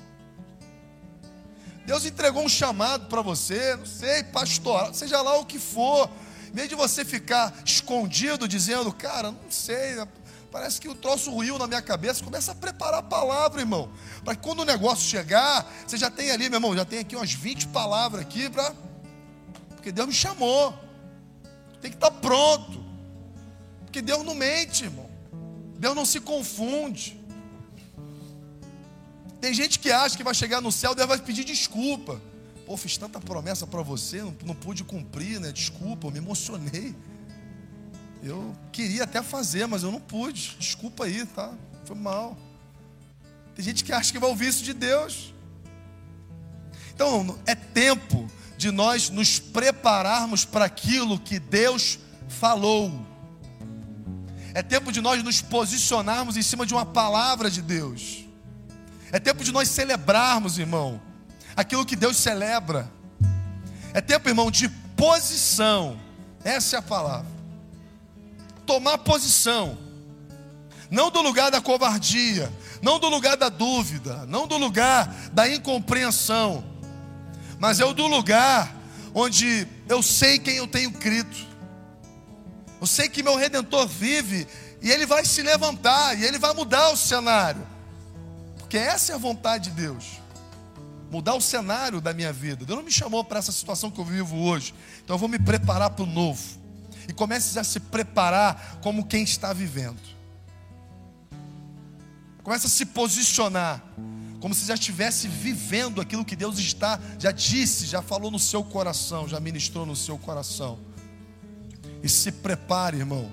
Deus 1.84 2.06
entregou 2.06 2.44
um 2.44 2.50
chamado 2.50 3.08
para 3.08 3.24
você, 3.24 3.76
não 3.76 3.88
sei, 3.88 4.24
pastor, 4.24 4.94
seja 4.94 5.20
lá 5.22 5.38
o 5.40 5.46
que 5.46 5.58
for. 5.58 6.08
Em 6.52 6.56
vez 6.56 6.68
de 6.68 6.76
você 6.76 7.06
ficar 7.06 7.54
escondido 7.66 8.46
dizendo, 8.46 8.92
cara, 8.92 9.32
não 9.32 9.50
sei, 9.50 9.96
parece 10.52 10.82
que 10.82 10.90
o 10.90 10.94
troço 10.94 11.32
ruiu 11.32 11.58
na 11.58 11.66
minha 11.66 11.82
cabeça, 11.82 12.22
começa 12.22 12.52
a 12.52 12.56
preparar 12.56 13.00
a 13.00 13.04
palavra, 13.04 13.62
irmão. 13.62 13.90
Para 14.26 14.36
que 14.36 14.42
quando 14.42 14.60
o 14.60 14.66
negócio 14.66 15.10
chegar, 15.10 15.66
você 15.88 15.96
já 15.96 16.12
tem 16.12 16.30
ali, 16.30 16.50
meu 16.50 16.58
irmão, 16.58 16.76
já 16.76 16.84
tem 16.84 17.00
aqui 17.00 17.16
umas 17.16 17.32
20 17.32 17.68
palavras 17.68 18.22
aqui 18.22 18.50
para. 18.50 18.76
Porque 19.70 19.94
Deus 19.94 20.08
me 20.08 20.14
chamou. 20.14 20.78
Tem 21.82 21.90
que 21.90 21.98
estar 21.98 22.12
pronto. 22.12 22.84
Porque 23.86 24.02
Deus 24.02 24.26
não 24.26 24.36
mente, 24.36 24.84
irmão. 24.84 25.10
Deus 25.80 25.96
não 25.96 26.06
se 26.06 26.20
confunde. 26.20 27.20
Tem 29.40 29.54
gente 29.54 29.80
que 29.80 29.90
acha 29.90 30.18
que 30.18 30.24
vai 30.24 30.36
chegar 30.36 30.62
no 30.62 30.72
céu, 30.72 30.94
Deus 30.94 31.08
vai 31.08 31.18
pedir 31.18 31.46
desculpa. 31.46 32.22
Pô, 32.66 32.78
fiz 32.78 32.98
tanta 32.98 33.20
promessa 33.20 33.66
para 33.68 33.82
você, 33.82 34.22
não, 34.22 34.36
não 34.46 34.56
pude 34.56 34.84
cumprir, 34.84 35.40
né? 35.40 35.52
Desculpa, 35.52 36.08
eu 36.08 36.12
me 36.12 36.20
emocionei. 36.20 36.96
Eu 38.24 38.56
queria 38.72 39.04
até 39.04 39.22
fazer, 39.22 39.68
mas 39.68 39.84
eu 39.84 39.92
não 39.92 40.00
pude. 40.00 40.56
Desculpa 40.60 41.06
aí, 41.06 41.26
tá? 41.26 41.54
Foi 41.86 41.96
mal. 41.96 42.38
Tem 43.56 43.66
gente 43.66 43.84
que 43.84 43.92
acha 43.92 44.12
que 44.12 44.20
vai 44.20 44.30
ouvir 44.30 44.48
isso 44.48 44.64
de 44.64 44.74
Deus. 44.74 45.34
Então, 46.94 47.40
é 47.46 47.56
tempo 47.56 48.30
de 48.58 48.70
nós 48.70 49.10
nos 49.10 49.40
prepararmos 49.40 50.46
para 50.46 50.66
aquilo 50.66 51.20
que 51.20 51.40
Deus 51.40 51.98
falou. 52.30 53.06
É 54.54 54.62
tempo 54.62 54.92
de 54.92 55.02
nós 55.02 55.24
nos 55.24 55.42
posicionarmos 55.42 56.38
em 56.38 56.42
cima 56.42 56.66
de 56.66 56.74
uma 56.74 56.86
palavra 56.86 57.50
de 57.50 57.62
Deus. 57.62 58.26
É 59.12 59.20
tempo 59.20 59.44
de 59.44 59.52
nós 59.52 59.68
celebrarmos, 59.70 60.60
irmão, 60.60 61.02
aquilo 61.56 61.86
que 61.86 61.96
Deus 61.96 62.18
celebra. 62.18 62.92
É 63.94 64.02
tempo, 64.02 64.30
irmão, 64.30 64.50
de 64.50 64.70
posição. 64.96 66.00
Essa 66.44 66.78
é 66.78 66.80
a 66.80 66.82
palavra. 66.82 67.30
Tomar 68.66 68.98
posição. 69.00 69.78
Não 70.90 71.10
do 71.10 71.22
lugar 71.22 71.50
da 71.50 71.62
covardia, 71.62 72.52
não 72.82 73.00
do 73.00 73.08
lugar 73.08 73.38
da 73.38 73.48
dúvida, 73.48 74.26
não 74.28 74.46
do 74.46 74.58
lugar 74.58 75.08
da 75.32 75.48
incompreensão, 75.48 76.64
mas 77.58 77.80
é 77.80 77.86
o 77.86 77.94
do 77.94 78.08
lugar 78.08 78.76
onde 79.14 79.68
eu 79.88 80.02
sei 80.02 80.38
quem 80.38 80.58
eu 80.58 80.68
tenho 80.68 80.92
crido. 80.92 81.36
Eu 82.80 82.88
sei 82.88 83.08
que 83.08 83.24
meu 83.24 83.36
redentor 83.36 83.88
vive 83.88 84.48
e 84.82 84.90
ele 84.90 85.06
vai 85.06 85.24
se 85.24 85.42
levantar 85.42 86.18
e 86.18 86.26
ele 86.26 86.40
vai 86.40 86.54
mudar 86.54 86.90
o 86.90 86.98
cenário. 86.98 87.66
Porque 88.58 88.78
essa 88.78 89.12
é 89.12 89.16
a 89.16 89.20
vontade 89.20 89.70
de 89.70 89.82
Deus. 89.82 90.21
Mudar 91.12 91.36
o 91.36 91.42
cenário 91.42 92.00
da 92.00 92.14
minha 92.14 92.32
vida. 92.32 92.66
Deus 92.66 92.78
não 92.78 92.86
me 92.86 92.92
chamou 92.92 93.24
para 93.24 93.40
essa 93.40 93.52
situação 93.52 93.92
que 93.92 94.00
eu 94.00 94.06
vivo 94.06 94.38
hoje. 94.38 94.74
Então 95.04 95.16
eu 95.16 95.20
vou 95.20 95.30
me 95.30 95.38
preparar 95.38 95.90
para 95.90 96.04
o 96.04 96.08
novo. 96.08 96.42
E 97.08 97.14
comece 97.14 97.60
a 97.60 97.64
se 97.64 97.80
preparar 97.80 98.80
como 98.82 99.06
quem 99.06 99.24
está 99.24 99.52
vivendo. 99.52 100.00
Comece 102.44 102.66
a 102.66 102.70
se 102.70 102.86
posicionar 102.86 103.84
como 104.42 104.56
se 104.56 104.66
já 104.66 104.74
estivesse 104.74 105.28
vivendo 105.28 106.02
aquilo 106.02 106.26
que 106.26 106.36
Deus 106.36 106.58
está, 106.58 107.00
já 107.20 107.32
disse, 107.32 107.86
já 107.86 108.02
falou 108.02 108.32
no 108.32 108.40
seu 108.40 108.64
coração, 108.64 109.28
já 109.28 109.40
ministrou 109.40 109.86
no 109.86 109.96
seu 109.96 110.18
coração. 110.18 110.80
E 112.02 112.10
se 112.10 112.32
prepare, 112.32 112.98
irmão, 112.98 113.32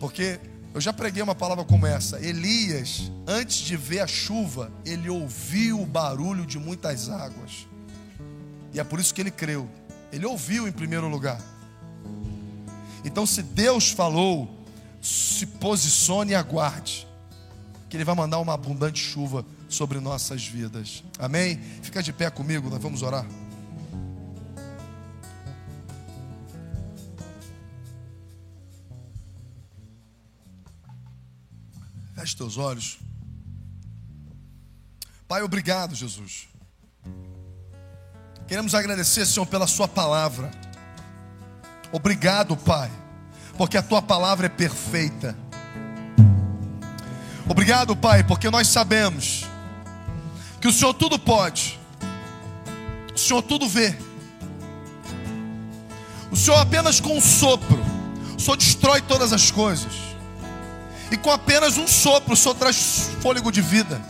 porque 0.00 0.40
eu 0.74 0.80
já 0.80 0.92
preguei 0.92 1.22
uma 1.22 1.34
palavra 1.34 1.64
como 1.64 1.86
essa. 1.86 2.20
Elias, 2.20 3.10
antes 3.26 3.58
de 3.58 3.76
ver 3.76 4.00
a 4.00 4.06
chuva, 4.06 4.72
ele 4.84 5.08
ouviu 5.10 5.80
o 5.80 5.86
barulho 5.86 6.46
de 6.46 6.58
muitas 6.58 7.08
águas. 7.08 7.66
E 8.72 8.80
é 8.80 8.84
por 8.84 8.98
isso 8.98 9.12
que 9.12 9.20
ele 9.20 9.30
creu. 9.30 9.68
Ele 10.10 10.26
ouviu 10.26 10.66
em 10.66 10.72
primeiro 10.72 11.08
lugar. 11.08 11.40
Então, 13.04 13.26
se 13.26 13.42
Deus 13.42 13.90
falou, 13.90 14.48
se 15.00 15.46
posicione 15.46 16.32
e 16.32 16.34
aguarde, 16.34 17.06
que 17.88 17.96
Ele 17.96 18.04
vai 18.04 18.14
mandar 18.14 18.38
uma 18.38 18.54
abundante 18.54 19.02
chuva 19.02 19.44
sobre 19.68 20.00
nossas 20.00 20.46
vidas. 20.46 21.02
Amém? 21.18 21.60
Fica 21.82 22.02
de 22.02 22.12
pé 22.12 22.30
comigo, 22.30 22.70
nós 22.70 22.80
vamos 22.80 23.02
orar. 23.02 23.26
Feche 32.22 32.36
teus 32.36 32.56
olhos. 32.56 33.00
Pai, 35.26 35.42
obrigado, 35.42 35.92
Jesus. 35.92 36.46
Queremos 38.46 38.76
agradecer, 38.76 39.26
Senhor, 39.26 39.44
pela 39.44 39.66
Sua 39.66 39.88
palavra. 39.88 40.48
Obrigado, 41.90 42.56
Pai, 42.56 42.92
porque 43.58 43.76
a 43.76 43.82
Tua 43.82 44.00
palavra 44.00 44.46
é 44.46 44.48
perfeita. 44.48 45.36
Obrigado, 47.48 47.96
Pai, 47.96 48.22
porque 48.22 48.48
nós 48.50 48.68
sabemos 48.68 49.42
que 50.60 50.68
o 50.68 50.72
Senhor 50.72 50.94
tudo 50.94 51.18
pode, 51.18 51.76
o 53.12 53.18
Senhor 53.18 53.42
tudo 53.42 53.68
vê. 53.68 53.98
O 56.30 56.36
Senhor 56.36 56.58
apenas 56.58 57.00
com 57.00 57.18
um 57.18 57.20
sopro, 57.20 57.82
o 58.36 58.40
Senhor 58.40 58.56
destrói 58.56 59.00
todas 59.00 59.32
as 59.32 59.50
coisas. 59.50 60.11
E 61.12 61.16
com 61.18 61.30
apenas 61.30 61.76
um 61.76 61.86
sopro, 61.86 62.32
o 62.32 62.36
Senhor 62.36 62.54
traz 62.54 63.10
fôlego 63.20 63.52
de 63.52 63.60
vida. 63.60 64.00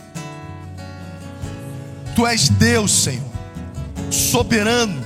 Tu 2.15 2.25
és 2.25 2.47
Deus, 2.47 2.91
Senhor, 3.03 3.29
soberano. 4.09 5.03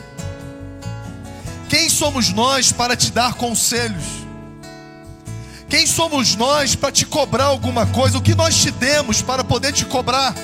Quem 1.68 1.90
somos 1.90 2.30
nós 2.30 2.72
para 2.72 2.96
te 2.96 3.12
dar 3.12 3.34
conselhos? 3.34 4.04
Quem 5.68 5.88
somos 5.88 6.36
nós 6.36 6.76
para 6.76 6.92
te 6.92 7.04
cobrar 7.04 7.46
alguma 7.46 7.88
coisa? 7.88 8.20
O 8.20 8.22
que 8.22 8.36
nós 8.36 8.56
te 8.56 8.70
demos 8.70 9.24
para 9.24 9.44
poder 9.44 9.74
te 9.74 9.84
cobrar? 9.84 10.36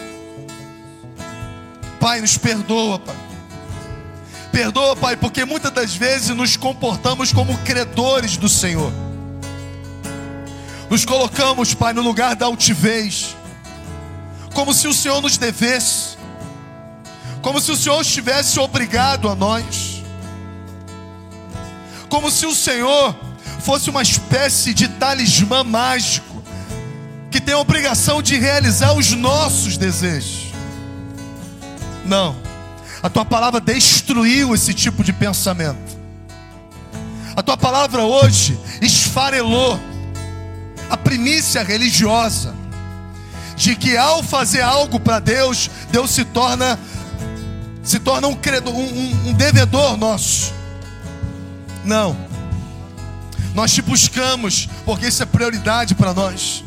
Pai, 1.99 2.19
nos 2.19 2.35
perdoa, 2.35 2.97
Pai. 2.97 3.15
Perdoa, 4.51 4.95
Pai, 4.95 5.15
porque 5.15 5.45
muitas 5.45 5.71
das 5.71 5.93
vezes 5.93 6.35
nos 6.35 6.57
comportamos 6.57 7.31
como 7.31 7.55
credores 7.59 8.37
do 8.37 8.49
Senhor. 8.49 8.91
Nos 10.93 11.05
colocamos, 11.05 11.73
Pai, 11.73 11.91
no 11.91 12.03
lugar 12.03 12.35
da 12.35 12.45
altivez, 12.45 13.35
como 14.53 14.75
se 14.75 14.87
o 14.87 14.93
Senhor 14.93 15.19
nos 15.23 15.39
devesse, 15.39 16.15
como 17.41 17.59
se 17.59 17.71
o 17.71 17.75
Senhor 17.75 17.99
estivesse 17.99 18.59
obrigado 18.59 19.27
a 19.27 19.33
nós, 19.33 20.03
como 22.09 22.29
se 22.29 22.45
o 22.45 22.53
Senhor 22.53 23.15
fosse 23.61 23.89
uma 23.89 24.03
espécie 24.03 24.71
de 24.71 24.87
talismã 24.87 25.63
mágico 25.63 26.43
que 27.31 27.41
tem 27.41 27.55
a 27.55 27.59
obrigação 27.59 28.21
de 28.21 28.37
realizar 28.37 28.93
os 28.93 29.13
nossos 29.13 29.77
desejos. 29.77 30.53
Não. 32.05 32.35
A 33.01 33.09
tua 33.09 33.25
palavra 33.25 33.59
destruiu 33.59 34.53
esse 34.53 34.75
tipo 34.75 35.03
de 35.03 35.11
pensamento. 35.11 35.97
A 37.35 37.41
tua 37.41 37.57
palavra 37.57 38.03
hoje 38.03 38.55
esfarelou 38.79 39.79
a 40.89 40.97
primícia 40.97 41.63
religiosa 41.63 42.53
de 43.55 43.75
que 43.75 43.95
ao 43.95 44.23
fazer 44.23 44.61
algo 44.61 44.99
para 44.99 45.19
Deus, 45.19 45.69
Deus 45.91 46.11
se 46.11 46.25
torna 46.25 46.79
se 47.83 47.99
torna 47.99 48.27
um, 48.27 48.35
credor, 48.35 48.73
um, 48.73 49.29
um 49.29 49.33
devedor 49.33 49.97
nosso. 49.97 50.53
Não. 51.83 52.15
Nós 53.53 53.73
te 53.73 53.81
buscamos 53.81 54.69
porque 54.85 55.07
isso 55.07 55.21
é 55.21 55.25
prioridade 55.25 55.93
para 55.93 56.13
nós. 56.13 56.63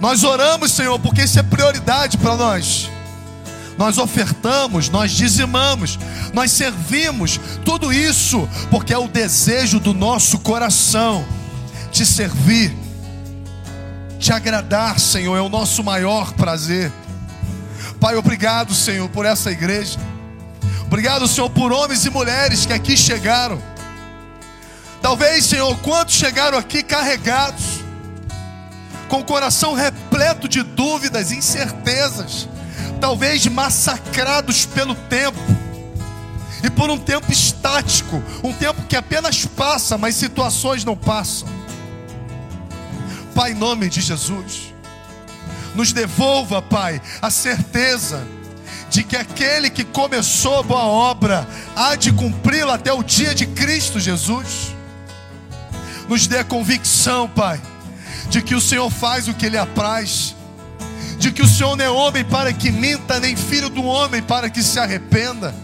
Nós 0.00 0.22
oramos, 0.22 0.72
Senhor, 0.72 0.98
porque 0.98 1.22
isso 1.22 1.38
é 1.38 1.42
prioridade 1.42 2.18
para 2.18 2.36
nós 2.36 2.90
nós 3.76 3.98
ofertamos, 3.98 4.88
nós 4.88 5.12
dizimamos, 5.12 5.98
nós 6.32 6.50
servimos, 6.52 7.40
tudo 7.64 7.92
isso 7.92 8.48
porque 8.70 8.92
é 8.92 8.98
o 8.98 9.08
desejo 9.08 9.80
do 9.80 9.92
nosso 9.92 10.38
coração 10.38 11.24
te 11.90 12.04
servir, 12.04 12.76
te 14.18 14.32
agradar, 14.32 14.98
Senhor, 14.98 15.36
é 15.36 15.40
o 15.40 15.48
nosso 15.48 15.82
maior 15.82 16.32
prazer. 16.32 16.92
Pai, 18.00 18.16
obrigado, 18.16 18.74
Senhor, 18.74 19.08
por 19.08 19.26
essa 19.26 19.50
igreja. 19.50 19.98
Obrigado, 20.86 21.26
Senhor, 21.26 21.50
por 21.50 21.72
homens 21.72 22.04
e 22.04 22.10
mulheres 22.10 22.66
que 22.66 22.72
aqui 22.72 22.96
chegaram. 22.96 23.60
Talvez, 25.00 25.44
Senhor, 25.44 25.76
quantos 25.78 26.14
chegaram 26.14 26.56
aqui 26.56 26.82
carregados, 26.82 27.80
com 29.08 29.20
o 29.20 29.24
coração 29.24 29.74
repleto 29.74 30.48
de 30.48 30.62
dúvidas, 30.62 31.30
incertezas 31.30 32.48
talvez 33.04 33.46
massacrados 33.46 34.64
pelo 34.64 34.94
tempo 34.94 35.38
e 36.62 36.70
por 36.70 36.88
um 36.88 36.96
tempo 36.96 37.30
estático, 37.30 38.22
um 38.42 38.50
tempo 38.50 38.82
que 38.84 38.96
apenas 38.96 39.44
passa, 39.44 39.98
mas 39.98 40.14
situações 40.14 40.86
não 40.86 40.96
passam. 40.96 41.46
Pai, 43.34 43.52
em 43.52 43.54
nome 43.54 43.88
de 43.88 44.00
Jesus, 44.00 44.74
nos 45.74 45.92
devolva, 45.92 46.62
Pai, 46.62 47.00
a 47.20 47.30
certeza 47.30 48.26
de 48.90 49.02
que 49.02 49.16
aquele 49.16 49.68
que 49.68 49.82
começou 49.82 50.60
a 50.60 50.62
boa 50.62 50.84
obra 50.84 51.46
há 51.74 51.96
de 51.96 52.12
cumpri-la 52.12 52.74
até 52.74 52.92
o 52.92 53.02
dia 53.02 53.34
de 53.34 53.46
Cristo 53.46 53.98
Jesus. 53.98 54.72
Nos 56.08 56.26
dê 56.26 56.38
a 56.38 56.44
convicção, 56.44 57.28
Pai, 57.28 57.60
de 58.30 58.40
que 58.40 58.54
o 58.54 58.60
Senhor 58.60 58.88
faz 58.90 59.26
o 59.26 59.34
que 59.34 59.46
Ele 59.46 59.58
apraz 59.58 60.34
de 61.24 61.32
que 61.32 61.42
o 61.42 61.48
Senhor 61.48 61.74
não 61.74 61.84
é 61.84 61.90
homem 61.90 62.22
para 62.22 62.52
que 62.52 62.70
minta, 62.70 63.18
nem 63.18 63.34
filho 63.34 63.70
do 63.70 63.82
homem 63.84 64.20
para 64.20 64.50
que 64.50 64.62
se 64.62 64.78
arrependa. 64.78 65.54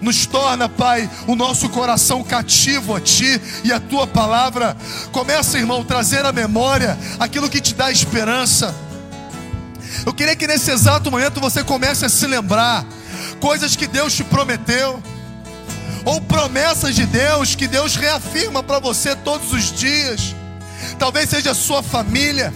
Nos 0.00 0.26
torna, 0.26 0.68
Pai, 0.68 1.10
o 1.26 1.34
nosso 1.34 1.68
coração 1.68 2.22
cativo 2.22 2.94
a 2.94 3.00
Ti 3.00 3.40
e 3.64 3.72
a 3.72 3.80
Tua 3.80 4.06
palavra. 4.06 4.76
Começa, 5.12 5.58
irmão, 5.58 5.84
trazer 5.84 6.24
à 6.24 6.32
memória 6.32 6.96
aquilo 7.18 7.50
que 7.50 7.60
te 7.60 7.74
dá 7.74 7.90
esperança. 7.90 8.74
Eu 10.06 10.14
queria 10.14 10.36
que 10.36 10.46
nesse 10.46 10.70
exato 10.70 11.10
momento 11.10 11.40
você 11.40 11.64
comece 11.64 12.04
a 12.04 12.08
se 12.08 12.26
lembrar 12.26 12.84
coisas 13.40 13.76
que 13.76 13.86
Deus 13.86 14.14
te 14.14 14.24
prometeu, 14.24 15.02
ou 16.04 16.20
promessas 16.20 16.94
de 16.94 17.04
Deus 17.04 17.54
que 17.54 17.66
Deus 17.66 17.94
reafirma 17.94 18.62
para 18.62 18.78
você 18.78 19.14
todos 19.16 19.52
os 19.52 19.72
dias. 19.72 20.34
Talvez 20.98 21.28
seja 21.28 21.50
a 21.50 21.54
sua 21.54 21.82
família, 21.82 22.52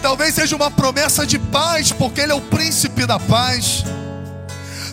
talvez 0.00 0.34
seja 0.34 0.56
uma 0.56 0.70
promessa 0.70 1.26
de 1.26 1.38
paz, 1.38 1.92
porque 1.92 2.20
Ele 2.20 2.32
é 2.32 2.34
o 2.34 2.40
príncipe 2.40 3.06
da 3.06 3.18
paz. 3.18 3.84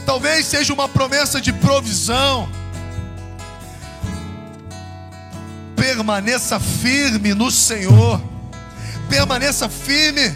Talvez 0.06 0.46
seja 0.46 0.74
uma 0.74 0.88
promessa 0.88 1.40
de 1.40 1.54
provisão. 1.54 2.50
Permaneça 5.76 6.60
firme 6.60 7.34
no 7.34 7.50
Senhor. 7.52 8.22
Permaneça 9.10 9.68
firme, 9.68 10.34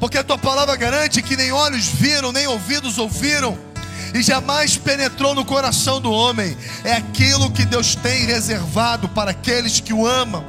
porque 0.00 0.18
a 0.18 0.24
tua 0.24 0.36
palavra 0.36 0.74
garante 0.74 1.22
que 1.22 1.36
nem 1.36 1.52
olhos 1.52 1.86
viram, 1.86 2.32
nem 2.32 2.48
ouvidos 2.48 2.98
ouviram, 2.98 3.56
e 4.12 4.20
jamais 4.20 4.76
penetrou 4.76 5.36
no 5.36 5.44
coração 5.44 6.00
do 6.00 6.10
homem. 6.10 6.56
É 6.82 6.94
aquilo 6.94 7.52
que 7.52 7.64
Deus 7.64 7.94
tem 7.94 8.26
reservado 8.26 9.08
para 9.08 9.30
aqueles 9.30 9.78
que 9.78 9.92
o 9.92 10.04
amam. 10.04 10.44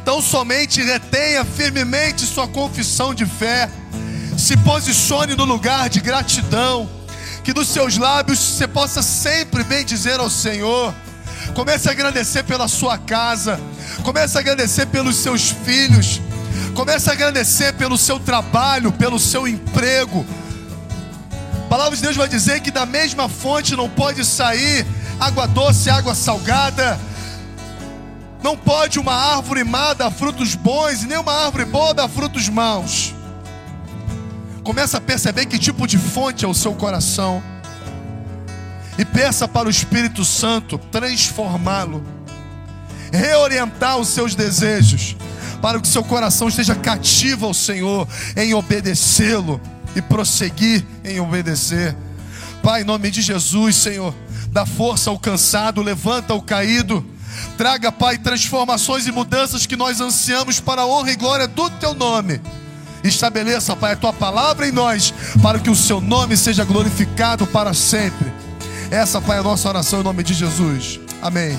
Então 0.00 0.22
somente 0.22 0.80
retenha 0.80 1.44
firmemente 1.44 2.24
sua 2.24 2.46
confissão 2.46 3.12
de 3.12 3.26
fé. 3.26 3.68
Se 4.38 4.56
posicione 4.58 5.34
no 5.34 5.44
lugar 5.44 5.88
de 5.88 6.00
gratidão 6.00 6.88
que 7.42 7.52
dos 7.52 7.68
seus 7.68 7.96
lábios 7.98 8.38
você 8.38 8.68
possa 8.68 9.02
sempre 9.02 9.64
bem 9.64 9.84
dizer 9.84 10.20
ao 10.20 10.30
Senhor. 10.30 10.94
Comece 11.54 11.88
a 11.88 11.92
agradecer 11.92 12.44
pela 12.44 12.68
sua 12.68 12.96
casa, 12.96 13.60
comece 14.04 14.36
a 14.38 14.40
agradecer 14.40 14.86
pelos 14.86 15.16
seus 15.16 15.50
filhos, 15.50 16.20
comece 16.74 17.10
a 17.10 17.12
agradecer 17.12 17.72
pelo 17.74 17.98
seu 17.98 18.20
trabalho, 18.20 18.92
pelo 18.92 19.18
seu 19.18 19.46
emprego. 19.48 20.24
A 21.64 21.68
palavra 21.68 21.96
de 21.96 22.02
Deus 22.02 22.16
vai 22.16 22.28
dizer 22.28 22.60
que 22.60 22.70
da 22.70 22.86
mesma 22.86 23.28
fonte 23.28 23.74
não 23.74 23.88
pode 23.88 24.24
sair 24.24 24.86
água 25.18 25.46
doce, 25.46 25.90
água 25.90 26.14
salgada. 26.14 26.98
Não 28.42 28.56
pode 28.56 28.98
uma 28.98 29.14
árvore 29.14 29.64
má 29.64 29.94
dar 29.94 30.10
frutos 30.10 30.54
bons, 30.54 31.02
nem 31.04 31.16
uma 31.16 31.32
árvore 31.32 31.64
boa 31.64 31.94
dar 31.94 32.08
frutos 32.08 32.48
maus. 32.48 33.14
Começa 34.62 34.98
a 34.98 35.00
perceber 35.00 35.46
que 35.46 35.58
tipo 35.58 35.86
de 35.86 35.98
fonte 35.98 36.44
é 36.44 36.48
o 36.48 36.54
seu 36.54 36.72
coração. 36.74 37.42
E 38.96 39.04
peça 39.04 39.48
para 39.48 39.66
o 39.66 39.70
Espírito 39.70 40.24
Santo 40.24 40.78
transformá-lo, 40.78 42.04
reorientar 43.12 43.96
os 43.96 44.08
seus 44.08 44.34
desejos, 44.34 45.16
para 45.60 45.80
que 45.80 45.88
seu 45.88 46.04
coração 46.04 46.46
esteja 46.46 46.74
cativo 46.74 47.46
ao 47.46 47.54
Senhor, 47.54 48.06
em 48.36 48.54
obedecê-lo 48.54 49.60
e 49.96 50.02
prosseguir 50.02 50.84
em 51.04 51.18
obedecer. 51.18 51.96
Pai, 52.62 52.82
em 52.82 52.84
nome 52.84 53.10
de 53.10 53.20
Jesus, 53.20 53.76
Senhor, 53.76 54.14
dá 54.48 54.64
força 54.64 55.10
ao 55.10 55.18
cansado, 55.18 55.82
levanta 55.82 56.34
o 56.34 56.42
caído. 56.42 57.04
Traga, 57.56 57.90
Pai, 57.90 58.18
transformações 58.18 59.06
e 59.06 59.12
mudanças 59.12 59.66
que 59.66 59.74
nós 59.74 60.00
ansiamos 60.00 60.60
para 60.60 60.82
a 60.82 60.86
honra 60.86 61.10
e 61.10 61.16
glória 61.16 61.48
do 61.48 61.68
Teu 61.70 61.94
nome. 61.94 62.40
Estabeleça, 63.04 63.74
Pai, 63.74 63.92
a 63.92 63.96
tua 63.96 64.12
palavra 64.12 64.66
em 64.66 64.72
nós, 64.72 65.12
para 65.42 65.58
que 65.58 65.70
o 65.70 65.76
seu 65.76 66.00
nome 66.00 66.36
seja 66.36 66.64
glorificado 66.64 67.46
para 67.46 67.74
sempre. 67.74 68.32
Essa, 68.90 69.20
Pai, 69.20 69.38
é 69.38 69.40
a 69.40 69.42
nossa 69.42 69.68
oração 69.68 70.00
em 70.00 70.04
nome 70.04 70.22
de 70.22 70.34
Jesus. 70.34 71.00
Amém. 71.20 71.58